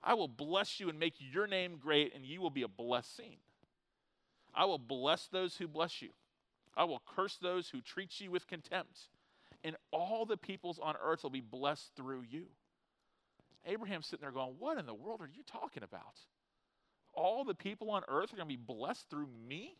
I 0.02 0.14
will 0.14 0.28
bless 0.28 0.80
you 0.80 0.90
and 0.90 0.98
make 0.98 1.14
your 1.18 1.46
name 1.46 1.78
great, 1.80 2.14
and 2.14 2.24
you 2.24 2.40
will 2.42 2.50
be 2.50 2.62
a 2.62 2.68
blessing. 2.68 3.36
I 4.54 4.64
will 4.64 4.78
bless 4.78 5.26
those 5.26 5.56
who 5.56 5.66
bless 5.66 6.00
you. 6.00 6.10
I 6.76 6.84
will 6.84 7.02
curse 7.14 7.36
those 7.40 7.68
who 7.68 7.80
treat 7.80 8.20
you 8.20 8.30
with 8.30 8.46
contempt. 8.46 9.08
And 9.62 9.76
all 9.90 10.26
the 10.26 10.36
peoples 10.36 10.78
on 10.82 10.94
earth 11.02 11.22
will 11.22 11.30
be 11.30 11.40
blessed 11.40 11.92
through 11.96 12.24
you. 12.28 12.46
Abraham's 13.66 14.06
sitting 14.06 14.22
there 14.22 14.30
going, 14.30 14.56
What 14.58 14.78
in 14.78 14.86
the 14.86 14.94
world 14.94 15.20
are 15.20 15.30
you 15.32 15.42
talking 15.46 15.82
about? 15.82 16.18
All 17.14 17.44
the 17.44 17.54
people 17.54 17.90
on 17.90 18.02
earth 18.08 18.32
are 18.32 18.36
going 18.36 18.48
to 18.48 18.56
be 18.56 18.62
blessed 18.62 19.08
through 19.08 19.28
me? 19.48 19.76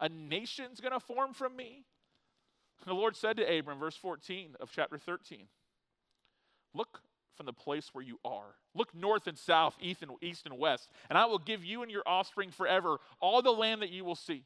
A 0.00 0.08
nation's 0.08 0.80
going 0.80 0.92
to 0.92 1.00
form 1.00 1.34
from 1.34 1.56
me? 1.56 1.84
And 2.80 2.90
the 2.90 2.94
Lord 2.94 3.16
said 3.16 3.36
to 3.38 3.58
Abram, 3.58 3.78
verse 3.78 3.96
14 3.96 4.54
of 4.60 4.70
chapter 4.70 4.98
13, 4.98 5.46
Look 6.74 7.00
from 7.38 7.46
the 7.46 7.52
place 7.54 7.88
where 7.94 8.04
you 8.04 8.18
are. 8.24 8.56
Look 8.74 8.94
north 8.94 9.26
and 9.26 9.38
south, 9.38 9.76
east 9.80 10.02
and, 10.02 10.10
east 10.20 10.44
and 10.44 10.58
west, 10.58 10.90
and 11.08 11.16
I 11.16 11.24
will 11.24 11.38
give 11.38 11.64
you 11.64 11.82
and 11.82 11.90
your 11.90 12.02
offspring 12.04 12.50
forever 12.50 12.98
all 13.20 13.40
the 13.40 13.52
land 13.52 13.80
that 13.80 13.90
you 13.90 14.04
will 14.04 14.16
see. 14.16 14.44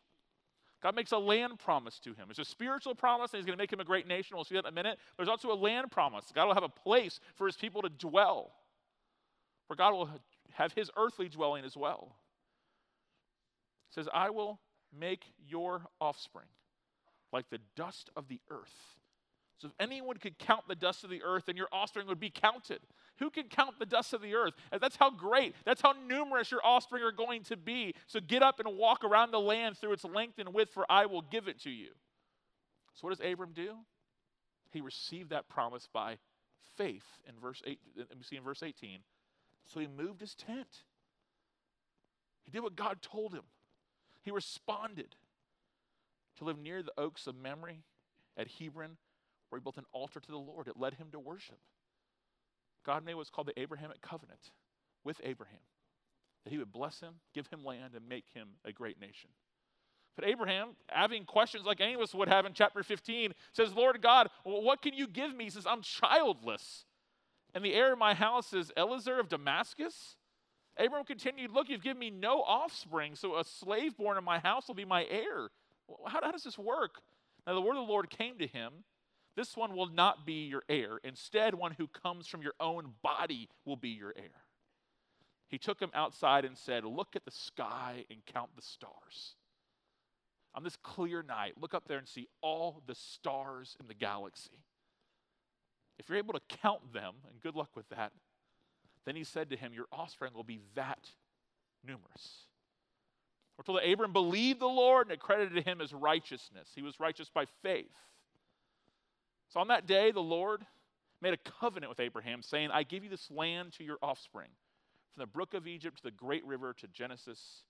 God 0.82 0.94
makes 0.94 1.10
a 1.12 1.18
land 1.18 1.58
promise 1.58 1.98
to 2.00 2.10
him. 2.10 2.26
It's 2.28 2.38
a 2.38 2.44
spiritual 2.44 2.94
promise, 2.94 3.32
and 3.32 3.38
he's 3.38 3.46
going 3.46 3.56
to 3.56 3.62
make 3.62 3.72
him 3.72 3.80
a 3.80 3.84
great 3.84 4.06
nation. 4.06 4.36
We'll 4.36 4.44
see 4.44 4.56
that 4.56 4.64
in 4.64 4.72
a 4.72 4.74
minute. 4.74 4.98
There's 5.16 5.28
also 5.28 5.50
a 5.52 5.54
land 5.54 5.90
promise. 5.90 6.26
God 6.34 6.46
will 6.46 6.54
have 6.54 6.62
a 6.62 6.68
place 6.68 7.18
for 7.34 7.46
his 7.46 7.56
people 7.56 7.82
to 7.82 7.88
dwell, 7.88 8.52
where 9.68 9.76
God 9.76 9.92
will 9.94 10.10
have 10.52 10.72
his 10.74 10.90
earthly 10.96 11.28
dwelling 11.28 11.64
as 11.64 11.76
well. 11.76 12.16
He 13.88 13.94
says, 13.94 14.08
I 14.12 14.30
will 14.30 14.60
make 14.96 15.24
your 15.48 15.86
offspring 16.00 16.48
like 17.32 17.48
the 17.48 17.60
dust 17.74 18.10
of 18.16 18.28
the 18.28 18.40
earth 18.50 18.98
so 19.62 19.68
if 19.68 19.74
anyone 19.78 20.16
could 20.16 20.40
count 20.40 20.66
the 20.66 20.74
dust 20.74 21.04
of 21.04 21.10
the 21.10 21.22
earth, 21.22 21.44
then 21.46 21.56
your 21.56 21.68
offspring 21.70 22.08
would 22.08 22.18
be 22.18 22.30
counted. 22.30 22.80
Who 23.20 23.30
can 23.30 23.44
count 23.44 23.78
the 23.78 23.86
dust 23.86 24.12
of 24.12 24.20
the 24.20 24.34
earth? 24.34 24.54
That's 24.80 24.96
how 24.96 25.10
great, 25.10 25.54
that's 25.64 25.80
how 25.80 25.94
numerous 26.08 26.50
your 26.50 26.58
offspring 26.64 27.04
are 27.04 27.12
going 27.12 27.44
to 27.44 27.56
be. 27.56 27.94
So 28.08 28.18
get 28.18 28.42
up 28.42 28.58
and 28.58 28.76
walk 28.76 29.04
around 29.04 29.30
the 29.30 29.38
land 29.38 29.78
through 29.78 29.92
its 29.92 30.04
length 30.04 30.40
and 30.40 30.52
width, 30.52 30.72
for 30.72 30.84
I 30.90 31.06
will 31.06 31.22
give 31.22 31.46
it 31.46 31.60
to 31.60 31.70
you. 31.70 31.90
So 32.94 33.06
what 33.06 33.16
does 33.16 33.24
Abram 33.24 33.52
do? 33.54 33.76
He 34.72 34.80
received 34.80 35.30
that 35.30 35.48
promise 35.48 35.88
by 35.92 36.16
faith 36.76 37.06
in 37.28 37.34
verse 37.40 37.62
8, 37.64 37.78
we 37.96 38.24
see 38.24 38.34
in 38.34 38.42
verse 38.42 38.64
18. 38.64 38.98
So 39.64 39.78
he 39.78 39.86
moved 39.86 40.20
his 40.20 40.34
tent. 40.34 40.82
He 42.42 42.50
did 42.50 42.64
what 42.64 42.74
God 42.74 43.00
told 43.00 43.32
him. 43.32 43.44
He 44.22 44.32
responded 44.32 45.14
to 46.38 46.44
live 46.44 46.58
near 46.58 46.82
the 46.82 46.92
oaks 46.98 47.28
of 47.28 47.36
Mamre 47.36 47.76
at 48.36 48.48
Hebron 48.58 48.96
where 49.52 49.60
he 49.60 49.62
built 49.62 49.76
an 49.76 49.84
altar 49.92 50.18
to 50.18 50.30
the 50.30 50.38
Lord. 50.38 50.66
It 50.66 50.78
led 50.78 50.94
him 50.94 51.08
to 51.12 51.20
worship. 51.20 51.58
God 52.86 53.04
made 53.04 53.16
what's 53.16 53.28
called 53.28 53.48
the 53.48 53.60
Abrahamic 53.60 54.00
covenant 54.00 54.50
with 55.04 55.20
Abraham 55.22 55.58
that 56.44 56.50
he 56.50 56.56
would 56.56 56.72
bless 56.72 57.00
him, 57.00 57.16
give 57.34 57.48
him 57.48 57.62
land, 57.62 57.92
and 57.94 58.08
make 58.08 58.24
him 58.32 58.48
a 58.64 58.72
great 58.72 58.98
nation. 58.98 59.28
But 60.16 60.26
Abraham, 60.26 60.70
having 60.86 61.26
questions 61.26 61.66
like 61.66 61.82
any 61.82 61.92
of 61.92 62.00
us 62.00 62.14
would 62.14 62.28
have 62.28 62.46
in 62.46 62.54
chapter 62.54 62.82
15, 62.82 63.34
says, 63.52 63.74
Lord 63.74 64.00
God, 64.00 64.30
what 64.42 64.80
can 64.80 64.94
you 64.94 65.06
give 65.06 65.36
me? 65.36 65.44
He 65.44 65.50
says, 65.50 65.66
I'm 65.66 65.82
childless. 65.82 66.86
And 67.54 67.62
the 67.62 67.74
heir 67.74 67.92
of 67.92 67.98
my 67.98 68.14
house 68.14 68.54
is 68.54 68.72
Eliezer 68.74 69.20
of 69.20 69.28
Damascus. 69.28 70.16
Abraham 70.78 71.04
continued, 71.04 71.50
Look, 71.52 71.68
you've 71.68 71.82
given 71.82 71.98
me 71.98 72.08
no 72.08 72.40
offspring, 72.40 73.16
so 73.16 73.36
a 73.36 73.44
slave 73.44 73.98
born 73.98 74.16
in 74.16 74.24
my 74.24 74.38
house 74.38 74.66
will 74.66 74.74
be 74.74 74.86
my 74.86 75.04
heir. 75.10 75.50
How, 76.06 76.22
how 76.22 76.32
does 76.32 76.42
this 76.42 76.58
work? 76.58 77.02
Now, 77.46 77.52
the 77.52 77.60
word 77.60 77.76
of 77.76 77.86
the 77.86 77.92
Lord 77.92 78.08
came 78.08 78.38
to 78.38 78.46
him 78.46 78.72
this 79.36 79.56
one 79.56 79.74
will 79.74 79.88
not 79.88 80.26
be 80.26 80.46
your 80.46 80.62
heir. 80.68 80.98
Instead, 81.04 81.54
one 81.54 81.72
who 81.72 81.86
comes 81.86 82.26
from 82.26 82.42
your 82.42 82.54
own 82.60 82.92
body 83.02 83.48
will 83.64 83.76
be 83.76 83.88
your 83.90 84.12
heir. 84.16 84.44
He 85.48 85.58
took 85.58 85.80
him 85.80 85.90
outside 85.94 86.44
and 86.44 86.56
said, 86.56 86.84
Look 86.84 87.16
at 87.16 87.24
the 87.24 87.30
sky 87.30 88.04
and 88.10 88.24
count 88.26 88.50
the 88.56 88.62
stars. 88.62 89.36
On 90.54 90.62
this 90.62 90.76
clear 90.82 91.22
night, 91.22 91.54
look 91.60 91.72
up 91.72 91.88
there 91.88 91.98
and 91.98 92.08
see 92.08 92.28
all 92.42 92.82
the 92.86 92.94
stars 92.94 93.76
in 93.80 93.86
the 93.88 93.94
galaxy. 93.94 94.64
If 95.98 96.08
you're 96.08 96.18
able 96.18 96.34
to 96.34 96.40
count 96.48 96.92
them, 96.92 97.14
and 97.28 97.40
good 97.40 97.54
luck 97.54 97.70
with 97.74 97.88
that, 97.88 98.12
then 99.06 99.16
he 99.16 99.24
said 99.24 99.50
to 99.50 99.56
him, 99.56 99.72
Your 99.72 99.86
offspring 99.92 100.32
will 100.34 100.44
be 100.44 100.60
that 100.74 101.08
numerous. 101.86 102.46
We're 103.56 103.64
told 103.64 103.78
that 103.78 103.90
Abram 103.90 104.12
believed 104.12 104.60
the 104.60 104.66
Lord 104.66 105.06
and 105.06 105.14
it 105.14 105.20
credited 105.20 105.64
him 105.64 105.80
as 105.80 105.92
righteousness. 105.92 106.70
He 106.74 106.82
was 106.82 106.98
righteous 106.98 107.28
by 107.28 107.44
faith. 107.62 107.92
So 109.52 109.60
on 109.60 109.68
that 109.68 109.86
day, 109.86 110.12
the 110.12 110.20
Lord 110.20 110.64
made 111.20 111.34
a 111.34 111.50
covenant 111.60 111.90
with 111.90 112.00
Abraham, 112.00 112.42
saying, 112.42 112.70
I 112.72 112.84
give 112.84 113.04
you 113.04 113.10
this 113.10 113.30
land 113.30 113.72
to 113.74 113.84
your 113.84 113.98
offspring. 114.02 114.48
From 115.14 115.20
the 115.20 115.26
brook 115.26 115.52
of 115.52 115.66
Egypt 115.66 115.98
to 115.98 116.02
the 116.04 116.10
great 116.10 116.44
river 116.46 116.74
to 116.78 116.88
Genesis, 116.88 117.62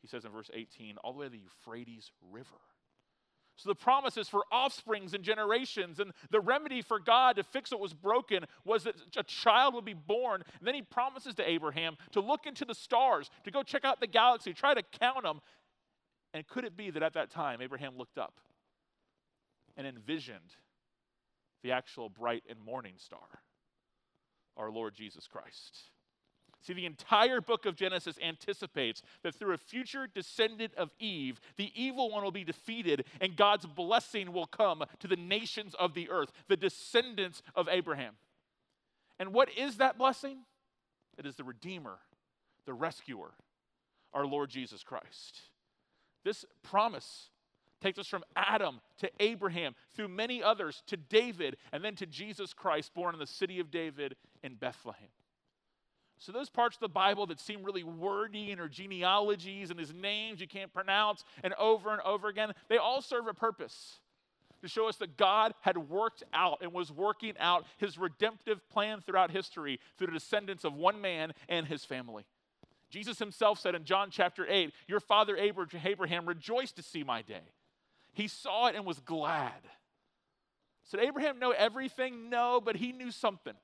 he 0.00 0.08
says 0.08 0.24
in 0.24 0.32
verse 0.32 0.50
18, 0.54 0.96
all 0.98 1.12
the 1.12 1.18
way 1.18 1.26
to 1.26 1.30
the 1.30 1.38
Euphrates 1.38 2.10
River. 2.32 2.56
So 3.56 3.68
the 3.68 3.74
promise 3.74 4.16
is 4.16 4.28
for 4.28 4.44
offsprings 4.50 5.14
and 5.14 5.22
generations. 5.22 5.98
And 5.98 6.12
the 6.30 6.40
remedy 6.40 6.80
for 6.80 6.98
God 6.98 7.36
to 7.36 7.42
fix 7.42 7.72
what 7.72 7.80
was 7.80 7.92
broken 7.92 8.44
was 8.64 8.84
that 8.84 8.94
a 9.16 9.24
child 9.24 9.74
would 9.74 9.84
be 9.84 9.94
born. 9.94 10.42
And 10.58 10.66
then 10.66 10.76
he 10.76 10.82
promises 10.82 11.34
to 11.34 11.48
Abraham 11.48 11.96
to 12.12 12.20
look 12.20 12.46
into 12.46 12.64
the 12.64 12.74
stars, 12.74 13.28
to 13.44 13.50
go 13.50 13.62
check 13.62 13.84
out 13.84 14.00
the 14.00 14.06
galaxy, 14.06 14.54
try 14.54 14.74
to 14.74 14.82
count 15.00 15.24
them. 15.24 15.40
And 16.32 16.46
could 16.46 16.64
it 16.64 16.76
be 16.76 16.90
that 16.90 17.02
at 17.02 17.14
that 17.14 17.30
time, 17.30 17.60
Abraham 17.60 17.98
looked 17.98 18.16
up 18.16 18.40
and 19.76 19.86
envisioned 19.86 20.54
the 21.62 21.72
actual 21.72 22.08
bright 22.08 22.44
and 22.48 22.60
morning 22.60 22.94
star, 22.96 23.42
our 24.56 24.70
Lord 24.70 24.94
Jesus 24.94 25.26
Christ. 25.26 25.90
See, 26.60 26.72
the 26.72 26.86
entire 26.86 27.40
book 27.40 27.66
of 27.66 27.76
Genesis 27.76 28.18
anticipates 28.22 29.02
that 29.22 29.34
through 29.34 29.54
a 29.54 29.58
future 29.58 30.08
descendant 30.12 30.74
of 30.76 30.90
Eve, 30.98 31.40
the 31.56 31.70
evil 31.74 32.10
one 32.10 32.24
will 32.24 32.32
be 32.32 32.44
defeated 32.44 33.04
and 33.20 33.36
God's 33.36 33.66
blessing 33.66 34.32
will 34.32 34.46
come 34.46 34.84
to 34.98 35.06
the 35.06 35.16
nations 35.16 35.74
of 35.78 35.94
the 35.94 36.10
earth, 36.10 36.32
the 36.48 36.56
descendants 36.56 37.42
of 37.54 37.68
Abraham. 37.68 38.14
And 39.20 39.32
what 39.32 39.48
is 39.56 39.76
that 39.76 39.98
blessing? 39.98 40.38
It 41.16 41.26
is 41.26 41.36
the 41.36 41.44
Redeemer, 41.44 41.98
the 42.66 42.74
rescuer, 42.74 43.34
our 44.12 44.26
Lord 44.26 44.50
Jesus 44.50 44.82
Christ. 44.82 45.42
This 46.24 46.44
promise 46.62 47.30
takes 47.80 47.98
us 47.98 48.06
from 48.06 48.24
Adam 48.36 48.80
to 48.98 49.10
Abraham, 49.20 49.74
through 49.94 50.08
many 50.08 50.42
others, 50.42 50.82
to 50.86 50.96
David, 50.96 51.56
and 51.72 51.84
then 51.84 51.94
to 51.96 52.06
Jesus 52.06 52.52
Christ, 52.52 52.94
born 52.94 53.14
in 53.14 53.18
the 53.18 53.26
city 53.26 53.60
of 53.60 53.70
David 53.70 54.16
in 54.42 54.54
Bethlehem. 54.54 55.08
So, 56.20 56.32
those 56.32 56.50
parts 56.50 56.76
of 56.76 56.80
the 56.80 56.88
Bible 56.88 57.26
that 57.26 57.38
seem 57.38 57.62
really 57.62 57.84
wordy 57.84 58.50
and 58.50 58.60
are 58.60 58.68
genealogies 58.68 59.70
and 59.70 59.78
his 59.78 59.94
names 59.94 60.40
you 60.40 60.48
can't 60.48 60.72
pronounce 60.72 61.22
and 61.44 61.54
over 61.54 61.92
and 61.92 62.00
over 62.02 62.28
again, 62.28 62.52
they 62.68 62.76
all 62.76 63.00
serve 63.00 63.28
a 63.28 63.34
purpose 63.34 64.00
to 64.62 64.68
show 64.68 64.88
us 64.88 64.96
that 64.96 65.16
God 65.16 65.54
had 65.60 65.78
worked 65.78 66.24
out 66.32 66.58
and 66.60 66.72
was 66.72 66.90
working 66.90 67.34
out 67.38 67.64
his 67.76 67.96
redemptive 67.96 68.68
plan 68.68 69.00
throughout 69.00 69.30
history 69.30 69.78
through 69.96 70.08
the 70.08 70.14
descendants 70.14 70.64
of 70.64 70.74
one 70.74 71.00
man 71.00 71.32
and 71.48 71.66
his 71.66 71.84
family. 71.84 72.24
Jesus 72.90 73.18
himself 73.18 73.60
said 73.60 73.74
in 73.74 73.84
John 73.84 74.08
chapter 74.10 74.46
8, 74.48 74.72
Your 74.86 75.00
father 75.00 75.36
Abraham 75.36 76.26
rejoiced 76.26 76.76
to 76.76 76.82
see 76.82 77.04
my 77.04 77.22
day. 77.22 77.42
He 78.18 78.26
saw 78.26 78.66
it 78.66 78.74
and 78.74 78.84
was 78.84 78.98
glad. 78.98 79.62
So 80.82 80.98
did 80.98 81.06
Abraham 81.06 81.38
know 81.38 81.52
everything? 81.52 82.28
No, 82.28 82.60
but 82.60 82.74
he 82.74 82.90
knew 82.90 83.12
something. 83.12 83.54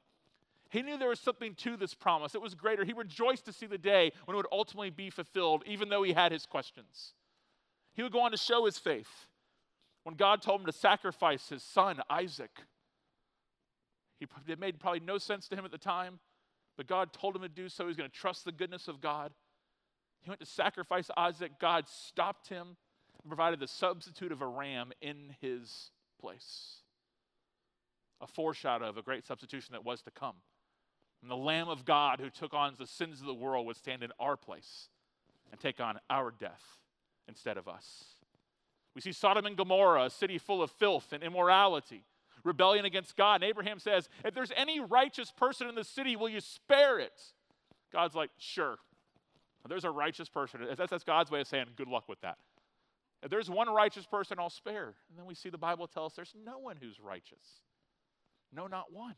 He 0.71 0.81
knew 0.81 0.97
there 0.97 1.09
was 1.09 1.19
something 1.19 1.57
to 1.57 1.77
this 1.77 1.93
promise. 1.93 2.37
It 2.37 2.41
was 2.41 2.55
greater. 2.55 2.85
He 2.85 2.93
rejoiced 2.93 3.47
to 3.47 3.53
see 3.53 3.67
the 3.67 3.79
day 3.79 4.13
when 4.25 4.37
it 4.37 4.37
would 4.37 4.47
ultimately 4.53 4.91
be 4.91 5.11
fulfilled, 5.11 5.65
even 5.67 5.89
though 5.89 6.05
he 6.05 6.13
had 6.13 6.31
his 6.31 6.47
questions. 6.47 7.15
He 7.95 8.05
would 8.05 8.13
go 8.13 8.21
on 8.21 8.31
to 8.31 8.37
show 8.37 8.65
his 8.65 8.79
faith. 8.79 9.27
When 10.05 10.15
God 10.15 10.41
told 10.41 10.61
him 10.61 10.67
to 10.67 10.73
sacrifice 10.73 11.49
his 11.49 11.65
son, 11.65 12.01
Isaac, 12.09 12.53
he, 14.21 14.29
it 14.47 14.61
made 14.61 14.79
probably 14.79 15.01
no 15.01 15.19
sense 15.19 15.49
to 15.49 15.57
him 15.57 15.65
at 15.65 15.73
the 15.73 15.79
time, 15.79 16.21
but 16.77 16.87
God 16.87 17.13
told 17.13 17.35
him 17.35 17.43
to 17.43 17.49
do 17.49 17.69
so. 17.69 17.83
He 17.83 17.89
was 17.89 17.97
going 17.97 18.09
to 18.09 18.17
trust 18.17 18.45
the 18.45 18.53
goodness 18.53 18.87
of 18.87 19.01
God. 19.01 19.33
He 20.23 20.31
went 20.31 20.39
to 20.39 20.47
sacrifice 20.47 21.11
Isaac. 21.17 21.59
God 21.59 21.89
stopped 21.89 22.51
him 22.51 22.77
provided 23.29 23.61
the 23.61 23.69
substitute 23.69 24.33
of 24.33 24.43
a 24.43 24.47
ram 24.47 24.93
in 25.01 25.35
his 25.41 25.91
place. 26.21 26.79
A 28.21 28.27
foreshadow 28.27 28.89
of 28.89 28.97
a 28.97 29.03
great 29.03 29.25
substitution 29.25 29.73
that 29.73 29.85
was 29.85 30.03
to 30.03 30.11
come. 30.11 30.37
And 31.23 31.31
the 31.31 31.37
Lamb 31.37 31.69
of 31.69 31.85
God 31.85 32.21
who 32.21 32.31
took 32.31 32.53
on 32.53 32.75
the 32.79 32.87
sins 32.87 33.21
of 33.21 33.27
the 33.27 33.35
world 33.35 33.67
would 33.67 33.77
stand 33.77 34.03
in 34.03 34.11
our 34.21 34.37
place 34.37 34.89
and 35.51 35.59
take 35.59 35.81
on 35.81 35.99
our 36.11 36.31
death 36.31 36.79
instead 37.29 37.57
of 37.57 37.69
us. 37.69 38.05
We 38.95 39.01
see 39.01 39.13
Sodom 39.13 39.47
and 39.47 39.57
Gomorrah, 39.57 40.05
a 40.05 40.11
city 40.11 40.39
full 40.39 40.63
of 40.63 40.71
filth 40.71 41.13
and 41.13 41.23
immorality, 41.23 42.05
rebellion 42.45 42.85
against 42.85 43.17
God. 43.17 43.37
And 43.37 43.45
Abraham 43.45 43.79
says, 43.79 44.09
If 44.25 44.35
there's 44.35 44.53
any 44.57 44.81
righteous 44.81 45.33
person 45.33 45.69
in 45.69 45.75
the 45.75 45.85
city, 45.85 46.15
will 46.15 46.29
you 46.29 46.41
spare 46.41 46.99
it? 46.99 47.21
God's 47.93 48.15
like, 48.15 48.31
Sure. 48.39 48.77
There's 49.67 49.85
a 49.85 49.91
righteous 49.91 50.29
person. 50.29 50.61
That's, 50.77 50.91
that's 50.91 51.05
God's 51.05 51.31
way 51.31 51.41
of 51.41 51.47
saying, 51.47 51.67
Good 51.77 51.89
luck 51.89 52.09
with 52.09 52.21
that. 52.21 52.37
If 53.25 53.31
there's 53.31 53.49
one 53.49 53.71
righteous 53.71 54.05
person, 54.05 54.39
I'll 54.39 54.51
spare. 54.51 54.95
And 55.09 55.19
then 55.19 55.25
we 55.25 55.35
see 55.35 55.49
the 55.49 55.57
Bible 55.57 55.89
tell 55.89 56.05
us 56.05 56.13
there's 56.15 56.35
no 56.45 56.59
one 56.59 56.77
who's 56.81 57.01
righteous. 57.01 57.63
No, 58.53 58.67
not 58.67 58.93
one. 58.93 59.15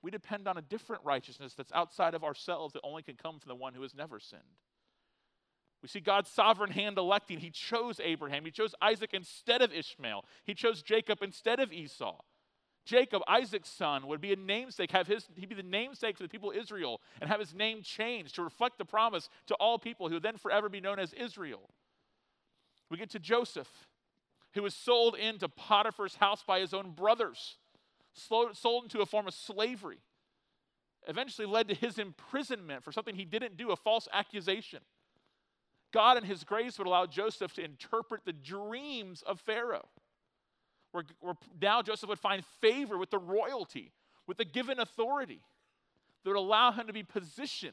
We 0.00 0.10
depend 0.10 0.48
on 0.48 0.56
a 0.56 0.62
different 0.62 1.04
righteousness 1.04 1.52
that's 1.54 1.72
outside 1.72 2.14
of 2.14 2.24
ourselves 2.24 2.72
that 2.72 2.80
only 2.82 3.02
can 3.02 3.16
come 3.16 3.38
from 3.38 3.50
the 3.50 3.54
one 3.54 3.74
who 3.74 3.82
has 3.82 3.94
never 3.94 4.18
sinned. 4.18 4.42
We 5.82 5.88
see 5.88 6.00
God's 6.00 6.30
sovereign 6.30 6.70
hand 6.70 6.96
electing. 6.96 7.38
He 7.38 7.50
chose 7.50 8.00
Abraham. 8.02 8.46
He 8.46 8.50
chose 8.50 8.74
Isaac 8.80 9.10
instead 9.12 9.60
of 9.60 9.72
Ishmael. 9.72 10.24
He 10.44 10.54
chose 10.54 10.82
Jacob 10.82 11.18
instead 11.22 11.60
of 11.60 11.72
Esau. 11.72 12.16
Jacob, 12.86 13.20
Isaac's 13.28 13.68
son, 13.68 14.06
would 14.06 14.22
be 14.22 14.32
a 14.32 14.36
namesake, 14.36 14.92
have 14.92 15.06
his, 15.06 15.26
he'd 15.36 15.50
be 15.50 15.54
the 15.54 15.62
namesake 15.62 16.16
for 16.16 16.22
the 16.22 16.28
people 16.28 16.52
of 16.52 16.56
Israel 16.56 17.02
and 17.20 17.28
have 17.28 17.38
his 17.38 17.54
name 17.54 17.82
changed 17.82 18.36
to 18.36 18.42
reflect 18.42 18.78
the 18.78 18.84
promise 18.86 19.28
to 19.48 19.54
all 19.56 19.78
people 19.78 20.08
who 20.08 20.14
would 20.14 20.22
then 20.22 20.38
forever 20.38 20.70
be 20.70 20.80
known 20.80 20.98
as 20.98 21.12
Israel. 21.12 21.68
We 22.90 22.96
get 22.96 23.10
to 23.10 23.18
Joseph, 23.18 23.68
who 24.54 24.62
was 24.62 24.74
sold 24.74 25.14
into 25.14 25.48
Potiphar's 25.48 26.16
house 26.16 26.42
by 26.46 26.60
his 26.60 26.72
own 26.72 26.92
brothers 26.92 27.58
sold 28.18 28.84
into 28.84 29.00
a 29.00 29.06
form 29.06 29.26
of 29.26 29.34
slavery, 29.34 29.98
eventually 31.06 31.46
led 31.46 31.68
to 31.68 31.74
his 31.74 31.98
imprisonment 31.98 32.84
for 32.84 32.92
something 32.92 33.14
he 33.14 33.24
didn't 33.24 33.56
do, 33.56 33.70
a 33.70 33.76
false 33.76 34.08
accusation. 34.12 34.80
God, 35.92 36.18
in 36.18 36.24
his 36.24 36.44
grace, 36.44 36.78
would 36.78 36.86
allow 36.86 37.06
Joseph 37.06 37.54
to 37.54 37.64
interpret 37.64 38.24
the 38.24 38.32
dreams 38.32 39.22
of 39.22 39.40
Pharaoh. 39.40 39.88
Where, 40.92 41.04
where 41.20 41.34
now 41.60 41.82
Joseph 41.82 42.08
would 42.08 42.18
find 42.18 42.44
favor 42.60 42.98
with 42.98 43.10
the 43.10 43.18
royalty, 43.18 43.92
with 44.26 44.36
the 44.36 44.44
given 44.44 44.78
authority 44.78 45.40
that 46.24 46.30
would 46.30 46.38
allow 46.38 46.72
him 46.72 46.86
to 46.86 46.92
be 46.92 47.02
positioned 47.02 47.72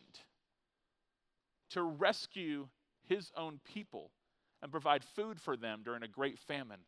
to 1.71 1.82
rescue 1.82 2.67
his 3.08 3.32
own 3.36 3.60
people 3.73 4.12
and 4.61 4.71
provide 4.71 5.03
food 5.03 5.39
for 5.39 5.55
them 5.55 5.81
during 5.83 6.03
a 6.03 6.07
great 6.07 6.39
famine 6.39 6.79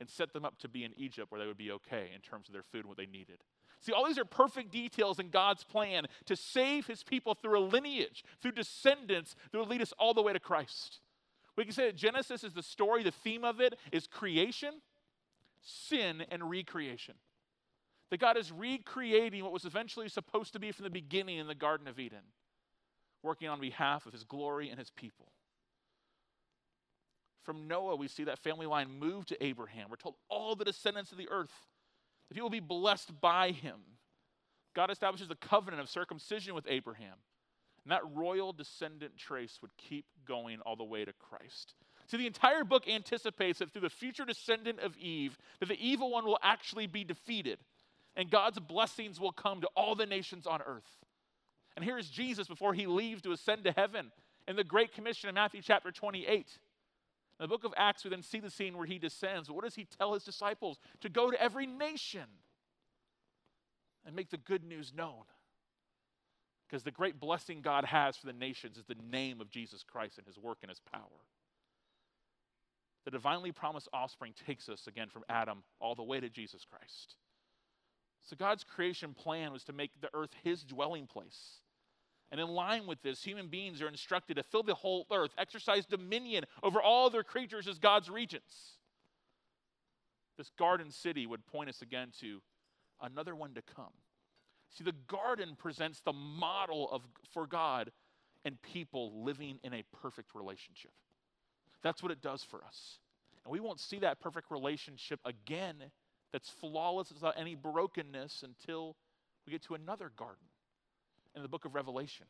and 0.00 0.08
set 0.08 0.32
them 0.32 0.44
up 0.44 0.58
to 0.58 0.68
be 0.68 0.84
in 0.84 0.92
Egypt 0.96 1.30
where 1.30 1.40
they 1.40 1.46
would 1.46 1.56
be 1.56 1.70
okay 1.70 2.10
in 2.14 2.20
terms 2.20 2.48
of 2.48 2.52
their 2.52 2.62
food 2.62 2.80
and 2.80 2.88
what 2.88 2.98
they 2.98 3.06
needed. 3.06 3.38
See, 3.80 3.92
all 3.92 4.06
these 4.06 4.18
are 4.18 4.24
perfect 4.24 4.70
details 4.72 5.18
in 5.18 5.28
God's 5.30 5.64
plan 5.64 6.06
to 6.24 6.36
save 6.36 6.86
his 6.86 7.02
people 7.02 7.34
through 7.34 7.58
a 7.58 7.60
lineage, 7.60 8.24
through 8.40 8.52
descendants 8.52 9.36
that 9.50 9.58
would 9.58 9.68
lead 9.68 9.82
us 9.82 9.92
all 9.98 10.14
the 10.14 10.22
way 10.22 10.32
to 10.32 10.40
Christ. 10.40 11.00
We 11.56 11.64
can 11.64 11.72
say 11.72 11.86
that 11.86 11.96
Genesis 11.96 12.44
is 12.44 12.52
the 12.52 12.62
story, 12.62 13.02
the 13.02 13.10
theme 13.10 13.44
of 13.44 13.60
it 13.60 13.74
is 13.92 14.06
creation, 14.06 14.80
sin, 15.62 16.24
and 16.30 16.50
recreation. 16.50 17.14
That 18.10 18.20
God 18.20 18.36
is 18.36 18.52
recreating 18.52 19.42
what 19.42 19.52
was 19.52 19.64
eventually 19.64 20.08
supposed 20.08 20.52
to 20.52 20.58
be 20.58 20.72
from 20.72 20.84
the 20.84 20.90
beginning 20.90 21.38
in 21.38 21.46
the 21.46 21.54
Garden 21.54 21.88
of 21.88 21.98
Eden, 21.98 22.24
working 23.22 23.48
on 23.48 23.60
behalf 23.60 24.06
of 24.06 24.12
his 24.12 24.24
glory 24.24 24.68
and 24.68 24.78
his 24.78 24.90
people. 24.90 25.32
From 27.46 27.68
Noah, 27.68 27.94
we 27.94 28.08
see 28.08 28.24
that 28.24 28.40
family 28.40 28.66
line 28.66 28.98
move 28.98 29.24
to 29.26 29.42
Abraham. 29.42 29.86
We're 29.88 29.96
told 29.96 30.16
all 30.28 30.56
the 30.56 30.64
descendants 30.64 31.12
of 31.12 31.18
the 31.18 31.28
earth, 31.30 31.52
that 32.28 32.34
he 32.34 32.42
will 32.42 32.50
be 32.50 32.60
blessed 32.60 33.20
by 33.20 33.52
him. 33.52 33.76
God 34.74 34.90
establishes 34.90 35.30
a 35.30 35.36
covenant 35.36 35.80
of 35.80 35.88
circumcision 35.88 36.54
with 36.54 36.66
Abraham. 36.68 37.14
And 37.84 37.92
that 37.92 38.02
royal 38.14 38.52
descendant 38.52 39.16
trace 39.16 39.60
would 39.62 39.70
keep 39.78 40.06
going 40.26 40.58
all 40.66 40.74
the 40.74 40.82
way 40.82 41.04
to 41.04 41.12
Christ. 41.12 41.74
See, 42.08 42.16
the 42.16 42.26
entire 42.26 42.64
book 42.64 42.88
anticipates 42.88 43.60
that 43.60 43.70
through 43.70 43.82
the 43.82 43.90
future 43.90 44.24
descendant 44.24 44.80
of 44.80 44.96
Eve, 44.98 45.38
that 45.60 45.68
the 45.68 45.80
evil 45.80 46.10
one 46.10 46.24
will 46.24 46.38
actually 46.42 46.88
be 46.88 47.04
defeated, 47.04 47.58
and 48.16 48.28
God's 48.28 48.58
blessings 48.58 49.20
will 49.20 49.30
come 49.30 49.60
to 49.60 49.68
all 49.76 49.94
the 49.94 50.04
nations 50.04 50.48
on 50.48 50.60
earth. 50.62 50.98
And 51.76 51.84
here 51.84 51.96
is 51.96 52.08
Jesus 52.08 52.48
before 52.48 52.74
he 52.74 52.86
leaves 52.86 53.22
to 53.22 53.32
ascend 53.32 53.62
to 53.64 53.72
heaven 53.72 54.10
in 54.48 54.56
the 54.56 54.64
Great 54.64 54.92
Commission 54.92 55.28
in 55.28 55.36
Matthew 55.36 55.62
chapter 55.62 55.92
28. 55.92 56.58
In 57.38 57.44
the 57.44 57.48
book 57.48 57.64
of 57.64 57.74
Acts, 57.76 58.02
we 58.04 58.10
then 58.10 58.22
see 58.22 58.40
the 58.40 58.50
scene 58.50 58.76
where 58.76 58.86
he 58.86 58.98
descends. 58.98 59.50
What 59.50 59.64
does 59.64 59.74
he 59.74 59.84
tell 59.84 60.14
his 60.14 60.24
disciples? 60.24 60.78
To 61.00 61.08
go 61.08 61.30
to 61.30 61.40
every 61.40 61.66
nation 61.66 62.26
and 64.06 64.16
make 64.16 64.30
the 64.30 64.38
good 64.38 64.64
news 64.64 64.92
known. 64.96 65.24
Because 66.66 66.82
the 66.82 66.90
great 66.90 67.20
blessing 67.20 67.60
God 67.60 67.84
has 67.84 68.16
for 68.16 68.26
the 68.26 68.32
nations 68.32 68.78
is 68.78 68.84
the 68.86 68.96
name 69.10 69.40
of 69.40 69.50
Jesus 69.50 69.82
Christ 69.82 70.18
and 70.18 70.26
his 70.26 70.38
work 70.38 70.58
and 70.62 70.70
his 70.70 70.80
power. 70.80 71.02
The 73.04 73.10
divinely 73.12 73.52
promised 73.52 73.88
offspring 73.92 74.34
takes 74.46 74.68
us 74.68 74.86
again 74.86 75.08
from 75.08 75.24
Adam 75.28 75.62
all 75.78 75.94
the 75.94 76.02
way 76.02 76.18
to 76.18 76.28
Jesus 76.28 76.64
Christ. 76.64 77.14
So 78.24 78.34
God's 78.34 78.64
creation 78.64 79.14
plan 79.14 79.52
was 79.52 79.62
to 79.64 79.72
make 79.72 79.92
the 80.00 80.10
earth 80.12 80.34
his 80.42 80.64
dwelling 80.64 81.06
place. 81.06 81.60
And 82.32 82.40
in 82.40 82.48
line 82.48 82.86
with 82.86 83.02
this, 83.02 83.22
human 83.22 83.48
beings 83.48 83.80
are 83.80 83.88
instructed 83.88 84.36
to 84.36 84.42
fill 84.42 84.64
the 84.64 84.74
whole 84.74 85.06
earth, 85.12 85.30
exercise 85.38 85.86
dominion 85.86 86.44
over 86.62 86.80
all 86.80 87.08
their 87.08 87.22
creatures 87.22 87.68
as 87.68 87.78
God's 87.78 88.10
regents. 88.10 88.78
This 90.36 90.50
garden 90.58 90.90
city 90.90 91.26
would 91.26 91.46
point 91.46 91.68
us 91.68 91.82
again 91.82 92.08
to 92.20 92.42
another 93.00 93.34
one 93.34 93.54
to 93.54 93.62
come. 93.62 93.92
See, 94.70 94.84
the 94.84 94.94
garden 95.06 95.56
presents 95.56 96.00
the 96.00 96.12
model 96.12 96.90
of, 96.90 97.02
for 97.32 97.46
God 97.46 97.92
and 98.44 98.60
people 98.60 99.22
living 99.24 99.58
in 99.62 99.72
a 99.72 99.82
perfect 100.02 100.34
relationship. 100.34 100.90
That's 101.82 102.02
what 102.02 102.12
it 102.12 102.20
does 102.20 102.42
for 102.42 102.62
us. 102.64 102.98
And 103.44 103.52
we 103.52 103.60
won't 103.60 103.80
see 103.80 104.00
that 104.00 104.20
perfect 104.20 104.50
relationship 104.50 105.20
again 105.24 105.76
that's 106.32 106.50
flawless 106.50 107.12
without 107.12 107.34
any 107.38 107.54
brokenness 107.54 108.42
until 108.42 108.96
we 109.46 109.52
get 109.52 109.62
to 109.62 109.74
another 109.74 110.10
garden 110.16 110.45
in 111.36 111.42
the 111.42 111.48
book 111.48 111.66
of 111.66 111.74
Revelation. 111.74 112.26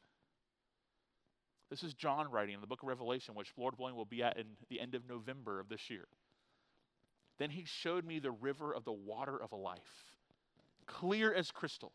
This 1.71 1.83
is 1.83 1.95
John 1.95 2.31
writing 2.31 2.55
in 2.55 2.61
the 2.61 2.67
book 2.67 2.83
of 2.83 2.89
Revelation, 2.89 3.35
which 3.35 3.53
Lord 3.57 3.79
willing 3.79 3.97
will 3.97 4.05
be 4.05 4.23
at 4.23 4.37
in 4.37 4.47
the 4.69 4.81
end 4.81 4.95
of 4.95 5.09
November 5.09 5.61
of 5.61 5.69
this 5.69 5.89
year. 5.89 6.07
Then 7.39 7.51
he 7.51 7.65
showed 7.65 8.05
me 8.05 8.19
the 8.19 8.31
river 8.31 8.73
of 8.73 8.85
the 8.85 8.93
water 8.93 9.41
of 9.41 9.53
life, 9.53 10.17
clear 10.87 11.33
as 11.33 11.51
crystal, 11.51 11.93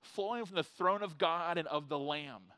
flowing 0.00 0.44
from 0.44 0.56
the 0.56 0.62
throne 0.62 1.02
of 1.02 1.18
God 1.18 1.58
and 1.58 1.68
of 1.68 1.88
the 1.88 1.98
Lamb, 1.98 2.52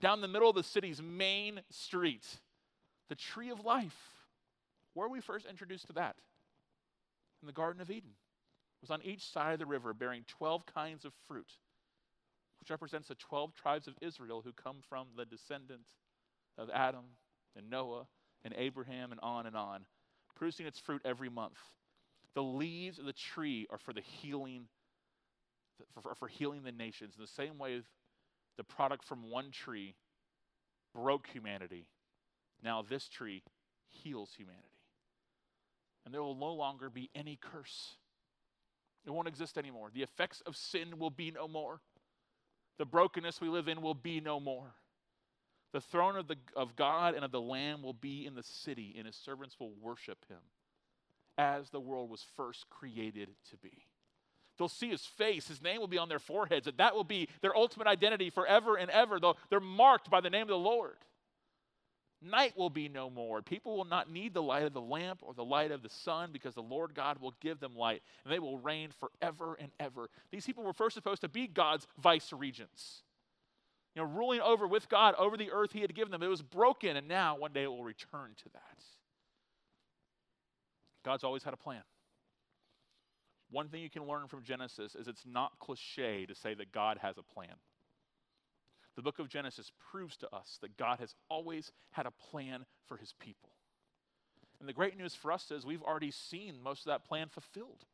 down 0.00 0.20
the 0.20 0.28
middle 0.28 0.48
of 0.48 0.56
the 0.56 0.62
city's 0.62 1.02
main 1.02 1.60
street, 1.70 2.26
the 3.08 3.14
tree 3.14 3.50
of 3.50 3.64
life. 3.64 3.98
Where 4.94 5.06
are 5.06 5.10
we 5.10 5.20
first 5.20 5.46
introduced 5.46 5.86
to 5.86 5.92
that? 5.94 6.16
In 7.42 7.46
the 7.46 7.52
Garden 7.52 7.80
of 7.80 7.90
Eden. 7.90 8.10
was 8.80 8.90
on 8.90 9.02
each 9.02 9.24
side 9.30 9.52
of 9.52 9.58
the 9.58 9.66
river, 9.66 9.94
bearing 9.94 10.24
12 10.26 10.66
kinds 10.66 11.04
of 11.04 11.12
fruit, 11.26 11.52
which 12.60 12.70
represents 12.70 13.08
the 13.08 13.14
12 13.14 13.54
tribes 13.54 13.88
of 13.88 13.94
Israel 14.00 14.42
who 14.44 14.52
come 14.52 14.76
from 14.88 15.08
the 15.16 15.24
descendant 15.24 15.88
of 16.58 16.68
Adam 16.72 17.04
and 17.56 17.70
Noah 17.70 18.06
and 18.44 18.54
Abraham 18.56 19.12
and 19.12 19.20
on 19.22 19.46
and 19.46 19.56
on, 19.56 19.86
producing 20.36 20.66
its 20.66 20.78
fruit 20.78 21.02
every 21.04 21.28
month. 21.28 21.58
The 22.34 22.42
leaves 22.42 22.98
of 22.98 23.06
the 23.06 23.12
tree 23.12 23.66
are 23.70 23.78
for 23.78 23.92
the 23.92 24.02
healing, 24.02 24.66
for, 26.00 26.14
for 26.14 26.28
healing 26.28 26.62
the 26.62 26.72
nations. 26.72 27.14
In 27.16 27.22
the 27.22 27.26
same 27.26 27.58
way, 27.58 27.80
the 28.56 28.64
product 28.64 29.04
from 29.04 29.30
one 29.30 29.50
tree 29.50 29.94
broke 30.94 31.26
humanity. 31.26 31.86
Now 32.62 32.82
this 32.82 33.08
tree 33.08 33.42
heals 33.88 34.32
humanity. 34.36 34.66
And 36.04 36.14
there 36.14 36.22
will 36.22 36.34
no 36.34 36.52
longer 36.52 36.88
be 36.90 37.10
any 37.14 37.38
curse. 37.40 37.96
It 39.06 39.10
won't 39.10 39.28
exist 39.28 39.56
anymore. 39.58 39.90
The 39.92 40.02
effects 40.02 40.42
of 40.46 40.56
sin 40.56 40.98
will 40.98 41.10
be 41.10 41.30
no 41.30 41.48
more. 41.48 41.80
The 42.80 42.86
brokenness 42.86 43.42
we 43.42 43.50
live 43.50 43.68
in 43.68 43.82
will 43.82 43.92
be 43.92 44.22
no 44.22 44.40
more. 44.40 44.72
The 45.74 45.82
throne 45.82 46.16
of, 46.16 46.28
the, 46.28 46.36
of 46.56 46.76
God 46.76 47.14
and 47.14 47.22
of 47.22 47.30
the 47.30 47.38
Lamb 47.38 47.82
will 47.82 47.92
be 47.92 48.24
in 48.24 48.34
the 48.34 48.42
city, 48.42 48.94
and 48.96 49.06
his 49.06 49.16
servants 49.16 49.60
will 49.60 49.74
worship 49.82 50.24
him 50.30 50.38
as 51.36 51.68
the 51.68 51.78
world 51.78 52.08
was 52.08 52.24
first 52.38 52.70
created 52.70 53.28
to 53.50 53.58
be. 53.58 53.84
They'll 54.56 54.68
see 54.68 54.88
his 54.88 55.04
face, 55.04 55.46
his 55.46 55.60
name 55.60 55.78
will 55.80 55.88
be 55.88 55.98
on 55.98 56.08
their 56.08 56.18
foreheads, 56.18 56.66
and 56.66 56.78
that 56.78 56.94
will 56.94 57.04
be 57.04 57.28
their 57.42 57.54
ultimate 57.54 57.86
identity 57.86 58.30
forever 58.30 58.76
and 58.76 58.90
ever. 58.90 59.20
They'll, 59.20 59.36
they're 59.50 59.60
marked 59.60 60.10
by 60.10 60.22
the 60.22 60.30
name 60.30 60.44
of 60.44 60.48
the 60.48 60.56
Lord. 60.56 60.96
Night 62.22 62.56
will 62.56 62.68
be 62.68 62.88
no 62.88 63.08
more. 63.08 63.40
People 63.40 63.76
will 63.76 63.86
not 63.86 64.10
need 64.10 64.34
the 64.34 64.42
light 64.42 64.64
of 64.64 64.74
the 64.74 64.80
lamp 64.80 65.20
or 65.22 65.32
the 65.32 65.44
light 65.44 65.70
of 65.70 65.82
the 65.82 65.88
sun 65.88 66.30
because 66.32 66.54
the 66.54 66.62
Lord 66.62 66.94
God 66.94 67.18
will 67.18 67.34
give 67.40 67.60
them 67.60 67.74
light 67.74 68.02
and 68.24 68.32
they 68.32 68.38
will 68.38 68.58
reign 68.58 68.90
forever 69.00 69.56
and 69.58 69.70
ever. 69.80 70.10
These 70.30 70.44
people 70.44 70.62
were 70.62 70.74
first 70.74 70.94
supposed 70.94 71.22
to 71.22 71.28
be 71.28 71.46
God's 71.46 71.86
vice 71.98 72.30
regents, 72.30 73.02
you 73.94 74.02
know, 74.02 74.08
ruling 74.08 74.42
over 74.42 74.66
with 74.66 74.90
God 74.90 75.14
over 75.18 75.38
the 75.38 75.50
earth 75.50 75.72
He 75.72 75.80
had 75.80 75.94
given 75.94 76.10
them. 76.10 76.22
It 76.22 76.28
was 76.28 76.42
broken 76.42 76.94
and 76.94 77.08
now 77.08 77.38
one 77.38 77.54
day 77.54 77.62
it 77.62 77.68
will 77.68 77.84
return 77.84 78.32
to 78.36 78.50
that. 78.52 78.84
God's 81.02 81.24
always 81.24 81.42
had 81.42 81.54
a 81.54 81.58
plan. 81.58 81.82
One 83.50 83.68
thing 83.68 83.82
you 83.82 83.90
can 83.90 84.06
learn 84.06 84.28
from 84.28 84.42
Genesis 84.42 84.94
is 84.94 85.08
it's 85.08 85.24
not 85.26 85.58
cliche 85.58 86.26
to 86.26 86.34
say 86.34 86.52
that 86.52 86.70
God 86.70 86.98
has 87.00 87.16
a 87.16 87.22
plan. 87.22 87.54
The 88.96 89.02
book 89.02 89.18
of 89.18 89.28
Genesis 89.28 89.70
proves 89.90 90.16
to 90.18 90.34
us 90.34 90.58
that 90.62 90.76
God 90.76 90.98
has 90.98 91.14
always 91.28 91.72
had 91.92 92.06
a 92.06 92.10
plan 92.10 92.66
for 92.86 92.96
his 92.96 93.14
people. 93.18 93.50
And 94.58 94.68
the 94.68 94.74
great 94.74 94.96
news 94.98 95.14
for 95.14 95.32
us 95.32 95.50
is 95.50 95.64
we've 95.64 95.82
already 95.82 96.10
seen 96.10 96.62
most 96.62 96.80
of 96.80 96.86
that 96.86 97.04
plan 97.04 97.28
fulfilled. 97.28 97.84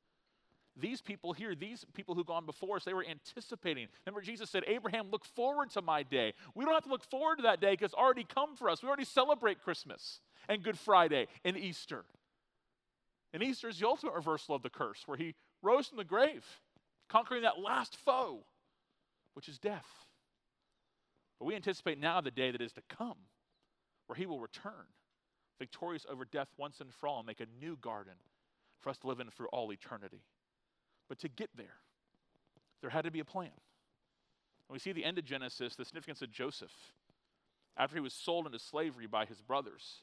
These 0.78 1.00
people 1.00 1.32
here, 1.32 1.54
these 1.54 1.86
people 1.94 2.14
who've 2.14 2.26
gone 2.26 2.44
before 2.44 2.76
us, 2.76 2.84
they 2.84 2.92
were 2.92 3.06
anticipating. 3.08 3.88
Remember, 4.04 4.20
Jesus 4.20 4.50
said, 4.50 4.62
Abraham, 4.66 5.10
look 5.10 5.24
forward 5.24 5.70
to 5.70 5.80
my 5.80 6.02
day. 6.02 6.34
We 6.54 6.64
don't 6.64 6.74
have 6.74 6.84
to 6.84 6.90
look 6.90 7.04
forward 7.04 7.36
to 7.36 7.42
that 7.42 7.60
day 7.60 7.70
because 7.70 7.86
it's 7.86 7.94
already 7.94 8.24
come 8.24 8.56
for 8.56 8.68
us. 8.68 8.82
We 8.82 8.88
already 8.88 9.04
celebrate 9.04 9.62
Christmas 9.62 10.20
and 10.48 10.62
Good 10.62 10.78
Friday 10.78 11.28
and 11.44 11.56
Easter. 11.56 12.04
And 13.32 13.42
Easter 13.42 13.68
is 13.68 13.78
the 13.78 13.86
ultimate 13.86 14.14
reversal 14.14 14.54
of 14.54 14.62
the 14.62 14.70
curse, 14.70 15.02
where 15.06 15.16
he 15.16 15.34
rose 15.62 15.86
from 15.88 15.98
the 15.98 16.04
grave, 16.04 16.44
conquering 17.08 17.42
that 17.42 17.58
last 17.58 17.96
foe, 17.96 18.40
which 19.34 19.48
is 19.48 19.58
death. 19.58 19.86
But 21.38 21.46
we 21.46 21.54
anticipate 21.54 21.98
now 21.98 22.20
the 22.20 22.30
day 22.30 22.50
that 22.50 22.60
is 22.60 22.72
to 22.74 22.82
come, 22.88 23.16
where 24.06 24.16
he 24.16 24.26
will 24.26 24.40
return, 24.40 24.86
victorious 25.58 26.06
over 26.08 26.24
death 26.24 26.48
once 26.56 26.80
and 26.80 26.92
for 26.94 27.08
all, 27.08 27.18
and 27.18 27.26
make 27.26 27.40
a 27.40 27.46
new 27.60 27.76
garden 27.76 28.14
for 28.80 28.90
us 28.90 28.98
to 28.98 29.06
live 29.06 29.20
in 29.20 29.30
for 29.30 29.48
all 29.48 29.72
eternity. 29.72 30.22
But 31.08 31.18
to 31.20 31.28
get 31.28 31.50
there, 31.56 31.78
there 32.80 32.90
had 32.90 33.04
to 33.04 33.10
be 33.10 33.20
a 33.20 33.24
plan. 33.24 33.50
And 34.68 34.74
we 34.74 34.78
see 34.78 34.92
the 34.92 35.04
end 35.04 35.18
of 35.18 35.24
Genesis, 35.24 35.76
the 35.76 35.84
significance 35.84 36.22
of 36.22 36.32
Joseph. 36.32 36.72
After 37.76 37.96
he 37.96 38.00
was 38.00 38.14
sold 38.14 38.46
into 38.46 38.58
slavery 38.58 39.06
by 39.06 39.26
his 39.26 39.40
brothers, 39.42 40.02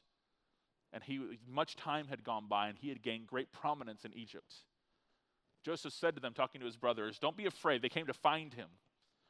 and 0.92 1.02
he, 1.02 1.38
much 1.48 1.76
time 1.76 2.06
had 2.08 2.22
gone 2.22 2.46
by, 2.48 2.68
and 2.68 2.78
he 2.78 2.88
had 2.88 3.02
gained 3.02 3.26
great 3.26 3.50
prominence 3.50 4.04
in 4.04 4.14
Egypt. 4.14 4.54
Joseph 5.64 5.92
said 5.92 6.14
to 6.14 6.20
them, 6.20 6.34
talking 6.34 6.60
to 6.60 6.66
his 6.66 6.76
brothers, 6.76 7.18
Don't 7.18 7.36
be 7.36 7.46
afraid. 7.46 7.82
They 7.82 7.88
came 7.88 8.06
to 8.06 8.12
find 8.12 8.54
him. 8.54 8.68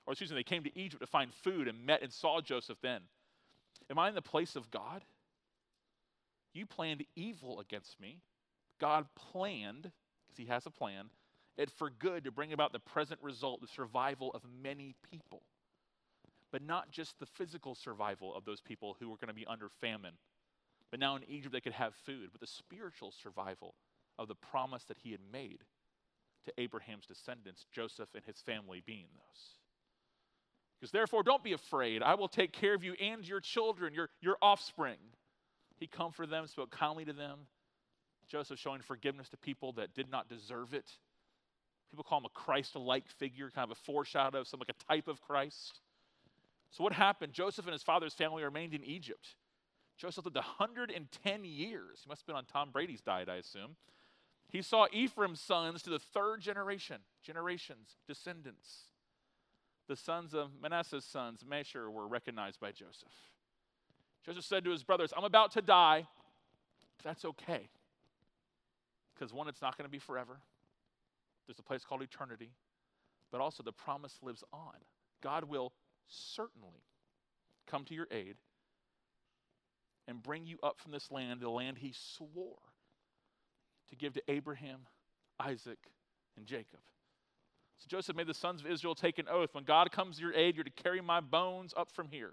Or 0.06 0.12
excuse 0.12 0.30
me, 0.30 0.36
they 0.36 0.42
came 0.42 0.64
to 0.64 0.78
Egypt 0.78 1.00
to 1.00 1.06
find 1.06 1.32
food 1.32 1.68
and 1.68 1.86
met 1.86 2.02
and 2.02 2.12
saw 2.12 2.40
Joseph 2.40 2.78
then. 2.82 3.00
Am 3.90 3.98
I 3.98 4.08
in 4.08 4.14
the 4.14 4.22
place 4.22 4.56
of 4.56 4.70
God? 4.70 5.02
You 6.52 6.66
planned 6.66 7.04
evil 7.16 7.60
against 7.60 8.00
me. 8.00 8.20
God 8.80 9.06
planned, 9.14 9.90
because 10.26 10.36
he 10.36 10.46
has 10.46 10.66
a 10.66 10.70
plan, 10.70 11.06
it 11.56 11.70
for 11.70 11.90
good 11.90 12.24
to 12.24 12.30
bring 12.30 12.52
about 12.52 12.72
the 12.72 12.80
present 12.80 13.20
result, 13.22 13.60
the 13.60 13.66
survival 13.66 14.30
of 14.32 14.42
many 14.62 14.94
people. 15.10 15.42
But 16.50 16.62
not 16.62 16.90
just 16.90 17.18
the 17.18 17.26
physical 17.26 17.74
survival 17.74 18.34
of 18.34 18.44
those 18.44 18.60
people 18.60 18.96
who 18.98 19.08
were 19.08 19.16
going 19.16 19.28
to 19.28 19.34
be 19.34 19.46
under 19.46 19.68
famine. 19.80 20.14
But 20.90 21.00
now 21.00 21.16
in 21.16 21.24
Egypt 21.28 21.52
they 21.52 21.60
could 21.60 21.72
have 21.72 21.94
food, 21.94 22.28
but 22.30 22.40
the 22.40 22.46
spiritual 22.46 23.10
survival 23.10 23.74
of 24.18 24.28
the 24.28 24.34
promise 24.34 24.84
that 24.84 24.98
he 25.02 25.10
had 25.10 25.20
made 25.32 25.64
to 26.44 26.52
Abraham's 26.60 27.06
descendants, 27.06 27.66
Joseph 27.72 28.10
and 28.14 28.24
his 28.24 28.40
family 28.40 28.82
being 28.84 29.06
those. 29.14 29.63
Because 30.84 30.92
therefore, 30.92 31.22
don't 31.22 31.42
be 31.42 31.54
afraid. 31.54 32.02
I 32.02 32.14
will 32.14 32.28
take 32.28 32.52
care 32.52 32.74
of 32.74 32.84
you 32.84 32.92
and 33.00 33.26
your 33.26 33.40
children, 33.40 33.94
your, 33.94 34.10
your 34.20 34.36
offspring. 34.42 34.98
He 35.80 35.86
comforted 35.86 36.28
them, 36.28 36.46
spoke 36.46 36.70
kindly 36.70 37.06
to 37.06 37.14
them. 37.14 37.38
Joseph 38.28 38.58
showing 38.58 38.82
forgiveness 38.82 39.30
to 39.30 39.38
people 39.38 39.72
that 39.78 39.94
did 39.94 40.10
not 40.10 40.28
deserve 40.28 40.74
it. 40.74 40.90
People 41.90 42.04
call 42.04 42.18
him 42.18 42.26
a 42.26 42.38
Christ 42.38 42.76
like 42.76 43.08
figure, 43.08 43.50
kind 43.50 43.64
of 43.64 43.70
a 43.70 43.80
foreshadow 43.80 44.40
of 44.40 44.46
some 44.46 44.60
like 44.60 44.68
a 44.68 44.92
type 44.92 45.08
of 45.08 45.22
Christ. 45.22 45.80
So, 46.70 46.84
what 46.84 46.92
happened? 46.92 47.32
Joseph 47.32 47.64
and 47.64 47.72
his 47.72 47.82
father's 47.82 48.12
family 48.12 48.44
remained 48.44 48.74
in 48.74 48.84
Egypt. 48.84 49.36
Joseph 49.96 50.26
lived 50.26 50.36
110 50.36 51.44
years. 51.46 52.00
He 52.04 52.08
must 52.10 52.20
have 52.20 52.26
been 52.26 52.36
on 52.36 52.44
Tom 52.44 52.68
Brady's 52.72 53.00
diet, 53.00 53.30
I 53.30 53.36
assume. 53.36 53.76
He 54.50 54.60
saw 54.60 54.86
Ephraim's 54.92 55.40
sons 55.40 55.82
to 55.84 55.88
the 55.88 55.98
third 55.98 56.42
generation, 56.42 56.98
generations, 57.22 57.96
descendants. 58.06 58.90
The 59.88 59.96
sons 59.96 60.34
of 60.34 60.50
Manasseh's 60.62 61.04
sons, 61.04 61.44
Machir, 61.46 61.90
were 61.90 62.06
recognized 62.06 62.58
by 62.60 62.72
Joseph. 62.72 63.12
Joseph 64.24 64.44
said 64.44 64.64
to 64.64 64.70
his 64.70 64.82
brothers, 64.82 65.12
I'm 65.14 65.24
about 65.24 65.52
to 65.52 65.62
die. 65.62 66.06
That's 67.02 67.24
okay. 67.24 67.68
Because 69.14 69.32
one, 69.32 69.48
it's 69.48 69.60
not 69.60 69.76
going 69.76 69.84
to 69.84 69.92
be 69.92 69.98
forever. 69.98 70.38
There's 71.46 71.58
a 71.58 71.62
place 71.62 71.84
called 71.84 72.02
eternity. 72.02 72.50
But 73.30 73.40
also, 73.40 73.62
the 73.62 73.72
promise 73.72 74.18
lives 74.22 74.42
on. 74.52 74.74
God 75.22 75.44
will 75.44 75.72
certainly 76.08 76.82
come 77.66 77.84
to 77.84 77.94
your 77.94 78.06
aid 78.10 78.36
and 80.06 80.22
bring 80.22 80.46
you 80.46 80.58
up 80.62 80.80
from 80.80 80.92
this 80.92 81.10
land, 81.10 81.40
the 81.40 81.50
land 81.50 81.78
he 81.78 81.92
swore 81.94 82.58
to 83.88 83.96
give 83.96 84.12
to 84.14 84.22
Abraham, 84.28 84.80
Isaac, 85.40 85.78
and 86.36 86.46
Jacob. 86.46 86.80
So 87.84 87.98
Joseph 87.98 88.16
made 88.16 88.28
the 88.28 88.34
sons 88.34 88.62
of 88.62 88.66
Israel 88.66 88.94
take 88.94 89.18
an 89.18 89.28
oath 89.30 89.50
when 89.52 89.64
God 89.64 89.92
comes 89.92 90.16
to 90.16 90.22
your 90.22 90.32
aid, 90.32 90.54
you're 90.54 90.64
to 90.64 90.70
carry 90.70 91.02
my 91.02 91.20
bones 91.20 91.74
up 91.76 91.90
from 91.92 92.08
here. 92.08 92.32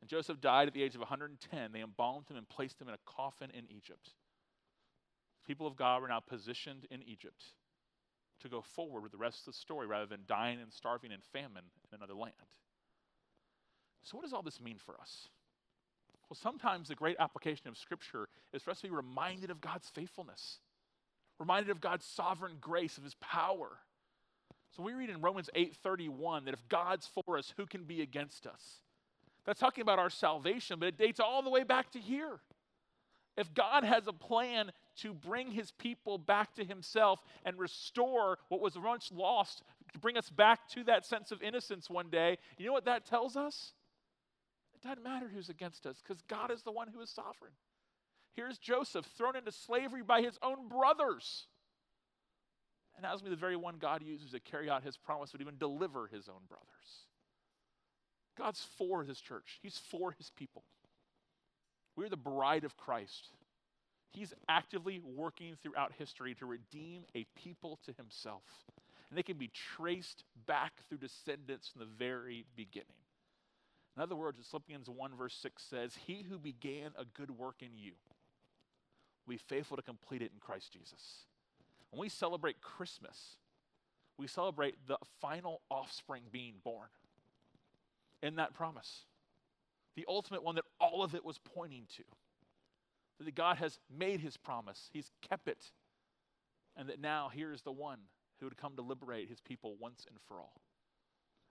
And 0.00 0.08
Joseph 0.08 0.40
died 0.40 0.66
at 0.66 0.72
the 0.72 0.82
age 0.82 0.94
of 0.94 1.00
110. 1.00 1.72
They 1.72 1.82
embalmed 1.82 2.30
him 2.30 2.38
and 2.38 2.48
placed 2.48 2.80
him 2.80 2.88
in 2.88 2.94
a 2.94 2.98
coffin 3.04 3.50
in 3.50 3.64
Egypt. 3.68 4.14
The 5.42 5.46
people 5.46 5.66
of 5.66 5.76
God 5.76 6.00
were 6.00 6.08
now 6.08 6.20
positioned 6.20 6.86
in 6.90 7.02
Egypt 7.02 7.44
to 8.40 8.48
go 8.48 8.62
forward 8.62 9.02
with 9.02 9.12
the 9.12 9.18
rest 9.18 9.40
of 9.40 9.46
the 9.46 9.52
story 9.52 9.86
rather 9.86 10.06
than 10.06 10.20
dying 10.26 10.58
and 10.58 10.72
starving 10.72 11.12
in 11.12 11.20
famine 11.20 11.64
in 11.90 11.96
another 11.96 12.14
land. 12.14 12.32
So, 14.04 14.16
what 14.16 14.24
does 14.24 14.32
all 14.32 14.42
this 14.42 14.60
mean 14.60 14.78
for 14.78 14.98
us? 14.98 15.28
Well, 16.30 16.38
sometimes 16.40 16.88
the 16.88 16.94
great 16.94 17.16
application 17.18 17.68
of 17.68 17.76
Scripture 17.76 18.28
is 18.54 18.62
for 18.62 18.70
us 18.70 18.80
to 18.80 18.88
be 18.88 18.94
reminded 18.94 19.50
of 19.50 19.60
God's 19.60 19.90
faithfulness, 19.90 20.60
reminded 21.38 21.70
of 21.70 21.82
God's 21.82 22.06
sovereign 22.06 22.56
grace, 22.58 22.96
of 22.96 23.04
His 23.04 23.14
power. 23.20 23.80
So 24.76 24.82
we 24.82 24.92
read 24.92 25.08
in 25.08 25.22
Romans 25.22 25.48
8:31 25.54 26.44
that 26.44 26.54
if 26.54 26.68
God's 26.68 27.06
for 27.06 27.38
us, 27.38 27.54
who 27.56 27.66
can 27.66 27.84
be 27.84 28.02
against 28.02 28.46
us? 28.46 28.82
That's 29.44 29.60
talking 29.60 29.80
about 29.80 29.98
our 29.98 30.10
salvation, 30.10 30.78
but 30.78 30.88
it 30.88 30.98
dates 30.98 31.18
all 31.18 31.40
the 31.40 31.48
way 31.48 31.64
back 31.64 31.90
to 31.92 32.00
here. 32.00 32.40
If 33.36 33.54
God 33.54 33.84
has 33.84 34.06
a 34.06 34.12
plan 34.12 34.72
to 34.96 35.14
bring 35.14 35.50
his 35.50 35.70
people 35.70 36.18
back 36.18 36.54
to 36.54 36.64
himself 36.64 37.22
and 37.44 37.58
restore 37.58 38.38
what 38.48 38.60
was 38.60 38.78
once 38.78 39.10
lost, 39.12 39.62
to 39.92 39.98
bring 39.98 40.18
us 40.18 40.28
back 40.28 40.68
to 40.70 40.84
that 40.84 41.06
sense 41.06 41.32
of 41.32 41.42
innocence 41.42 41.88
one 41.88 42.10
day, 42.10 42.38
you 42.58 42.66
know 42.66 42.72
what 42.72 42.86
that 42.86 43.06
tells 43.06 43.36
us? 43.36 43.72
It 44.74 44.82
doesn't 44.82 45.02
matter 45.02 45.28
who's 45.28 45.48
against 45.48 45.86
us 45.86 46.02
because 46.02 46.22
God 46.22 46.50
is 46.50 46.62
the 46.62 46.72
one 46.72 46.88
who 46.88 47.00
is 47.00 47.10
sovereign. 47.10 47.52
Here's 48.34 48.58
Joseph 48.58 49.06
thrown 49.06 49.36
into 49.36 49.52
slavery 49.52 50.02
by 50.02 50.20
his 50.20 50.38
own 50.42 50.68
brothers. 50.68 51.46
And 52.96 53.04
that 53.04 53.12
was 53.12 53.22
the 53.22 53.36
very 53.36 53.56
one 53.56 53.76
God 53.78 54.02
uses 54.02 54.30
to 54.30 54.40
carry 54.40 54.70
out 54.70 54.82
his 54.82 54.96
promise, 54.96 55.32
would 55.32 55.42
even 55.42 55.58
deliver 55.58 56.06
his 56.06 56.28
own 56.28 56.40
brothers. 56.48 57.06
God's 58.36 58.66
for 58.76 59.04
his 59.04 59.20
church, 59.20 59.58
he's 59.62 59.80
for 59.90 60.12
his 60.12 60.30
people. 60.30 60.64
We're 61.96 62.08
the 62.08 62.16
bride 62.16 62.64
of 62.64 62.76
Christ. 62.76 63.30
He's 64.10 64.32
actively 64.48 65.00
working 65.00 65.56
throughout 65.62 65.92
history 65.98 66.34
to 66.36 66.46
redeem 66.46 67.04
a 67.14 67.26
people 67.34 67.78
to 67.84 67.92
himself. 67.92 68.42
And 69.08 69.18
they 69.18 69.22
can 69.22 69.36
be 69.36 69.50
traced 69.76 70.24
back 70.46 70.72
through 70.88 70.98
descendants 70.98 71.68
from 71.68 71.80
the 71.80 71.86
very 71.98 72.44
beginning. 72.56 72.86
In 73.96 74.02
other 74.02 74.16
words, 74.16 74.38
Philippians 74.50 74.90
1, 74.90 75.10
verse 75.16 75.34
6 75.40 75.62
says, 75.62 75.96
He 76.06 76.24
who 76.28 76.38
began 76.38 76.90
a 76.98 77.04
good 77.04 77.30
work 77.30 77.56
in 77.60 77.76
you 77.76 77.92
will 79.26 79.32
be 79.32 79.38
faithful 79.38 79.76
to 79.76 79.82
complete 79.82 80.22
it 80.22 80.32
in 80.34 80.40
Christ 80.40 80.72
Jesus. 80.72 81.26
When 81.90 82.00
we 82.00 82.08
celebrate 82.08 82.60
Christmas, 82.60 83.36
we 84.18 84.26
celebrate 84.26 84.74
the 84.86 84.98
final 85.20 85.60
offspring 85.70 86.22
being 86.30 86.54
born 86.64 86.88
in 88.22 88.36
that 88.36 88.54
promise. 88.54 89.04
The 89.94 90.06
ultimate 90.08 90.42
one 90.42 90.56
that 90.56 90.64
all 90.80 91.02
of 91.02 91.14
it 91.14 91.24
was 91.24 91.38
pointing 91.38 91.86
to. 91.96 92.02
That 93.24 93.34
God 93.34 93.56
has 93.56 93.78
made 93.96 94.20
his 94.20 94.36
promise, 94.36 94.90
he's 94.92 95.10
kept 95.26 95.48
it, 95.48 95.72
and 96.76 96.88
that 96.90 97.00
now 97.00 97.30
here 97.32 97.52
is 97.52 97.62
the 97.62 97.72
one 97.72 97.98
who 98.38 98.46
would 98.46 98.58
come 98.58 98.76
to 98.76 98.82
liberate 98.82 99.28
his 99.28 99.40
people 99.40 99.76
once 99.80 100.04
and 100.06 100.18
for 100.28 100.38
all. 100.38 100.60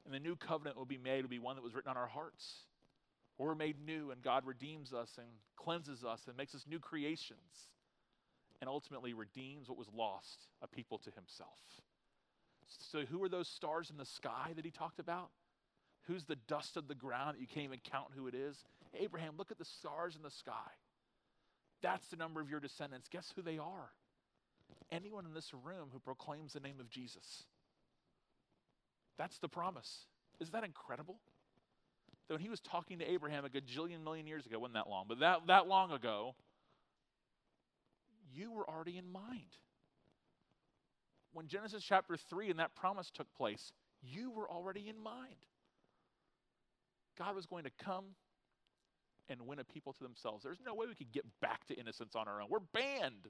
And 0.05 0.13
the 0.13 0.19
new 0.19 0.35
covenant 0.35 0.77
will 0.77 0.85
be 0.85 0.99
made, 0.99 1.23
will 1.23 1.29
be 1.29 1.39
one 1.39 1.55
that 1.55 1.63
was 1.63 1.73
written 1.73 1.89
on 1.89 1.97
our 1.97 2.07
hearts. 2.07 2.65
We're 3.39 3.55
made 3.55 3.83
new, 3.83 4.11
and 4.11 4.21
God 4.21 4.45
redeems 4.45 4.93
us 4.93 5.17
and 5.17 5.27
cleanses 5.55 6.03
us 6.03 6.21
and 6.27 6.37
makes 6.37 6.53
us 6.53 6.65
new 6.69 6.79
creations, 6.79 7.69
and 8.61 8.69
ultimately 8.69 9.13
redeems 9.13 9.67
what 9.69 9.77
was 9.77 9.87
lost, 9.95 10.47
a 10.61 10.67
people 10.67 10.97
to 10.99 11.11
himself. 11.11 11.59
So, 12.91 13.01
who 13.05 13.23
are 13.23 13.29
those 13.29 13.47
stars 13.47 13.89
in 13.89 13.97
the 13.97 14.05
sky 14.05 14.51
that 14.55 14.65
he 14.65 14.71
talked 14.71 14.99
about? 14.99 15.29
Who's 16.07 16.25
the 16.25 16.35
dust 16.35 16.77
of 16.77 16.87
the 16.87 16.95
ground 16.95 17.35
that 17.35 17.41
you 17.41 17.47
can't 17.47 17.65
even 17.65 17.79
count 17.83 18.07
who 18.15 18.27
it 18.27 18.35
is? 18.35 18.63
Abraham, 18.99 19.33
look 19.37 19.51
at 19.51 19.57
the 19.57 19.65
stars 19.65 20.15
in 20.15 20.23
the 20.23 20.31
sky. 20.31 20.71
That's 21.81 22.07
the 22.07 22.15
number 22.15 22.41
of 22.41 22.49
your 22.49 22.59
descendants. 22.59 23.07
Guess 23.09 23.33
who 23.35 23.41
they 23.41 23.57
are? 23.57 23.89
Anyone 24.91 25.25
in 25.25 25.33
this 25.33 25.51
room 25.53 25.89
who 25.91 25.99
proclaims 25.99 26.53
the 26.53 26.59
name 26.59 26.79
of 26.79 26.89
Jesus. 26.89 27.43
That's 29.17 29.37
the 29.39 29.47
promise. 29.47 30.05
Isn't 30.39 30.53
that 30.53 30.63
incredible? 30.63 31.19
That 32.27 32.35
when 32.35 32.41
he 32.41 32.49
was 32.49 32.59
talking 32.59 32.99
to 32.99 33.11
Abraham 33.11 33.45
a 33.45 33.49
gajillion 33.49 34.03
million 34.03 34.27
years 34.27 34.45
ago, 34.45 34.59
wasn't 34.59 34.75
that 34.75 34.89
long, 34.89 35.05
but 35.07 35.19
that, 35.19 35.47
that 35.47 35.67
long 35.67 35.91
ago, 35.91 36.35
you 38.35 38.51
were 38.51 38.69
already 38.69 38.97
in 38.97 39.11
mind. 39.11 39.57
When 41.33 41.47
Genesis 41.47 41.83
chapter 41.83 42.15
3 42.17 42.49
and 42.49 42.59
that 42.59 42.75
promise 42.75 43.11
took 43.13 43.33
place, 43.33 43.71
you 44.01 44.31
were 44.31 44.49
already 44.49 44.87
in 44.87 45.01
mind. 45.01 45.45
God 47.17 47.35
was 47.35 47.45
going 47.45 47.63
to 47.63 47.71
come 47.83 48.05
and 49.29 49.41
win 49.41 49.59
a 49.59 49.63
people 49.63 49.93
to 49.93 50.03
themselves. 50.03 50.43
There's 50.43 50.59
no 50.65 50.73
way 50.73 50.85
we 50.87 50.95
could 50.95 51.11
get 51.11 51.25
back 51.41 51.65
to 51.67 51.75
innocence 51.75 52.15
on 52.15 52.27
our 52.27 52.41
own. 52.41 52.47
We're 52.49 52.59
banned. 52.73 53.27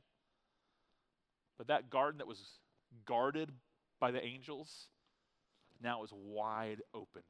But 1.57 1.67
that 1.67 1.89
garden 1.89 2.17
that 2.17 2.27
was 2.27 2.41
guarded 3.05 3.51
by 3.99 4.11
the 4.11 4.23
angels 4.23 4.87
now 5.81 6.03
is 6.03 6.11
wide 6.13 6.81
opened 6.93 7.23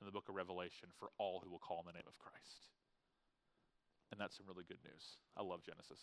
in 0.00 0.06
the 0.06 0.12
book 0.12 0.28
of 0.28 0.34
Revelation 0.34 0.88
for 0.98 1.08
all 1.18 1.40
who 1.44 1.50
will 1.50 1.58
call 1.58 1.80
in 1.80 1.86
the 1.86 1.92
name 1.92 2.08
of 2.08 2.18
Christ. 2.18 2.70
And 4.10 4.20
that's 4.20 4.36
some 4.36 4.46
really 4.48 4.64
good 4.66 4.78
news. 4.84 5.18
I 5.36 5.42
love 5.42 5.60
Genesis. 5.64 6.00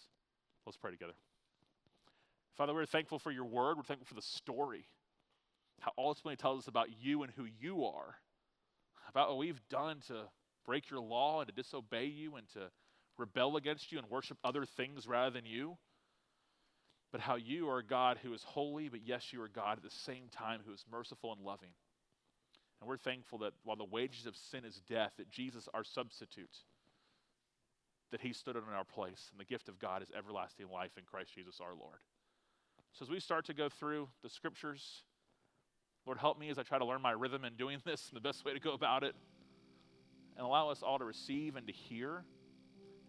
Let's 0.66 0.78
pray 0.78 0.92
together. 0.92 1.14
Father, 2.58 2.74
we're 2.74 2.86
thankful 2.86 3.20
for 3.20 3.32
your 3.32 3.46
word. 3.46 3.78
We're 3.78 3.84
thankful 3.84 4.08
for 4.08 4.16
the 4.16 4.22
story, 4.22 4.86
how 5.82 5.92
ultimately 5.98 6.38
tells 6.38 6.64
us 6.64 6.68
about 6.68 6.88
you 7.02 7.24
and 7.24 7.32
who 7.36 7.46
you 7.60 7.86
are, 7.86 8.16
about 9.10 9.30
what 9.30 9.38
we've 9.38 9.62
done 9.70 10.00
to 10.08 10.24
break 10.66 10.90
your 10.90 11.02
law 11.02 11.42
and 11.42 11.50
to 11.50 11.54
disobey 11.54 12.06
you 12.06 12.36
and 12.36 12.48
to 12.54 12.72
rebel 13.18 13.58
against 13.58 13.92
you 13.92 13.98
and 13.98 14.10
worship 14.10 14.38
other 14.44 14.66
things 14.66 15.08
rather 15.08 15.32
than 15.32 15.46
you 15.46 15.78
but 17.16 17.22
how 17.22 17.36
you 17.36 17.70
are 17.70 17.80
a 17.80 17.86
God 17.86 18.20
who 18.22 18.34
is 18.34 18.44
holy, 18.44 18.90
but 18.90 19.00
yes, 19.06 19.32
you 19.32 19.42
are 19.42 19.48
God 19.48 19.78
at 19.78 19.84
the 19.84 19.90
same 19.90 20.28
time 20.34 20.60
who 20.66 20.74
is 20.74 20.84
merciful 20.92 21.32
and 21.32 21.42
loving. 21.42 21.70
And 22.82 22.90
we're 22.90 22.98
thankful 22.98 23.40
that 23.40 23.54
while 23.64 23.78
the 23.78 23.86
wages 23.86 24.26
of 24.26 24.36
sin 24.36 24.66
is 24.66 24.82
death, 24.90 25.14
that 25.18 25.30
Jesus, 25.30 25.70
our 25.74 25.86
substitute, 25.86 26.52
that 28.16 28.22
he 28.22 28.32
stood 28.32 28.56
in 28.56 28.62
our 28.74 28.86
place, 28.86 29.28
and 29.30 29.38
the 29.38 29.44
gift 29.44 29.68
of 29.68 29.78
God 29.78 30.02
is 30.02 30.08
everlasting 30.18 30.68
life 30.70 30.92
in 30.98 31.04
Christ 31.04 31.36
Jesus 31.36 31.60
our 31.60 31.76
Lord. 31.76 32.00
So 32.94 33.04
as 33.04 33.10
we 33.10 33.20
start 33.20 33.44
to 33.48 33.54
go 33.54 33.68
through 33.68 34.08
the 34.24 34.30
scriptures, 34.30 35.04
Lord, 36.06 36.18
help 36.18 36.40
me 36.40 36.50
as 36.50 36.58
I 36.58 36.64
try 36.64 36.80
to 36.80 36.86
learn 36.86 37.02
my 37.02 37.12
rhythm 37.12 37.44
in 37.44 37.56
doing 37.56 37.80
this 37.84 38.08
and 38.08 38.16
the 38.16 38.22
best 38.22 38.46
way 38.46 38.54
to 38.54 38.60
go 38.62 38.72
about 38.72 39.04
it. 39.04 39.16
And 40.38 40.46
allow 40.46 40.70
us 40.70 40.82
all 40.82 40.98
to 40.98 41.04
receive 41.04 41.58
and 41.58 41.68
to 41.68 41.74
hear 41.74 42.24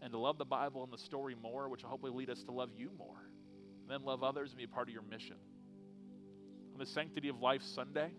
and 0.02 0.11
to 0.11 0.18
love 0.18 0.38
the 0.38 0.44
Bible 0.44 0.82
and 0.82 0.92
the 0.92 0.98
story 0.98 1.36
more, 1.40 1.68
which 1.68 1.84
will 1.84 1.90
hopefully 1.90 2.12
lead 2.12 2.30
us 2.30 2.42
to 2.42 2.50
love 2.50 2.70
you 2.76 2.90
more 2.98 3.30
and 3.82 3.88
then 3.88 4.04
love 4.04 4.24
others 4.24 4.50
and 4.50 4.59
be 4.59 4.64
a 4.64 4.68
part 4.68 4.88
of 4.88 4.92
your 4.92 5.04
mission. 5.04 5.36
On 6.72 6.80
the 6.80 6.86
Sanctity 6.86 7.28
of 7.28 7.40
Life 7.40 7.62
Sunday, 7.62 8.11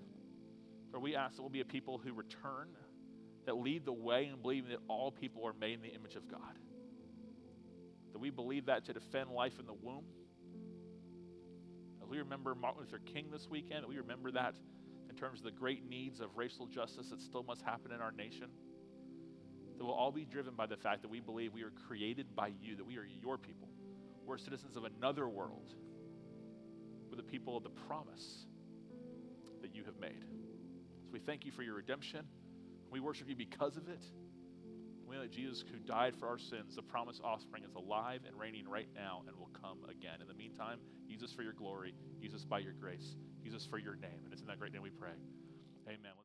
where 0.92 1.02
we 1.02 1.18
ask 1.18 1.36
that 1.36 1.42
we'll 1.42 1.50
be 1.50 1.60
a 1.60 1.66
people 1.66 1.98
who 2.02 2.14
return, 2.14 2.70
that 3.46 3.58
lead 3.58 3.84
the 3.84 3.92
way 3.92 4.30
in 4.34 4.42
believing 4.42 4.72
that 4.72 4.80
all 4.88 5.12
people 5.12 5.46
are 5.46 5.54
made 5.60 5.74
in 5.74 5.82
the 5.82 5.94
image 5.94 6.16
of 6.16 6.32
God. 6.32 6.58
That 8.14 8.20
we 8.20 8.30
believe 8.30 8.66
that 8.66 8.86
to 8.86 8.94
defend 8.94 9.32
life 9.32 9.60
in 9.60 9.66
the 9.66 9.74
womb. 9.74 10.06
As 12.02 12.10
we 12.10 12.18
remember 12.20 12.56
Martin 12.56 12.82
Luther 12.82 13.00
King 13.00 13.30
this 13.32 13.48
weekend, 13.50 13.86
we 13.86 13.98
remember 13.98 14.32
that 14.32 14.56
in 15.10 15.16
terms 15.16 15.40
of 15.40 15.46
the 15.46 15.52
great 15.52 15.88
needs 15.88 16.20
of 16.20 16.36
racial 16.36 16.68
justice 16.68 17.10
that 17.10 17.22
still 17.22 17.44
must 17.44 17.62
happen 17.62 17.92
in 17.92 18.02
our 18.02 18.12
nation. 18.12 18.48
That 19.78 19.84
will 19.84 19.94
all 19.94 20.12
be 20.12 20.26
driven 20.26 20.56
by 20.56 20.66
the 20.66 20.78
fact 20.78 21.02
that 21.04 21.10
we 21.10 21.20
believe 21.20 21.54
we 21.54 21.64
are 21.64 21.74
created 21.88 22.36
by 22.36 22.52
you, 22.62 22.76
that 22.78 22.86
we 22.86 22.98
are 22.98 23.06
your 23.22 23.38
people 23.38 23.70
we're 24.28 24.38
citizens 24.38 24.76
of 24.76 24.84
another 24.84 25.28
world. 25.30 25.74
We're 27.10 27.16
the 27.16 27.24
people 27.24 27.56
of 27.56 27.64
the 27.64 27.70
promise 27.70 28.46
that 29.62 29.74
you 29.74 29.86
have 29.86 29.98
made. 30.00 30.26
So 31.06 31.14
we 31.14 31.20
thank 31.20 31.46
you 31.46 31.52
for 31.54 31.64
your 31.64 31.76
redemption. 31.76 32.28
We 32.92 33.00
worship 33.00 33.30
you 33.30 33.36
because 33.38 33.78
of 33.78 33.88
it. 33.88 34.04
We 35.08 35.16
know 35.16 35.22
that 35.22 35.32
Jesus, 35.32 35.64
who 35.72 35.80
died 35.80 36.16
for 36.20 36.28
our 36.28 36.38
sins, 36.38 36.76
the 36.76 36.82
promised 36.82 37.22
offspring, 37.24 37.64
is 37.64 37.74
alive 37.76 38.22
and 38.28 38.36
reigning 38.38 38.68
right 38.68 38.90
now 38.94 39.24
and 39.28 39.38
will 39.38 39.50
come 39.62 39.80
again. 39.88 40.20
In 40.22 40.28
the 40.28 40.34
meantime, 40.36 40.80
use 41.08 41.24
us 41.24 41.32
for 41.32 41.44
your 41.44 41.54
glory, 41.54 41.96
use 42.20 42.34
us 42.34 42.44
by 42.44 42.60
your 42.60 42.74
grace, 42.80 43.16
use 43.42 43.56
us 43.56 43.66
for 43.70 43.80
your 43.80 43.96
name. 43.96 44.20
And 44.26 44.34
it's 44.34 44.42
in 44.42 44.50
that 44.50 44.60
great 44.60 44.74
name 44.74 44.84
we 44.84 44.92
pray. 44.92 45.16
Amen. 45.88 46.18